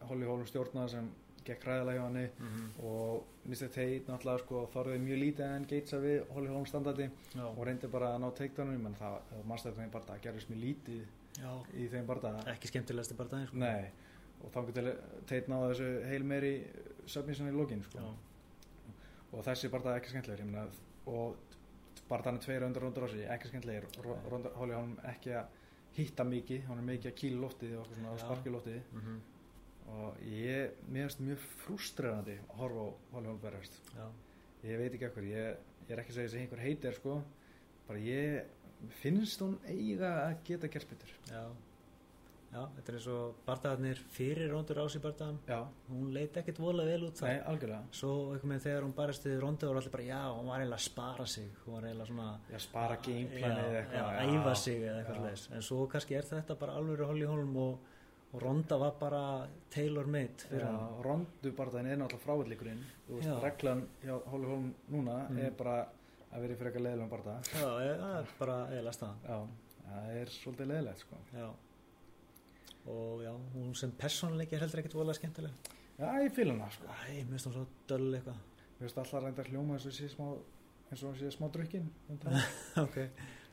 Holly 0.08 0.26
Holm 0.26 0.46
stjórna 0.46 0.88
sem 0.88 1.10
gekk 1.46 1.66
ræðilega 1.68 1.98
hjá 1.98 2.06
henni 2.06 2.24
mhm, 2.30 2.66
og 2.86 3.48
Mr. 3.48 3.68
Tate 3.68 4.04
náttúrulega 4.06 4.42
sko 4.44 4.62
þorðið 4.74 5.04
mjög 5.06 5.20
lítið 5.24 5.54
en 5.56 5.66
geitsa 5.70 6.00
við 6.02 6.18
Holly 6.34 6.52
Holm 6.52 6.66
standardi 6.68 7.08
já, 7.08 7.44
og 7.46 7.60
reyndi 7.66 7.90
bara 7.92 8.12
að 8.14 8.22
ná 8.24 8.28
takedownum 8.40 8.84
menn 8.86 8.98
það, 8.98 9.16
það 9.30 9.46
mannstæður 9.52 9.78
þeim 9.80 9.92
bara 9.96 10.08
það 10.10 10.22
gerðist 10.26 10.52
mjög 10.52 10.62
lítið 10.64 11.04
já. 11.40 11.52
í 11.74 11.88
þeim 11.94 12.10
bara 12.10 12.34
ekki 12.54 12.72
skemmtilegasti 12.72 13.18
bara 13.20 13.34
daginn 13.34 13.50
sko. 13.50 13.62
nei 13.62 13.90
og 14.40 14.54
þá 14.54 14.60
getur 14.70 14.90
Tate 15.28 15.52
náða 15.52 15.70
þessu 15.72 15.88
heil 16.10 16.26
meiri 16.32 16.52
submission 17.10 17.50
í 17.50 17.54
lokin 17.56 17.84
sko. 17.84 18.10
og 19.30 19.46
þessi 19.46 19.72
bara 19.72 19.96
ekki 20.00 20.14
skemmtilegur 20.14 20.68
og 21.10 21.48
bara 22.10 22.26
þannig 22.26 22.44
tveir 22.44 22.66
undir 22.66 22.84
rundur 22.84 23.06
á 23.06 23.08
sig 23.12 23.26
ekki 23.30 23.50
skemmtilegir 23.50 23.86
Holly 24.58 24.76
Holm 24.76 24.96
ekki 25.10 25.34
að 25.38 25.58
hitta 25.96 26.24
mikið 26.26 26.66
hann 26.68 26.80
er 26.80 26.86
mikið 26.86 27.10
að 27.10 27.18
kýla 27.20 27.42
loftið 27.44 27.76
og 27.80 28.18
sparki 28.22 28.52
loftið 28.54 28.80
mhm, 28.94 29.20
og 29.90 30.22
ég, 30.26 30.76
mér 30.88 31.08
finnst 31.08 31.24
mjög 31.24 31.48
frustrerandi 31.64 32.38
að 32.44 32.60
horfa 32.60 32.86
á 32.86 32.90
Holly 33.14 33.30
Holm 33.32 33.42
berjast 33.42 33.80
já, 33.96 34.06
ég 34.68 34.82
veit 34.82 34.94
ekki 34.94 35.08
ekkur, 35.10 35.26
ég, 35.30 35.64
ég 35.86 35.94
er 35.94 36.02
ekki 36.02 36.14
að 36.14 36.20
segja 36.20 36.30
þessi 36.30 36.42
einhver 36.44 36.64
heitir 36.64 36.98
sko, 36.98 37.16
bara 37.88 38.04
ég 38.04 38.92
finnst 39.00 39.42
hún 39.44 39.58
eiga 39.68 40.14
að 40.26 40.38
geta 40.46 40.70
gert 40.72 40.88
betur. 40.94 41.12
Já. 41.28 41.42
Já, 42.50 42.64
þetta 42.74 42.90
er 42.90 42.96
eins 42.98 43.04
og 43.12 43.34
bardagarnir 43.46 43.98
fyrir 44.10 44.48
Rondur 44.50 44.80
Ás 44.82 44.96
í 44.98 45.00
bardagan 45.02 45.36
já, 45.46 45.58
hún 45.86 46.08
leit 46.10 46.34
ekkert 46.40 46.58
voðalega 46.58 46.96
vel 46.96 47.04
út 47.06 47.20
nei, 47.22 47.28
það 47.28 47.44
algjörlega. 47.52 47.90
Svo 47.94 48.14
einhvern 48.32 48.50
veginn 48.50 48.64
þegar 48.64 48.86
hún 48.86 48.94
barist 48.96 49.28
við 49.28 49.36
Rondu 49.44 49.68
var 49.70 49.78
allir 49.78 49.92
bara 49.92 50.06
já, 50.08 50.22
hún 50.34 50.50
var 50.50 50.64
eiginlega 50.64 50.80
að 50.80 50.88
spara 50.88 51.26
sig. 51.30 51.52
Hún 51.62 51.76
var 51.76 51.86
eiginlega 51.86 52.08
svona 52.08 52.26
já, 52.50 52.58
spara 52.64 52.96
gameplanið 53.06 53.76
já, 53.76 53.84
eitthvað 53.84 54.34
æfa 54.40 54.56
sig 54.64 54.82
eða 54.82 54.96
eitthvað 55.04 55.54
en 55.60 55.66
svo 55.68 55.86
kannski 55.94 56.18
er 56.18 56.28
þetta 56.32 56.58
bara 56.64 56.74
alveg 56.80 57.04
Holly 57.06 57.30
Holm 57.30 57.54
og, 57.68 57.89
og 58.32 58.42
Ronda 58.42 58.76
var 58.78 58.92
bara 59.00 59.22
tailor 59.70 60.06
made 60.06 60.44
fyrir 60.48 60.60
Já, 60.62 60.66
hann. 60.70 61.02
Rondu 61.02 61.50
barðan 61.58 61.86
er 61.90 61.96
náttúrulega 61.98 62.24
frávillikurinn 62.26 62.82
þú 63.08 63.16
veist, 63.18 63.32
reglan 63.42 63.80
hjá 64.04 64.20
Holly 64.30 64.46
Holm 64.46 64.68
núna 64.90 65.16
Mm. 65.30 65.38
er 65.46 65.50
bara 65.58 65.88
að 66.32 66.40
vera 66.44 66.54
fyrir 66.60 66.70
eitthvað 66.70 66.84
leðilegum 66.86 67.10
barða 67.10 67.34
já, 67.42 67.64
það 67.64 68.20
er 68.20 68.28
bara 68.38 68.58
eiginlega 68.68 68.92
staðan. 68.92 69.18
Já, 69.26 69.38
það 69.90 70.14
er 70.20 70.26
svolítið 70.36 70.66
leðilegt 70.70 70.98
sko. 70.98 71.16
já. 71.34 71.48
Og 72.86 73.22
já, 73.22 73.32
hún 73.54 73.74
sem 73.76 73.90
persónleiki 73.92 74.54
er 74.56 74.62
heldur 74.64 74.80
ekkert 74.80 74.94
voðalega 74.96 75.18
skemmtileg. 75.18 75.50
Já, 76.00 76.06
ég 76.24 76.32
fíla 76.32 76.54
hana 76.54 76.70
sko. 76.72 76.86
Æ, 76.86 77.24
mér 77.26 77.34
finnst 77.34 77.46
hún 77.50 77.56
svo 77.58 77.66
döll 77.90 78.14
eitthvað. 78.16 78.38
Mér 78.78 78.86
finnst 78.86 78.98
alltaf 79.02 79.22
reynda 79.24 79.44
hljóma 79.50 79.74
eins 79.76 79.86
og 79.90 79.92
sé 79.92 80.08
smá 80.08 80.30
eins 80.90 81.02
og 81.04 81.18
sé 81.20 81.28
smá 81.34 81.50
drukkin 81.52 81.90
Ok, 82.84 82.96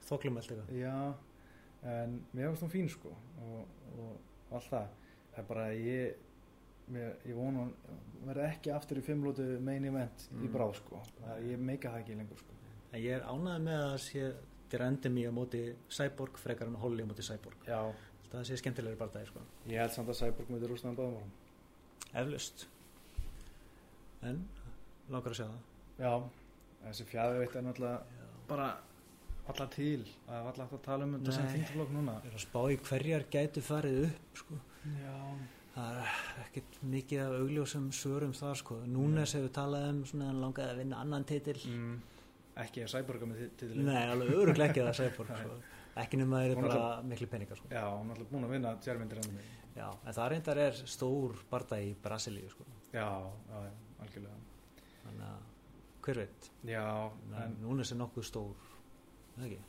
þoklumelt 0.08 0.48
eitthvað. 0.54 0.72
Já, 0.80 1.14
en 1.84 2.16
mér 2.34 2.54
finnst 2.54 2.64
hún 2.64 2.72
fín 2.78 2.90
sko. 2.94 3.12
Og, 3.44 3.68
og 3.98 4.18
allt 4.52 4.70
það. 4.72 4.88
Það 5.34 5.40
er 5.44 5.48
bara 5.48 5.66
að 5.68 5.82
ég 5.86 6.16
mér, 6.88 7.16
ég 7.28 7.36
vona 7.36 7.60
hún 7.66 7.74
verði 8.26 8.46
ekki 8.48 8.72
aftur 8.74 8.98
í 8.98 9.04
fimmlótu 9.04 9.48
main 9.62 9.86
event 9.86 10.28
í 10.32 10.36
Mm. 10.48 10.52
bráð 10.54 10.76
sko. 10.76 11.02
Að 11.28 11.50
ég 11.52 11.58
meika 11.60 11.90
það 11.92 12.00
ekki 12.04 12.16
lengur 12.18 12.38
sko. 12.40 12.54
En 12.94 13.02
ég 13.02 13.12
er 13.18 13.22
ánægð 13.28 13.62
með 13.62 13.82
að 13.94 13.98
sé 14.00 14.34
Dirandi 14.70 15.10
mér 15.10 15.30
á 15.32 15.34
móti 15.36 15.76
Cyborg 15.90 16.38
frekar 16.38 16.68
en 16.68 16.76
Holly 16.76 17.04
á 17.04 17.08
móti 17.08 17.24
Cyborg. 17.24 17.56
Já, 17.68 17.94
Það 18.28 18.44
sé 18.44 18.58
skemmtilegri 18.60 18.98
bardagi 19.00 19.26
sko. 19.28 19.40
Ég 19.68 19.78
held 19.80 19.92
samt 19.92 20.10
að 20.10 20.16
Cyborg 20.20 20.50
myndi 20.50 20.68
rústa 20.68 20.90
með 20.90 20.98
báðum 20.98 21.30
Eflust 22.14 22.66
En, 24.24 24.42
langar 25.10 25.32
að 25.32 25.38
sjá 25.40 25.46
það. 25.48 25.62
Já, 26.00 26.12
þessi 26.88 27.06
fjæði 27.08 27.40
veit 27.40 27.56
er 27.56 27.62
náttúrulega 27.68 28.02
Já. 28.18 28.28
bara 28.50 28.68
alltaf 29.52 29.70
til 29.76 30.02
að 30.28 30.50
alltaf 30.52 30.64
hægt 30.66 30.78
að 30.78 30.84
tala 30.88 31.08
um 31.08 31.14
þetta 31.18 31.36
sem 31.38 31.52
þingflokk 31.54 31.94
núna. 31.96 32.18
Ég 32.24 32.32
er 32.32 32.40
að 32.40 32.44
spá 32.46 32.60
í 32.72 32.80
hverjar 32.88 33.28
gætu 33.36 33.64
farið 33.66 34.02
upp 34.08 34.42
sko. 34.44 34.60
Já, 34.98 35.16
Það 35.78 35.98
er 36.02 36.38
ekkert 36.42 36.78
mikið 36.90 37.20
af 37.22 37.34
augljósum 37.38 37.90
svörum 37.94 38.32
þar 38.34 38.56
sko. 38.58 38.78
Núnes 38.90 39.36
hefur 39.38 39.52
talað 39.54 39.84
um 39.92 40.00
svona 40.10 40.26
að 40.26 40.32
hann 40.32 40.40
langaði 40.42 40.72
að 40.74 40.80
vinna 40.82 41.02
annan 41.04 41.26
titil. 41.30 41.58
Mm, 41.70 42.00
ekki 42.64 42.82
að 42.82 42.90
Cyborg 42.96 43.26
með 43.30 43.44
titil 43.44 43.84
Nei, 43.86 44.00
alveg 44.10 44.32
öruglega 44.40 44.74
ekki 44.74 44.88
það 44.88 44.98
Cyborg 45.04 45.36
sko. 45.44 45.60
Ekki 46.02 46.20
nema 46.22 46.40
það 46.40 46.48
er 46.48 46.58
Hún 46.58 46.66
er 46.66 46.74
bara 46.74 46.90
miklu 47.12 47.30
peningar 47.30 47.62
sko. 47.62 47.70
Já, 47.70 47.84
hún 47.94 48.10
er 48.10 48.18
alltaf 48.18 48.34
búin 48.34 48.48
að 48.48 48.56
vinna 48.56 49.38
Já, 49.78 49.92
en 49.94 50.16
það 50.18 50.30
reyndar 50.34 50.60
er 50.64 50.80
stór 50.90 51.36
bardagi 51.52 51.92
í 51.92 51.98
Brasilíu 52.02 52.50
sko. 52.50 52.66
Já, 52.90 53.06
já, 53.52 53.60
algjörlega. 54.02 54.38
Þannig 55.04 55.28
að 55.28 55.44
hver 56.08 56.22
veit? 56.24 56.48
Já, 56.66 56.86
en 57.12 57.36
en 57.44 57.58
Núnes 57.62 57.92
er 57.94 58.00
nokkuð 58.00 58.26
stór 58.26 58.67
Það 59.38 59.46
ekki? 59.48 59.60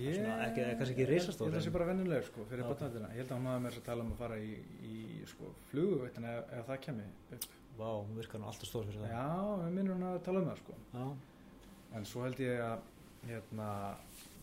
ég 0.00 0.14
svona 0.16 0.34
ekki- 0.46 0.66
kannski 0.78 0.94
ekki 0.94 1.06
risastór, 1.10 1.46
Ég 1.46 1.52
held 1.52 1.56
að 1.56 1.60
það 1.60 1.64
sé 1.66 1.72
bara 1.76 1.86
vennilegur 1.90 2.26
sko, 2.30 2.44
fyrir 2.50 2.62
okay. 2.62 2.72
ok. 2.72 2.78
barnættina 2.80 3.08
Ég 3.10 3.18
held 3.20 3.30
að 3.34 3.38
hún 3.40 3.48
hafa 3.50 3.62
með 3.64 3.70
þess 3.74 3.80
að 3.82 3.88
tala 3.90 4.04
um 4.04 4.12
að 4.14 4.20
fara 4.22 4.36
í, 4.38 4.52
í 4.86 5.24
sko, 5.32 5.50
fluguveitin 5.70 6.28
ef, 6.30 6.52
það 6.70 6.80
kemi 6.86 7.06
upp 7.34 7.48
Vá, 7.80 7.88
hún 7.96 8.16
virkar 8.16 8.40
nú 8.40 8.46
alltaf 8.50 8.68
stór 8.68 8.84
fyrir 8.86 9.00
það 9.02 9.12
Já, 9.16 9.26
við 9.64 9.74
minnum 9.78 9.96
hún 9.98 10.06
að 10.10 10.22
tala 10.26 10.40
um 10.44 10.48
það 10.50 10.58
sko 10.62 10.78
Já. 10.94 11.04
En 11.98 12.04
svo 12.06 12.22
held 12.26 12.40
ég 12.44 12.60
að 12.60 12.78
hérna, 13.26 13.68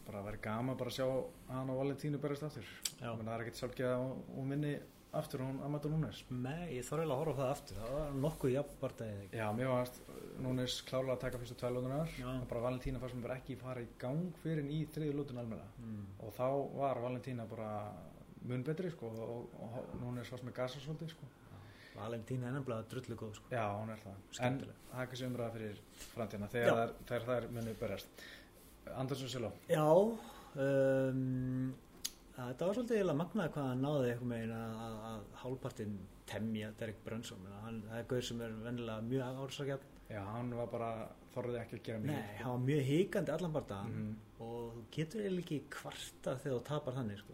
bara 0.08 0.22
væri 0.28 0.42
gama 0.42 0.76
bara 0.76 0.90
að 0.92 0.98
sjá 1.00 1.08
hann 1.54 1.70
og 1.72 1.80
Valentínu 1.82 2.20
berast 2.24 2.44
aftur 2.44 2.68
Það 3.00 3.34
er 3.34 3.44
ekkert 3.46 3.62
sjálfgeð 3.62 3.92
að 3.94 4.04
hún- 4.04 4.24
hún 4.36 4.50
vinni 4.56 4.74
aftur 5.16 5.44
hún 5.46 5.62
Amanda 5.66 5.90
Núnes 5.92 6.24
Nei, 6.30 6.76
ég 6.78 6.86
þarf 6.88 7.04
eiginlega 7.04 7.16
að 7.16 7.22
horfa 7.22 7.34
á 7.34 7.40
það 7.40 7.52
aftur 7.54 7.80
Það 7.80 7.96
var 7.96 8.20
nokkuð 8.26 8.54
jafn 8.54 8.78
bardagi 8.82 9.16
ekki 9.24 9.40
Já, 9.40 9.48
mér 9.56 9.72
varst 9.72 10.02
Núnes 10.44 10.76
klárlega 10.88 11.16
að 11.16 11.24
taka 11.24 11.42
fyrstu 11.42 11.58
tvælótunar 11.62 12.14
Já. 12.20 12.28
og 12.34 12.46
bara 12.52 12.64
Valentína 12.68 13.02
fannst 13.02 13.20
mér 13.22 13.36
ekki 13.38 13.58
fara 13.62 13.84
í 13.84 13.90
gang 14.02 14.44
fyrir 14.44 14.70
í 14.70 14.84
þriði 14.94 15.18
lótun 15.18 15.42
almenna 15.42 15.68
mm. 15.80 16.06
og 16.28 16.36
þá 16.38 16.48
var 16.78 17.02
Valentína 17.06 17.48
bara 17.50 17.72
mun 18.48 18.64
betri 18.68 18.92
sko 18.94 19.12
og, 19.12 19.60
og 19.64 20.00
Núnes 20.04 20.30
fannst 20.32 20.48
með 20.48 20.58
gasa 20.60 20.84
svolítið 20.84 21.16
sko 21.16 21.32
Valentína 21.98 22.52
er 22.52 22.58
nefnilega 22.60 22.86
drullu 22.92 23.16
góð 23.18 23.32
sko. 23.40 23.48
Já, 23.50 23.64
hún 23.74 23.90
er 23.90 24.02
það. 24.04 24.18
En 24.46 24.58
það 24.62 25.00
er 25.02 25.08
kannski 25.10 25.28
umræða 25.32 25.54
fyrir 25.56 25.80
framtíðina 26.12 26.50
Já. 26.52 26.52
þegar 26.54 26.92
þegar 27.10 27.26
þær 27.30 27.48
munið 27.56 27.80
berjast 27.80 28.26
Andersson 28.94 29.32
Siló 29.32 29.50
Já 29.72 29.88
um, 29.88 31.74
Þetta 32.38 32.66
var 32.70 32.76
svolítið 32.78 33.12
magnaði 33.18 33.52
hvað 33.56 33.68
hann 33.72 33.80
náði 33.82 34.10
eitthvað 34.12 34.30
megin 34.32 34.52
að, 34.54 35.22
hálfpartinn 35.42 35.94
temja 36.30 36.68
Derek 36.78 37.00
Brunson 37.06 37.46
það 37.48 37.98
er 37.98 38.04
gauð 38.12 38.24
sem 38.28 38.42
er 38.46 38.52
vennilega 38.66 39.02
mjög 39.08 39.40
ársakjafn 39.46 39.94
Já, 40.08 40.22
hann 40.24 40.52
var 40.56 40.68
bara 40.72 40.90
þorðið 41.34 41.58
ekki 41.64 41.76
að 41.80 41.84
gera 41.88 42.00
Nei, 42.04 42.12
mikið 42.14 42.38
hann 42.44 42.52
var 42.54 42.62
mjög 42.68 42.84
híkandi 42.92 43.34
allan 43.34 43.56
bardagan 43.58 43.90
Mhm. 43.98 44.14
og 44.40 44.76
þú 44.78 44.84
getur 44.98 45.22
eiginlega 45.26 45.44
ekki 45.48 45.60
kvarta 45.70 46.36
þegar 46.44 46.58
þú 46.60 46.64
tapar 46.70 46.94
þannig 46.94 47.18
sko. 47.24 47.34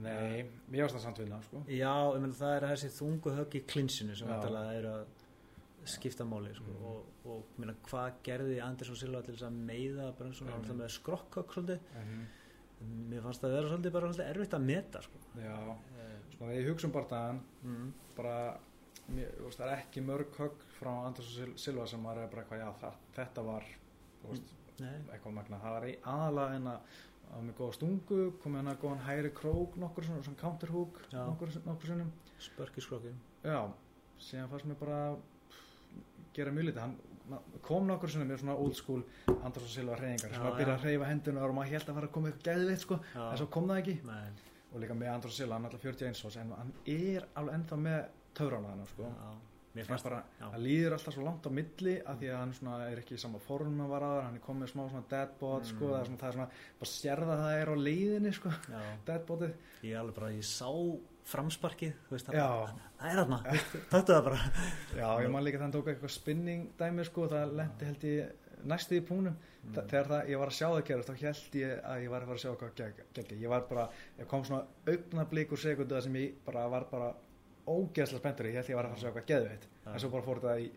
Nei, 0.00 0.44
mér 0.70 0.82
varst 0.86 0.96
það 0.96 1.02
samt 1.04 1.18
vinna 1.18 1.42
sko 1.42 1.62
Já, 1.68 1.94
ég 2.14 2.20
meina 2.24 2.34
það 2.40 2.56
er 2.56 2.66
þessi 2.70 2.90
þungu 2.96 3.36
högg 3.36 3.54
í 3.60 3.64
klinsinu 3.66 4.16
sem 4.16 4.28
vantarlega 4.28 4.74
er 4.80 4.84
að 4.94 5.06
skipta 5.84 6.24
máli 6.24 6.54
sko. 6.56 6.64
Mhm. 6.64 6.84
og, 6.84 7.04
og 7.26 7.44
meina, 7.58 7.74
hvað 7.84 8.12
gerði 8.24 8.60
Andersson 8.64 8.96
Silva 8.96 9.22
til 9.22 9.34
að 9.36 9.52
meiða 9.52 10.12
Brunson 10.16 10.46
Mhm. 10.48 10.52
hann 10.54 10.68
var 10.68 10.86
með 10.86 10.94
skrokkhögg 10.98 11.52
svolítið 11.52 11.80
mm 11.94 12.26
mér 12.80 13.24
fannst 13.26 13.44
það 13.44 13.54
vera 13.56 13.70
svolítið 13.70 13.94
bara 13.96 14.08
svolítið 14.10 14.32
erfitt 14.32 14.56
að 14.56 14.66
meta 14.70 15.02
sko. 15.04 15.20
Já, 15.36 15.56
svona 16.32 16.50
þegar 16.50 16.56
ég 16.56 16.70
hugsa 16.70 16.88
um 16.88 16.94
bardagan 16.94 17.42
mm. 17.66 17.92
bara 18.16 18.36
mér, 19.10 19.34
veist, 19.42 19.60
það 19.60 19.66
er 19.66 19.74
ekki 19.76 20.06
mörg 20.06 20.40
högg 20.40 20.64
frá 20.78 20.90
Andersson 20.94 21.36
Sil- 21.36 21.60
Silva 21.60 21.86
sem 21.90 22.08
var 22.08 22.22
bara 22.32 22.44
eitthvað, 22.44 22.62
já, 22.62 22.70
það, 22.80 22.98
þetta 23.18 23.46
var 23.50 23.70
veist, 24.24 24.56
Nei, 24.80 24.96
eitthvað 25.12 25.34
magna. 25.36 25.58
Það 25.60 25.74
var 25.76 25.86
í 25.90 25.96
aðalega 26.08 26.56
en 26.56 26.68
að 26.70 26.98
á 27.30 27.36
með 27.38 27.54
góða 27.60 27.74
stungu, 27.76 28.20
komið 28.42 28.58
hann 28.60 28.70
að 28.72 28.80
góðan 28.82 29.04
hægri 29.06 29.30
krók 29.38 29.76
nokkur 29.78 30.06
svona, 30.06 30.22
svona 30.26 30.40
counterhook 30.40 30.96
nokkur, 31.12 31.52
nokkur 31.66 31.92
sinnum 31.92 32.08
spörk 32.42 32.80
í 32.80 32.82
skrokkin 32.82 33.20
já, 33.44 33.60
síðan 34.18 34.50
fannst 34.50 34.66
mér 34.66 34.78
bara 34.80 34.98
pff, 35.52 35.60
gera 36.34 36.54
mjög 36.56 36.70
lítið. 36.70 36.80
Hann 36.82 36.96
kom 37.62 37.86
nokkur 37.86 38.10
sinnum 38.10 38.28
með 38.32 38.40
svona 38.42 38.56
old 38.58 38.74
school 38.78 39.02
Andersson 39.26 39.68
Silva 39.74 39.96
hreyfingar 40.00 40.32
sem 40.34 40.42
var 40.42 40.52
að 40.52 40.58
byrja 40.62 40.74
að 40.78 40.84
hreyfa 40.86 41.10
hendunar 41.10 41.48
og 41.50 41.54
maður 41.60 41.72
held 41.74 41.88
að 41.88 41.94
fara 42.00 42.06
að 42.10 42.14
koma 42.16 42.28
eitthvað 42.32 42.48
gæðveitt 42.54 42.80
sko, 42.86 43.00
en 43.30 43.36
svo 43.40 43.46
kom 43.46 43.68
það 43.70 43.82
ekki. 43.82 43.96
Nei, 44.06 44.26
og 44.72 44.80
líka 44.84 44.94
með 44.98 45.12
Andersson 45.14 45.38
Silva, 45.38 45.54
hann 45.54 45.64
er 45.64 45.70
alltaf 45.70 45.86
41 45.90 46.26
ás 46.30 46.36
en 46.40 46.52
hann 46.58 46.72
er 46.86 47.28
alveg 47.34 47.54
ennþá 47.60 47.78
með 47.86 48.02
töfrana 48.34 48.74
hann 48.74 48.86
sko. 48.94 49.12
hann 50.50 50.62
líður 50.64 50.94
alltaf 50.96 51.14
svo 51.14 51.22
langt 51.22 51.44
á 51.46 51.50
milli 51.54 51.92
af 52.02 52.16
því 52.18 52.26
að 52.32 52.38
hann 52.40 52.52
svona 52.58 52.78
er 52.90 52.98
ekki 52.98 53.14
í 53.14 53.20
sama 53.22 53.38
form 53.38 53.76
hann 53.78 53.90
var 53.92 54.02
aðra, 54.02 54.24
hann 54.26 54.34
er 54.34 54.42
komið 54.42 54.72
smá 54.72 54.82
svona 54.90 55.04
deadbot 55.12 55.64
sko, 55.70 55.84
Mm. 55.86 55.92
það 55.92 56.00
er 56.00 56.06
svona, 56.08 56.18
það 56.18 56.28
er 56.28 56.34
svona, 56.34 56.48
bara 56.80 56.90
sérða 56.90 57.30
að 57.36 57.42
það 57.44 57.60
er 57.60 57.70
á 57.70 57.76
leiðinni 57.86 58.32
sko, 58.34 58.50
deadbotið. 59.06 59.52
Ég 59.86 59.98
alveg 60.00 60.14
bara, 60.18 60.30
ég 60.34 60.44
sá 60.50 60.70
framsparkið, 61.30 61.94
þú 62.08 62.16
veist, 62.16 62.30
það, 62.30 62.74
það 63.00 63.10
er 63.12 63.20
þarna 63.22 63.38
taktu 63.94 64.14
það 64.16 64.24
bara. 64.28 64.40
Já, 64.98 65.06
ég 65.24 65.30
man 65.34 65.46
líka 65.46 65.60
að 65.60 65.66
hann 65.66 65.74
tók 65.78 65.90
eitthvað 65.92 66.14
spinning 66.16 66.66
dæmi 66.80 67.06
sko, 67.08 67.28
það 67.30 67.54
lendi 67.60 67.90
held 67.90 68.08
ég 68.10 68.50
næstu 68.70 68.98
í 68.98 69.04
púnum, 69.08 69.38
Mm. 69.60 69.74
Þegar 69.76 70.06
það, 70.08 70.28
ég 70.32 70.38
var 70.40 70.48
að 70.48 70.54
sjá 70.56 70.66
það 70.72 70.84
gerast, 70.88 71.08
þá 71.10 71.20
held 71.20 71.56
ég 71.60 71.72
að 71.84 71.98
ég 72.00 72.10
var 72.12 72.22
að 72.24 72.28
fara 72.30 72.38
að 72.38 72.42
sjá 72.42 72.52
hvað 72.60 72.70
gegn, 72.78 73.00
gegn, 73.18 73.40
ég 73.42 73.50
var 73.52 73.64
bara, 73.68 73.82
ég 74.16 74.28
kom 74.30 74.44
svona 74.48 74.62
augna 74.88 75.24
blík 75.28 75.50
úr 75.52 75.60
sekundu 75.60 75.96
það 75.98 76.06
sem 76.06 76.16
ég 76.16 76.38
bara 76.46 76.62
var 76.72 76.86
bara 76.88 77.10
ógeðslega 77.68 78.22
spenntur, 78.22 78.48
ég 78.48 78.56
held 78.56 78.70
ég 78.72 78.78
var 78.78 78.88
að 78.88 78.94
fara 78.94 78.96
að 78.96 79.04
sjá 79.04 79.12
hvað 79.18 79.26
geðveitt, 79.28 79.66
Já. 79.84 79.90
en 79.92 80.00
svo 80.00 80.10
bara 80.14 80.26
fór 80.30 80.40
það 80.46 80.62
í 80.64 80.70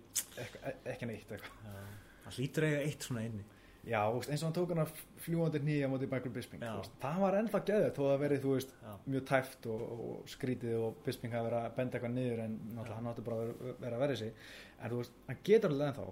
eitthvað, 0.44 0.82
ekki 0.94 1.10
neitt 1.14 1.32
eitthvað. 1.38 1.80
Það 2.26 2.38
hlýtur 2.42 2.68
eiga 2.68 2.82
eitt 2.90 3.08
svona 3.08 3.24
inni 3.30 3.46
Já, 3.84 4.00
veist, 4.16 4.30
eins 4.32 4.44
og 4.44 4.48
hann 4.48 4.56
tók 4.56 4.70
hann 4.72 4.82
að 4.86 4.92
fljúandi 5.26 5.60
nýja 5.60 5.90
móti 5.92 6.08
Michael 6.08 6.32
Bisping, 6.32 6.62
veist, 6.64 6.94
það 7.04 7.18
var 7.20 7.36
ennþá 7.42 7.60
geðið 7.68 7.90
þó 7.98 8.04
að 8.14 8.22
verið, 8.22 8.44
þú 8.46 8.54
veist, 8.56 8.76
Já, 8.80 8.92
mjög 9.12 9.26
tæft 9.28 9.68
og, 9.74 9.82
og 9.92 10.30
skrítið 10.32 10.76
og 10.86 11.02
Bisping 11.04 11.36
hafi 11.36 11.50
verið 11.50 11.60
að 11.60 11.76
benda 11.80 12.00
eitthvað 12.00 12.14
niður 12.16 12.44
en 12.46 12.54
náttúrulega 12.70 13.00
hann 13.02 13.10
átti 13.12 13.26
bara 13.28 13.40
að 13.42 13.50
vera, 13.50 13.76
vera 13.84 14.00
að 14.00 14.06
verið 14.06 14.22
sig. 14.22 14.48
En 14.80 14.94
þú 14.94 15.02
veist, 15.02 15.20
hann 15.28 15.44
getur 15.52 15.76
alveg 15.76 15.92
ennþá 15.92 16.08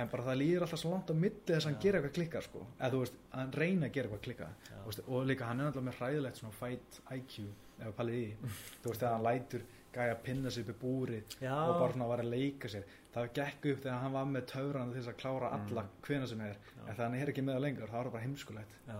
en 0.00 0.10
bara 0.12 0.24
það 0.28 0.38
líður 0.40 0.64
alltaf 0.66 0.80
svo 0.80 0.92
langt 0.92 1.10
á 1.10 1.14
milli 1.24 1.40
þess 1.48 1.64
að 1.64 1.70
hann 1.70 1.80
gera 1.82 1.98
eitthvað 1.98 2.16
klikka, 2.20 2.44
sko. 2.44 2.66
Eða 2.78 2.92
þú 2.92 3.00
veist, 3.02 3.18
hann 3.32 3.56
reyna 3.56 3.88
að 3.88 3.96
gera 3.96 4.10
eitthvað 4.10 4.24
klikka 4.28 4.50
já, 4.68 4.76
Þú 4.76 4.92
veist, 4.92 5.02
og 5.08 5.26
líka 5.32 5.48
hann 5.48 5.60
er 5.60 5.66
náttúrulega 5.70 5.88
með 5.88 5.98
hræðilegt 6.00 6.40
svona 6.40 6.56
fight 6.60 7.00
IQ, 7.16 7.34
ef 7.80 7.88
við 7.88 7.96
pælið 7.98 8.20
í. 8.20 8.28
Þú 8.84 8.92
veist, 8.92 9.00
þegar 9.00 9.16
hann 9.16 9.26
lætur 9.26 9.66
gæja 9.90 10.14
að 10.14 10.22
pinna 10.28 10.50
sig 10.54 10.62
upp 10.64 10.70
í 10.70 10.78
búri 10.78 11.20
já, 11.42 11.50
og 11.50 11.80
bara 11.80 11.94
svona 11.94 12.06
var 12.12 12.22
að 12.22 12.30
leika 12.30 12.70
sér 12.70 12.84
það 13.14 13.32
gekk 13.34 13.66
upp 13.72 13.80
þegar 13.84 13.98
hann 14.04 14.12
var 14.12 14.24
með 14.30 14.44
töfran 14.52 14.92
til 14.92 15.00
þess 15.00 15.08
að 15.12 15.18
klára 15.22 15.50
alla 15.56 15.82
Mm. 15.82 15.90
hvena 16.06 16.26
sem 16.30 16.40
er 16.40 16.56
Já. 16.76 16.88
en 16.88 16.96
hann 16.96 17.14
er 17.14 17.26
ekki 17.32 17.42
með 17.42 17.54
það 17.56 17.60
lengur, 17.66 17.88
það 17.88 18.04
var 18.04 18.10
bara 18.10 18.22
heimskulegt 18.24 18.74
já. 18.88 18.98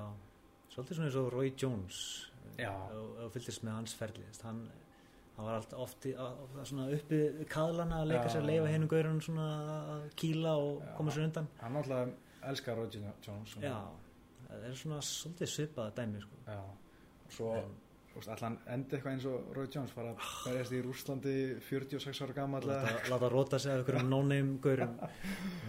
svolítið 0.74 0.94
svona 0.96 1.06
eins 1.10 1.16
og 1.16 1.32
Roy 1.32 1.52
Jones 1.56 2.00
og, 2.60 3.18
og 3.24 3.32
fylgist 3.32 3.62
með 3.64 3.72
hans 3.72 3.94
ferli 3.94 4.24
hann, 4.42 4.70
hann 5.36 5.46
var 5.46 5.54
alltaf 5.60 5.78
oft 5.78 6.04
í, 6.06 6.14
að, 6.14 6.40
að, 6.58 6.64
svona 6.68 6.88
uppi 6.96 7.20
kaðlana 7.48 8.00
að 8.02 8.08
leika 8.10 8.24
Já. 8.26 8.32
sér 8.34 8.42
að 8.42 8.50
leifa 8.50 8.66
hennum 8.74 8.88
gaurun 8.88 9.20
svona 9.24 9.46
að 9.94 10.08
kýla 10.16 10.56
og 10.58 10.82
koma 10.96 11.10
sér 11.14 11.24
undan 11.28 11.48
hann 11.60 11.72
náttúrulega 11.72 12.12
elskar 12.50 12.76
Roger 12.76 13.12
Jones 13.26 13.56
og- 13.56 13.62
já, 13.62 13.76
það 14.48 14.64
er 14.70 14.74
svona 14.82 14.98
svolítið 15.00 15.50
svipaða 15.54 15.94
dæmi 15.94 16.20
sko. 16.20 16.36
Svo 17.30 17.54
En- 17.56 17.74
hann 18.42 18.56
endi 18.68 18.96
eitthvað 18.96 19.12
eins 19.14 19.24
og 19.30 19.52
Roy 19.56 19.68
Jones 19.70 19.92
fara 19.94 20.10
að 20.12 20.24
berjast 20.44 20.74
í 20.74 20.80
Rúslandi 20.84 21.34
46 21.62 22.20
ára 22.26 22.34
gammal 22.36 22.60
láta 22.66 23.30
róta 23.30 23.58
sig 23.62 23.72
af 23.72 23.80
einhverjum 23.80 24.10
no-name 24.10 24.58
gaurum. 24.64 24.96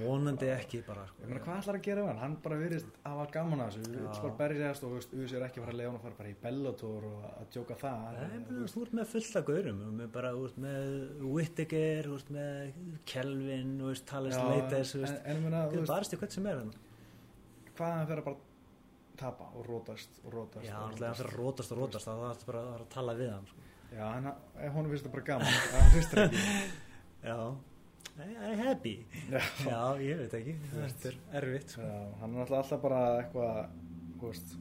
Vonandi 0.01 0.49
ekki 0.51 0.81
bara 0.87 1.05
sko. 1.07 1.21
ég 1.21 1.29
meina 1.29 1.43
hvað 1.45 1.61
ætlar 1.61 1.79
að 1.79 1.85
gera 1.85 2.07
hann? 2.09 2.21
Hann 2.23 2.35
bara 2.43 2.59
virðist 2.59 2.89
að 3.05 3.15
hafa 3.15 3.27
gaman 3.37 3.63
að 3.65 3.77
þessu. 3.77 4.03
Bara 4.25 4.33
berjast 4.41 4.83
og 4.87 4.97
auðvitað 4.97 5.37
er 5.37 5.47
ekki 5.47 5.61
að 5.61 5.65
fara 5.67 5.75
að 5.75 5.79
leiða 5.79 5.91
hann 5.91 5.99
að 6.01 6.05
fara 6.07 6.19
bara 6.19 6.33
í 6.33 6.37
Bellator 6.43 7.09
og 7.11 7.25
að 7.31 7.49
djóka 7.55 7.79
það 7.85 8.21
Nei, 8.21 8.67
þú 8.73 8.85
ert 8.85 8.95
með 8.99 9.11
fullt 9.13 9.39
af 9.41 9.49
gaurum. 9.51 9.81
Þú 9.81 10.05
ert 10.05 10.15
bara, 10.17 10.35
ert 10.49 10.61
með 10.67 11.25
Whittaker 11.31 12.13
ert 12.17 12.31
með 12.35 12.79
Kelvin 13.05 13.75
Já, 13.81 14.41
Leites 14.51 14.95
í 14.97 16.21
hvert 16.21 16.33
sem 16.35 16.47
er 16.49 16.63
hann. 16.63 16.73
hvað 17.77 17.93
hann 17.95 18.09
fyrir 18.09 18.21
að 18.21 18.31
bara 18.31 18.50
tapa 19.21 19.47
og 19.55 19.65
rótast 19.69 20.19
og 20.25 20.33
rótast 20.35 20.67
já, 20.67 20.75
hann 20.77 20.95
fyrir 20.97 21.29
að 21.31 21.35
rótast 21.39 21.73
og 21.75 21.81
rótast 21.83 22.07
þá 22.09 22.13
þarf 22.23 22.45
bara 22.49 22.61
að 22.67 22.71
að 22.81 22.87
tala 22.95 23.15
við 23.19 23.31
hann 23.35 23.49
sko. 23.51 23.65
Já, 23.91 24.05
hann, 24.07 24.29
honum 24.75 24.91
finnst 24.93 25.07
það 25.07 25.15
bara 25.17 25.27
gaman 25.29 25.59
það 25.73 25.91
finnst 25.95 26.15
það 26.15 26.25
ekki 26.25 26.45
Já, 27.21 27.37
happy 28.61 28.93
Já. 29.31 29.39
Já, 29.65 29.79
ég 30.03 30.19
veit 30.21 30.33
ekki, 30.41 30.53
þetta 30.73 31.09
er 31.11 31.17
erfitt 31.41 31.73
sko. 31.75 31.85
Já, 31.87 31.99
hann 32.21 32.35
er 32.35 32.53
alltaf, 32.57 32.81
bara 32.83 33.01
eitthvað 33.21 33.61
veist 34.21 34.55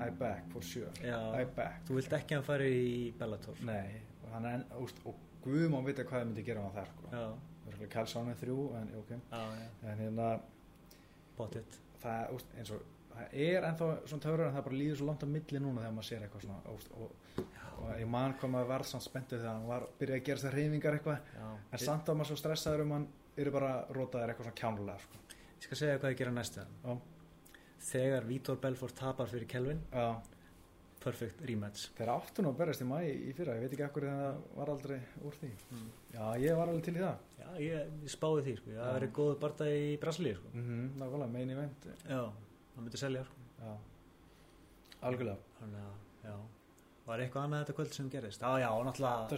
I 0.00 0.08
back 0.16 0.46
for 0.52 0.64
sure 0.64 0.90
Já. 1.04 1.18
I 1.36 1.44
back 1.56 1.84
Þú 1.88 1.98
vilt 1.98 2.14
ekki 2.16 2.34
að 2.36 2.40
hann 2.40 2.46
fari 2.48 2.70
í 2.80 2.94
Bellator 3.20 3.58
Nei, 3.68 4.00
og 4.24 4.30
hann 4.34 4.48
er 4.48 4.64
úst, 4.80 5.02
og 5.08 5.18
Guð 5.44 5.66
má 5.72 5.78
vita 5.86 6.04
hvað 6.04 6.20
þið 6.20 6.26
myndi 6.30 6.42
gera 6.44 6.64
á 6.68 6.70
það 6.74 6.88
sko. 6.90 7.10
Já, 7.14 7.22
Það 7.70 7.84
er 7.84 7.90
Kjálsson 7.94 8.26
með 8.28 8.40
þrjú 8.42 8.56
en, 8.76 8.88
ok. 8.98 9.10
já, 9.16 9.44
já, 9.60 9.68
en 9.92 10.00
hérna 10.04 10.26
bóttið 11.38 11.76
það, 12.02 12.32
úst, 12.36 12.50
eins 12.60 12.72
og 12.76 12.82
það 13.12 13.36
er 13.46 13.66
ennþá 13.68 13.88
svona 14.06 14.24
töfrar 14.24 14.46
en 14.46 14.56
það 14.56 14.66
bara 14.68 14.80
líður 14.80 15.00
svo 15.00 15.08
langt 15.10 15.24
á 15.24 15.28
milli 15.34 15.62
núna 15.62 15.84
þegar 15.84 15.94
maður 15.96 16.08
sér 16.08 16.26
eitthvað 16.26 16.44
svona 16.46 16.74
úst, 16.74 16.92
og, 16.96 17.44
og 17.80 17.92
ég 18.00 18.10
man 18.16 18.34
hvað 18.40 18.54
maður 18.54 18.72
var 18.72 18.86
samt 18.90 19.06
spenntið 19.06 19.42
þegar 19.42 19.54
hann 19.54 19.68
var 19.70 19.86
byrjaði 20.00 20.20
að 20.20 20.26
gera 20.28 20.42
þessar 20.42 20.58
reyfingar 20.58 20.98
eitthvað. 20.98 21.30
Já, 21.36 21.46
en 21.72 21.84
samt 21.84 22.10
að 22.10 22.20
maður 22.20 22.30
svo 22.32 22.40
stressaður 22.42 22.84
um 22.86 22.96
hann 22.96 23.06
eru 23.36 23.54
bara 23.54 23.70
rótaðir 23.96 24.32
eitthvað 24.34 24.50
svona 24.50 24.60
kjánulega 24.62 25.06
sko. 25.06 25.22
Ég 25.60 25.68
skal 25.68 25.80
segja 25.82 26.00
hvað 26.00 26.14
ég 26.14 26.20
gera 26.20 26.36
næstu. 26.36 26.66
Já. 26.84 26.92
Þegar 27.90 28.28
Vítor 28.28 28.60
Belfort 28.60 28.94
tapar 28.98 29.28
fyrir 29.30 29.48
Kelvin 29.48 29.78
Já, 29.88 30.20
Perfect 31.00 31.40
rematch. 31.48 31.88
Þeir 31.96 32.10
áttu 32.12 32.42
nú 32.44 32.50
að 32.52 32.58
berjast 32.58 32.82
í 32.84 32.86
mæ 32.88 32.98
í 33.08 33.30
fyrra 33.36 33.54
ég 33.56 33.64
veit 33.64 33.72
ekki 33.72 33.86
ekkur 33.86 34.04
þegar 34.04 34.18
það 34.20 34.42
var 34.58 34.72
aldrei 34.74 34.98
úr 35.24 35.38
því. 35.38 35.48
Mm. 35.70 35.86
Já, 36.12 36.24
ég 36.42 36.58
var 36.58 36.68
alveg 36.68 36.84
til 36.84 36.94
í 36.98 37.00
það. 37.00 37.22
Já, 37.40 37.46
ég, 37.64 37.94
ég 38.04 38.12
spáði 38.12 38.42
því 38.44 38.54
sko. 38.58 38.74
Það 38.76 38.92
verið 38.98 39.12
góð 39.16 39.30
barða 39.40 39.68
í 39.72 39.86
Brasilíu 40.02 40.36
sko. 40.36 40.50
mm 40.52 40.66
-hmm, 40.66 40.90
Nákvæmlega, 41.00 41.32
main 41.32 41.54
event. 41.56 41.88
Já, 42.04 42.20
það 42.74 42.86
myndi 42.86 43.00
selja 43.00 43.26
sko. 43.28 43.44
Algjörlega 45.08 45.60
Þannig 45.60 45.84
að, 45.84 46.00
já 46.26 46.34
Var 47.10 47.22
eitthvað 47.24 47.46
annað 47.46 47.62
þetta 47.62 47.76
kvöld 47.78 47.94
sem 47.96 48.10
gerist? 48.12 48.42
Já, 48.44 48.60
já, 48.62 48.68
náttúrulega 48.86 49.28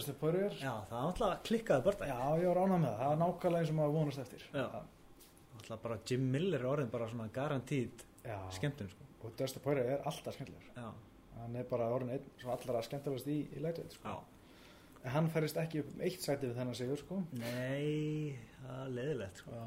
Já, 0.59 0.73
það 0.89 1.05
náttúrulega 1.07 1.45
klikkaði 1.47 1.85
barða 1.87 2.09
Já, 2.09 2.17
ég 2.43 2.49
var 2.51 2.59
ánað 2.63 2.83
með 2.83 2.89
það, 2.89 2.99
það 2.99 3.13
var 3.13 3.21
nákvæmlega 3.23 3.63
eins 3.63 3.71
og 3.73 3.77
maður 3.79 3.95
vonast 3.97 4.23
eftir 4.23 4.43
Já. 4.49 4.65
Náttúrulega 5.53 5.79
bara 5.87 5.97
Jim 6.11 6.27
Miller 6.35 6.59
er 6.59 6.69
orðin 6.73 6.91
bara 6.93 7.07
svona 7.11 7.29
garantíð 7.33 8.05
skemmtun 8.57 8.91
sko. 8.91 9.07
og 9.23 9.33
Dustin 9.39 9.63
Poirier 9.63 9.95
er 9.95 10.05
alltaf 10.11 10.37
skemmtilegur 10.37 10.77
Já, 10.77 10.91
hann 11.39 11.57
er 11.59 11.67
bara 11.71 11.89
orðin 11.95 12.13
einn 12.17 12.29
svo 12.41 12.53
allra 12.53 12.83
skemmtilegast 12.85 13.31
í, 13.31 13.39
í 13.55 13.63
lætveit 13.63 13.97
sko. 13.97 14.11
já 14.11 14.33
en 15.03 15.11
hann 15.11 15.29
færist 15.31 15.57
ekki 15.59 15.81
upp 15.83 15.89
um 15.95 16.03
eitt 16.07 16.23
sæti 16.23 16.47
við 16.47 16.59
þennan 16.59 16.77
sigur 16.79 17.01
sko. 17.01 17.17
Nei, 17.35 18.37
það 18.61 18.77
er 18.83 18.93
leðilegt 18.97 19.41
sko. 19.41 19.55
Já, 19.57 19.65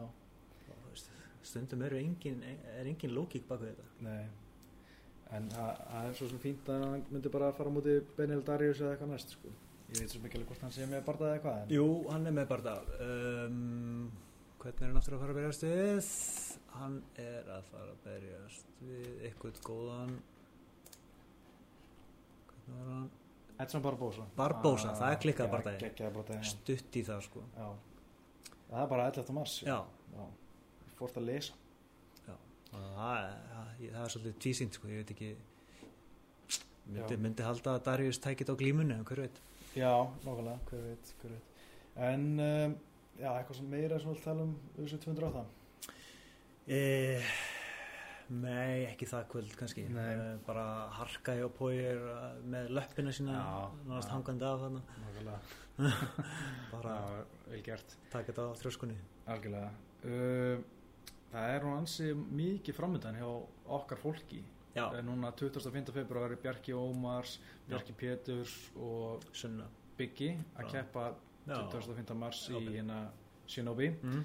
Stundum 1.47 1.85
eru 1.87 2.01
engin, 2.01 2.43
er 2.43 2.89
engin 2.91 3.15
lókík 3.15 3.47
bak 3.49 3.63
við 3.63 3.77
þetta 3.77 4.09
nei 4.09 4.27
en 5.35 5.49
það 5.51 6.05
er 6.05 6.13
svo 6.19 6.29
sem 6.31 6.43
fínt 6.43 6.69
að 6.71 6.85
hann 6.85 7.03
myndi 7.11 7.31
bara 7.35 7.51
fara 7.57 7.73
móti 7.75 7.97
Benil 8.19 8.45
Darius 8.47 8.83
eða 8.83 8.95
eitthvað 8.95 9.13
næst 9.13 9.35
sko. 9.35 9.51
ég 9.91 9.99
veit 9.99 10.13
svo 10.13 10.23
mikið 10.23 10.39
alveg 10.39 10.53
hvort 10.53 10.65
hann 10.67 10.77
sé 10.77 10.87
með 10.91 11.03
barðað 11.09 11.33
eða 11.33 11.39
eitthvað 11.39 11.59
en... 11.65 11.75
Jú, 11.75 11.89
hann 12.13 12.31
er 12.31 12.37
með 12.37 12.49
barða 12.53 12.77
um, 13.07 14.07
Hvernig 14.63 14.83
er 14.83 14.89
hann 14.91 15.01
aftur 15.01 15.17
að 15.17 15.23
fara 15.23 15.35
að 15.35 15.41
berjast 15.41 15.67
við? 15.67 16.13
Hann 16.77 16.97
er 17.23 17.51
að 17.57 17.69
fara 17.73 17.91
að 17.93 18.01
berjast 18.07 18.73
við 18.87 19.27
eitthvað 19.29 19.61
góðan 19.67 20.17
Hvernig 22.53 22.79
var 22.79 22.95
hann? 22.95 23.11
Edson 23.67 23.83
Barbosa 23.83 24.31
Barbosa, 24.37 24.95
það 24.99 25.13
er 25.15 25.21
klikkað 25.23 26.33
já. 26.37 26.41
Stutt 26.55 26.99
í 27.01 27.05
það 27.07 27.23
sko 27.27 27.45
já 27.57 27.69
það 28.67 28.83
er 28.83 28.91
bara 28.91 29.07
11. 29.13 29.33
mars 29.37 29.61
Já, 29.65 29.79
já. 30.15 30.25
Fórst 30.99 31.19
að 31.21 31.29
lesa. 31.31 31.55
Og 32.77 32.83
það 32.83 33.27
það, 33.51 33.69
það 33.81 34.01
er 34.05 34.13
svolítið 34.13 34.39
tvísýnt 34.45 34.77
sko, 34.77 34.89
ég 34.91 34.99
veit 35.03 35.13
ekki 35.15 35.29
myndi, 36.87 37.15
Já. 37.15 37.21
myndi 37.25 37.45
halda 37.47 37.77
að 37.77 37.85
Darius 37.87 38.19
tækit 38.23 38.51
á 38.53 38.55
glímunni, 38.59 38.97
hver 39.09 39.23
veit? 39.25 39.39
Já, 39.77 39.93
nákvæmlega, 40.25 40.59
hver 40.71 40.83
veit, 40.91 41.13
hver 41.23 41.35
veit. 41.37 41.63
en 42.09 42.27
um, 42.43 42.75
já, 43.21 43.29
eitthvað 43.33 43.61
sem 43.61 43.71
meira 43.73 44.01
sem 44.03 44.13
við 44.13 44.25
tala 44.27 44.45
um 44.49 44.53
þessu 44.77 44.99
208 45.07 45.45
e, 46.69 46.81
Nei, 48.27 48.83
ekki 48.91 49.07
það 49.07 49.27
kvöld 49.31 49.53
kannski. 49.55 49.85
Nei. 49.95 50.37
bara 50.49 50.65
harka 50.99 51.37
hjá 51.39 51.47
Póir 51.55 52.01
með 52.51 52.73
löppina 52.75 53.13
sína 53.15 53.37
Já, 53.39 53.59
náðast 53.87 54.11
já. 54.11 54.15
hangandi 54.17 54.49
af 54.49 54.65
þarna. 54.65 54.81
Nákvæmlega. 55.05 55.41
Bara 56.73 56.95
Já, 56.97 57.21
vel 57.53 57.61
gert. 57.69 57.95
taka 58.11 58.33
þetta 58.33 58.47
á 58.51 58.59
þrjóskunni. 58.59 58.97
Algjörlega. 59.31 59.69
Uh, 60.03 60.65
Það 61.37 61.51
er 61.55 61.65
hún 61.67 61.75
ansi 61.77 62.07
mikið 62.17 62.77
framöndan 62.79 63.17
hjá 63.21 63.27
okkar 63.77 63.99
fólki 64.01 64.39
Já, 64.77 64.87
Það 64.93 64.99
er 64.99 65.05
núna 65.09 65.31
25. 65.37 65.93
februari 65.93 66.37
Bjarki 66.41 66.73
Ómars, 66.77 67.39
Bjarki 67.69 67.95
Péturs 67.97 68.55
og 68.77 69.23
sunna 69.37 69.65
Biggi 69.97 70.31
að 70.57 70.67
Já. 70.67 70.73
keppa 70.75 71.05
Já. 71.49 71.61
25. 71.73 72.13
mars 72.21 72.43
í 72.53 72.61
hérna 72.75 72.99
Shinobi 73.49 73.89
mm. 74.03 74.25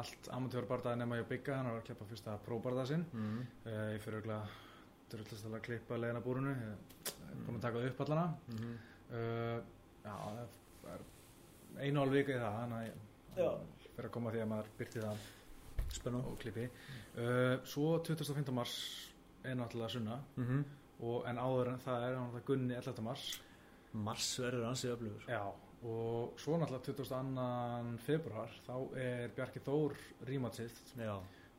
allt 0.00 0.28
amatörbardaði 0.34 0.98
nema 1.02 1.18
hjá 1.20 1.26
Bigga 1.30 1.58
hann 1.60 1.68
var 1.70 1.82
að 1.82 1.86
keppa 1.90 2.06
fyrsta 2.10 2.38
próbardaði 2.46 2.90
sinn 2.94 3.04
Mm. 3.12 3.42
uh, 3.66 3.92
ég 3.94 4.00
fyrir 4.02 4.22
auðvitað 4.22 4.58
drullast 5.12 5.46
að 5.50 5.60
klippa 5.68 5.98
leiðina 6.00 6.22
búrunu 6.24 6.54
ég 6.56 6.72
er 6.72 7.44
búin 7.46 7.58
að 7.58 7.66
taka 7.66 7.78
það 7.82 7.90
upp 7.92 8.00
allana 8.06 8.26
Mm. 8.48 8.74
uh, 9.12 9.60
Já, 10.02 10.16
það 10.82 10.94
er 10.96 11.06
einu 11.86 12.02
alveg 12.02 12.28
í 12.32 12.38
það 12.42 12.58
þannig 12.58 12.78
að 12.80 13.38
Já. 13.38 13.50
ég 13.52 13.94
fyrir 13.94 14.08
að 14.08 14.14
koma 14.18 14.30
að 14.30 14.34
því 14.38 14.42
að 14.42 14.50
maður 14.56 14.72
byrti 14.82 15.04
það 15.06 15.28
Spennu 15.92 16.22
og 16.32 16.38
klippi 16.42 16.68
uh, 16.68 17.56
svo 17.64 17.98
25. 18.04 18.52
mars 18.54 18.76
er 19.44 19.58
náttúrulega 19.58 19.88
sunna 19.88 20.20
mm 20.36 20.44
-hmm. 20.44 20.64
og, 21.00 21.28
en 21.28 21.38
áður 21.38 21.72
en 21.72 21.78
það 21.78 22.08
er 22.08 22.16
náttúrulega 22.16 22.46
Gunni 22.46 22.74
11. 22.74 23.02
mars 23.02 23.42
Mars 23.92 24.38
verður 24.40 24.68
ansið 24.68 24.92
öflugur 24.92 25.22
já, 25.28 25.52
og 25.82 26.32
svo 26.36 26.56
náttúrulega 26.58 26.84
22. 26.84 27.98
februar 27.98 28.50
þá 28.66 28.96
er 28.96 29.28
Bjarki 29.36 29.60
Þór 29.60 29.96
rímatsitt 30.26 30.94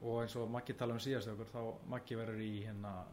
og 0.02 0.22
eins 0.22 0.36
og 0.36 0.50
Maggi 0.50 0.74
tala 0.74 0.94
um 0.94 1.00
síðast 1.00 1.28
okkur 1.28 1.46
þá 1.54 1.90
Maggi 1.90 2.16
verður 2.16 2.42
í 2.42 2.64
hérna 2.66 3.06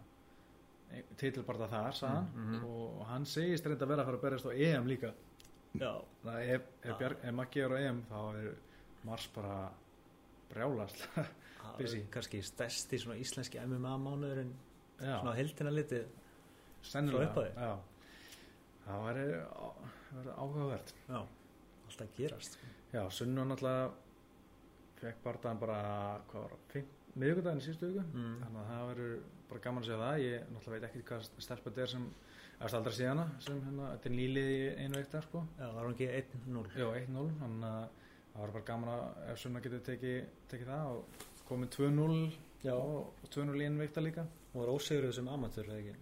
titilbarða 1.20 1.68
þar 1.70 1.92
sagðan 1.92 2.30
Mm, 2.34 2.46
mhm. 2.46 2.64
og 2.64 3.06
hann 3.06 3.26
segist 3.26 3.66
reynda 3.66 3.84
að 3.84 3.92
vera 3.92 4.02
að 4.02 4.06
fara 4.06 4.16
að 4.16 4.22
berjast 4.22 4.46
á 4.46 4.52
EM 4.52 4.86
líka 4.86 5.12
já, 5.78 5.92
þannig 6.22 6.34
að 6.34 6.54
ef, 6.54 6.62
ef. 6.82 6.98
Bjark, 6.98 7.24
ef 7.24 7.34
Maggi 7.34 7.60
er 7.60 7.74
á 7.74 7.78
EM 7.78 8.02
þá 8.10 8.18
er 8.34 8.54
Mars 9.04 9.28
bara 9.34 9.70
brjálast. 10.50 11.04
Það 11.60 11.84
er 11.86 12.04
kannski 12.12 12.40
stærsti 12.44 12.98
svona 13.00 13.16
íslenski 13.20 13.60
MMA 13.62 13.92
mánuðurinn 14.02 14.52
já, 14.98 15.14
svona 15.20 15.34
heldina 15.36 15.72
litið. 15.72 16.06
Sennilega 16.84 17.28
frá 17.30 17.42
upphafi. 17.44 17.50
já. 17.56 17.72
það 18.86 19.02
væri, 19.06 19.24
áhugavert. 20.34 20.94
Já, 21.08 21.18
alltaf 21.86 22.14
gerast. 22.16 22.56
Já, 22.90 23.02
Sunnu 23.14 23.44
náttúrulega 23.46 23.90
fekk 25.00 25.20
bardaðan 25.24 25.60
bara 25.62 25.78
hvað 26.30 26.46
var 26.46 26.56
það, 26.72 26.88
miðvikudaginn 27.14 27.62
í 27.62 27.66
síðustu 27.66 27.92
viku. 27.92 28.04
Mm. 28.14 28.34
þannig 28.44 28.60
að 28.62 28.72
það 28.72 28.88
verður 28.90 29.14
bara 29.50 29.64
gaman 29.66 29.84
að 29.84 29.88
segja 29.90 30.02
það. 30.02 30.24
Ég 30.24 30.50
náttúrulega 30.54 30.76
veit 30.76 30.88
ekki 30.90 31.06
hvað 31.10 31.30
stelpa 31.46 31.70
þetta 31.70 31.84
er 31.84 31.92
sem 31.94 32.10
eftir 32.60 32.78
aldrei 32.80 32.96
sé 32.96 33.08
hana 33.08 33.24
sem 33.40 33.60
hérna, 33.64 33.90
þetta 33.94 34.10
er 34.10 34.14
nýlið 34.18 34.50
í 34.52 34.60
einu 34.84 34.98
veikta 34.98 35.22
sko. 35.24 35.42
Já, 35.56 35.66
var 35.76 35.86
hún 35.86 35.96
ekki 35.96 36.08
1-0 36.18 36.64
já, 36.76 36.86
1-0 37.00 37.26
þannig 37.40 37.68
að 37.70 37.99
það 38.40 38.46
var 38.46 38.52
bara 38.56 38.68
gaman 38.70 38.90
að 38.94 39.32
ef 39.32 39.40
Sunna 39.42 39.60
getur 39.60 39.82
tekið 39.84 40.20
teki 40.48 40.68
það 40.68 40.92
og 40.94 41.24
komið 41.48 41.74
2-0 41.76 42.14
Já, 42.64 42.72
og 42.76 43.26
2-0 43.32 43.60
í 43.60 43.66
einu 43.66 43.80
veikta 43.82 44.04
líka 44.04 44.24
hún 44.52 44.62
var 44.62 44.72
ósegruð 44.72 45.12
sem 45.16 45.28
amatör 45.28 45.68
eða 45.68 45.82
ekki 45.82 45.98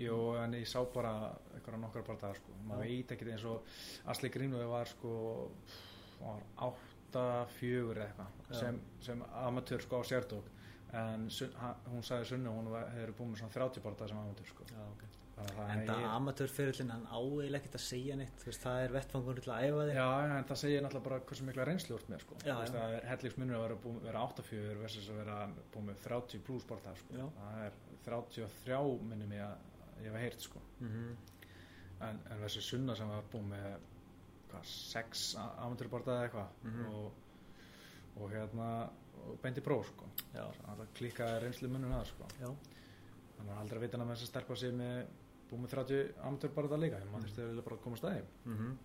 Jú, 0.00 0.14
en 0.40 0.54
ég 0.56 0.68
sá 0.70 0.78
bara 0.94 1.12
eitthvað 1.56 1.82
nokkar 1.82 2.06
bara 2.06 2.22
það 2.22 2.38
sko. 2.38 2.54
maður 2.68 2.86
Já. 2.86 2.92
veit 2.94 3.12
ekki 3.16 3.32
eins 3.34 3.44
og 3.50 3.74
Asli 4.14 4.30
Grínvöð 4.32 4.70
var 4.70 4.88
sko 4.88 5.12
var 6.20 6.46
8-4 6.70 7.90
eða 7.90 8.06
eitthvað 8.06 8.56
sem, 8.62 8.80
sem 9.04 9.24
amatör 9.42 9.84
sko 9.84 10.00
á 10.00 10.02
sérdók 10.06 10.48
en 10.96 11.28
Sun, 11.30 11.52
hún 11.90 12.06
sagði 12.06 12.30
Sunnu 12.32 12.54
hún 12.54 12.70
hefur 12.94 13.16
búin 13.18 13.34
með 13.34 13.42
svona 13.42 13.56
30 13.58 13.84
bara 13.84 14.08
sem 14.08 14.22
amatör 14.22 14.54
sko. 14.54 14.70
Já, 14.70 14.82
ok 14.94 15.09
En 15.70 15.82
það 15.86 16.00
ég, 16.02 16.08
amatörferillin, 16.16 16.90
hann 16.90 17.06
áeil 17.10 17.54
ekkert 17.58 17.76
að 17.78 17.82
segja 17.84 18.16
neitt 18.20 18.42
veist, 18.46 18.62
það 18.64 18.80
er 18.84 18.94
vettfangur 18.96 19.40
til 19.40 19.52
að 19.54 19.64
æfa 19.68 19.84
þig 19.88 19.94
Já, 20.00 20.06
en 20.38 20.44
það 20.50 20.60
segir 20.62 20.82
náttúrulega 20.84 21.06
bara 21.08 21.20
hversu 21.30 21.46
mikla 21.48 21.66
reynslu 21.68 21.96
úr 21.96 22.04
með 22.10 22.24
sko. 22.24 22.38
Já, 22.44 22.54
veist, 22.60 22.74
það 22.76 22.94
er 22.98 23.06
hellingsmunur 23.10 23.56
að 23.58 23.64
vera, 23.66 23.78
búin, 23.84 24.00
vera 24.04 24.24
8-4 24.26 24.76
versus 24.82 25.08
að 25.12 25.20
vera 25.22 25.38
búin 25.74 25.86
með 25.90 26.00
30 26.06 26.44
pluss 26.48 26.66
það 26.70 27.00
sko. 27.04 27.18
Já. 27.20 27.26
það 27.40 27.64
er 27.66 27.78
33 28.04 28.80
minnum 29.12 29.32
ég 29.36 29.44
að 29.46 30.04
ég 30.04 30.10
hef 30.10 30.20
heyrt 30.24 30.46
sko. 30.48 30.62
mm 30.80 31.16
en, 32.00 32.16
en 32.32 32.38
þessi 32.40 32.62
sunna 32.64 32.94
sem 32.96 33.08
var 33.12 33.26
búin 33.32 33.50
með 33.52 33.74
hvað, 34.50 34.64
sex 34.64 35.34
amatörbardaði 35.38 36.28
eitthvað 36.30 36.48
Mhm. 36.64 36.86
og, 36.94 37.12
og 38.16 38.30
hérna 38.32 38.68
og 39.20 39.36
bendi 39.42 39.60
próf 39.60 39.90
sko. 39.92 40.06
Klikkaði 40.96 41.42
reynslu 41.44 41.68
munum 41.68 41.92
það 41.92 42.06
sko. 42.08 42.24
já, 42.40 42.48
þannig 43.36 43.52
að 43.52 43.60
aldrei 43.60 43.76
að 43.78 43.82
vita 43.84 43.98
hann 43.98 44.06
að 44.06 44.14
þess 44.14 44.24
að 44.24 44.30
stelpa 44.32 44.56
sig 44.56 44.72
með 44.72 45.06
búin 45.50 45.64
með 45.66 45.74
30 45.74 46.14
amatörbardaði 46.30 46.80
líka 46.86 47.00
en 47.02 47.10
maður 47.12 47.26
þurfti 47.28 47.42
eiginlega 47.44 47.66
bara 47.68 47.76
að 47.76 47.84
koma 47.88 48.00
stæði 48.00 48.22
mm 48.46 48.78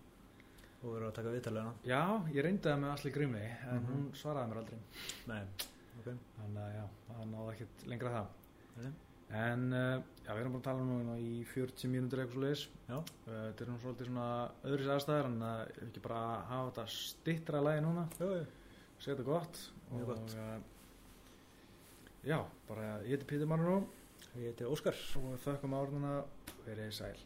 og 0.76 0.92
verður 0.92 1.06
að 1.08 1.14
taka 1.16 1.30
viðtalegna 1.32 1.72
já, 1.88 2.00
ég 2.36 2.44
reyndi 2.44 2.68
það 2.68 2.80
með 2.82 2.90
Asli 2.92 3.10
Grímli 3.14 3.40
en 3.46 3.78
Mhm. 3.80 3.86
hún 3.90 4.02
svaraði 4.14 4.50
mér 4.50 4.58
aldrei. 4.60 4.78
Nei, 5.26 5.42
ok. 5.98 6.08
Þannig 6.36 6.60
að 6.62 6.74
já, 6.76 6.84
það 7.08 7.22
náði 7.32 7.54
ekkert 7.54 7.86
lengra 7.90 8.10
það. 8.12 8.26
Nei. 8.76 8.92
en 9.36 9.64
uh, 9.72 10.02
já, 10.22 10.28
við 10.36 10.40
erum 10.42 10.52
bara 10.54 10.60
að 10.60 10.66
tala 10.68 10.84
nú 10.86 11.14
í 11.18 11.32
40 11.50 11.88
mínútur 11.90 12.20
eitthvað 12.22 12.36
svo 12.36 12.42
leiðis 12.44 12.68
Já. 12.86 12.98
þetta 13.24 13.64
er 13.64 13.70
nú 13.72 13.78
svolítið 13.82 14.06
svona 14.06 14.26
öðris 14.70 14.90
aðstæðar 14.94 15.26
en 15.32 15.40
að 15.42 15.60
uh, 15.64 15.86
ekki 15.88 16.02
bara 16.04 16.20
hafa 16.52 16.68
þetta 16.70 16.84
stittra 16.94 17.62
lægi 17.66 17.82
núna, 17.82 18.04
segja 18.20 19.16
þetta 19.16 19.24
gott 19.26 19.58
og 19.90 20.06
gott. 20.12 20.36
uh, 20.36 20.60
já, 22.26 22.38
bara 22.68 22.86
ég 23.02 23.16
heiti 23.16 23.26
Pítur 23.32 23.50
Marnó 23.50 23.80
Ég 24.36 24.44
heiti 24.50 24.64
Óskar. 24.68 24.96
Og 25.16 25.38
þökkum 25.40 25.76
árnuna 25.78 26.18
verið 26.66 26.92
sæl. 26.92 27.16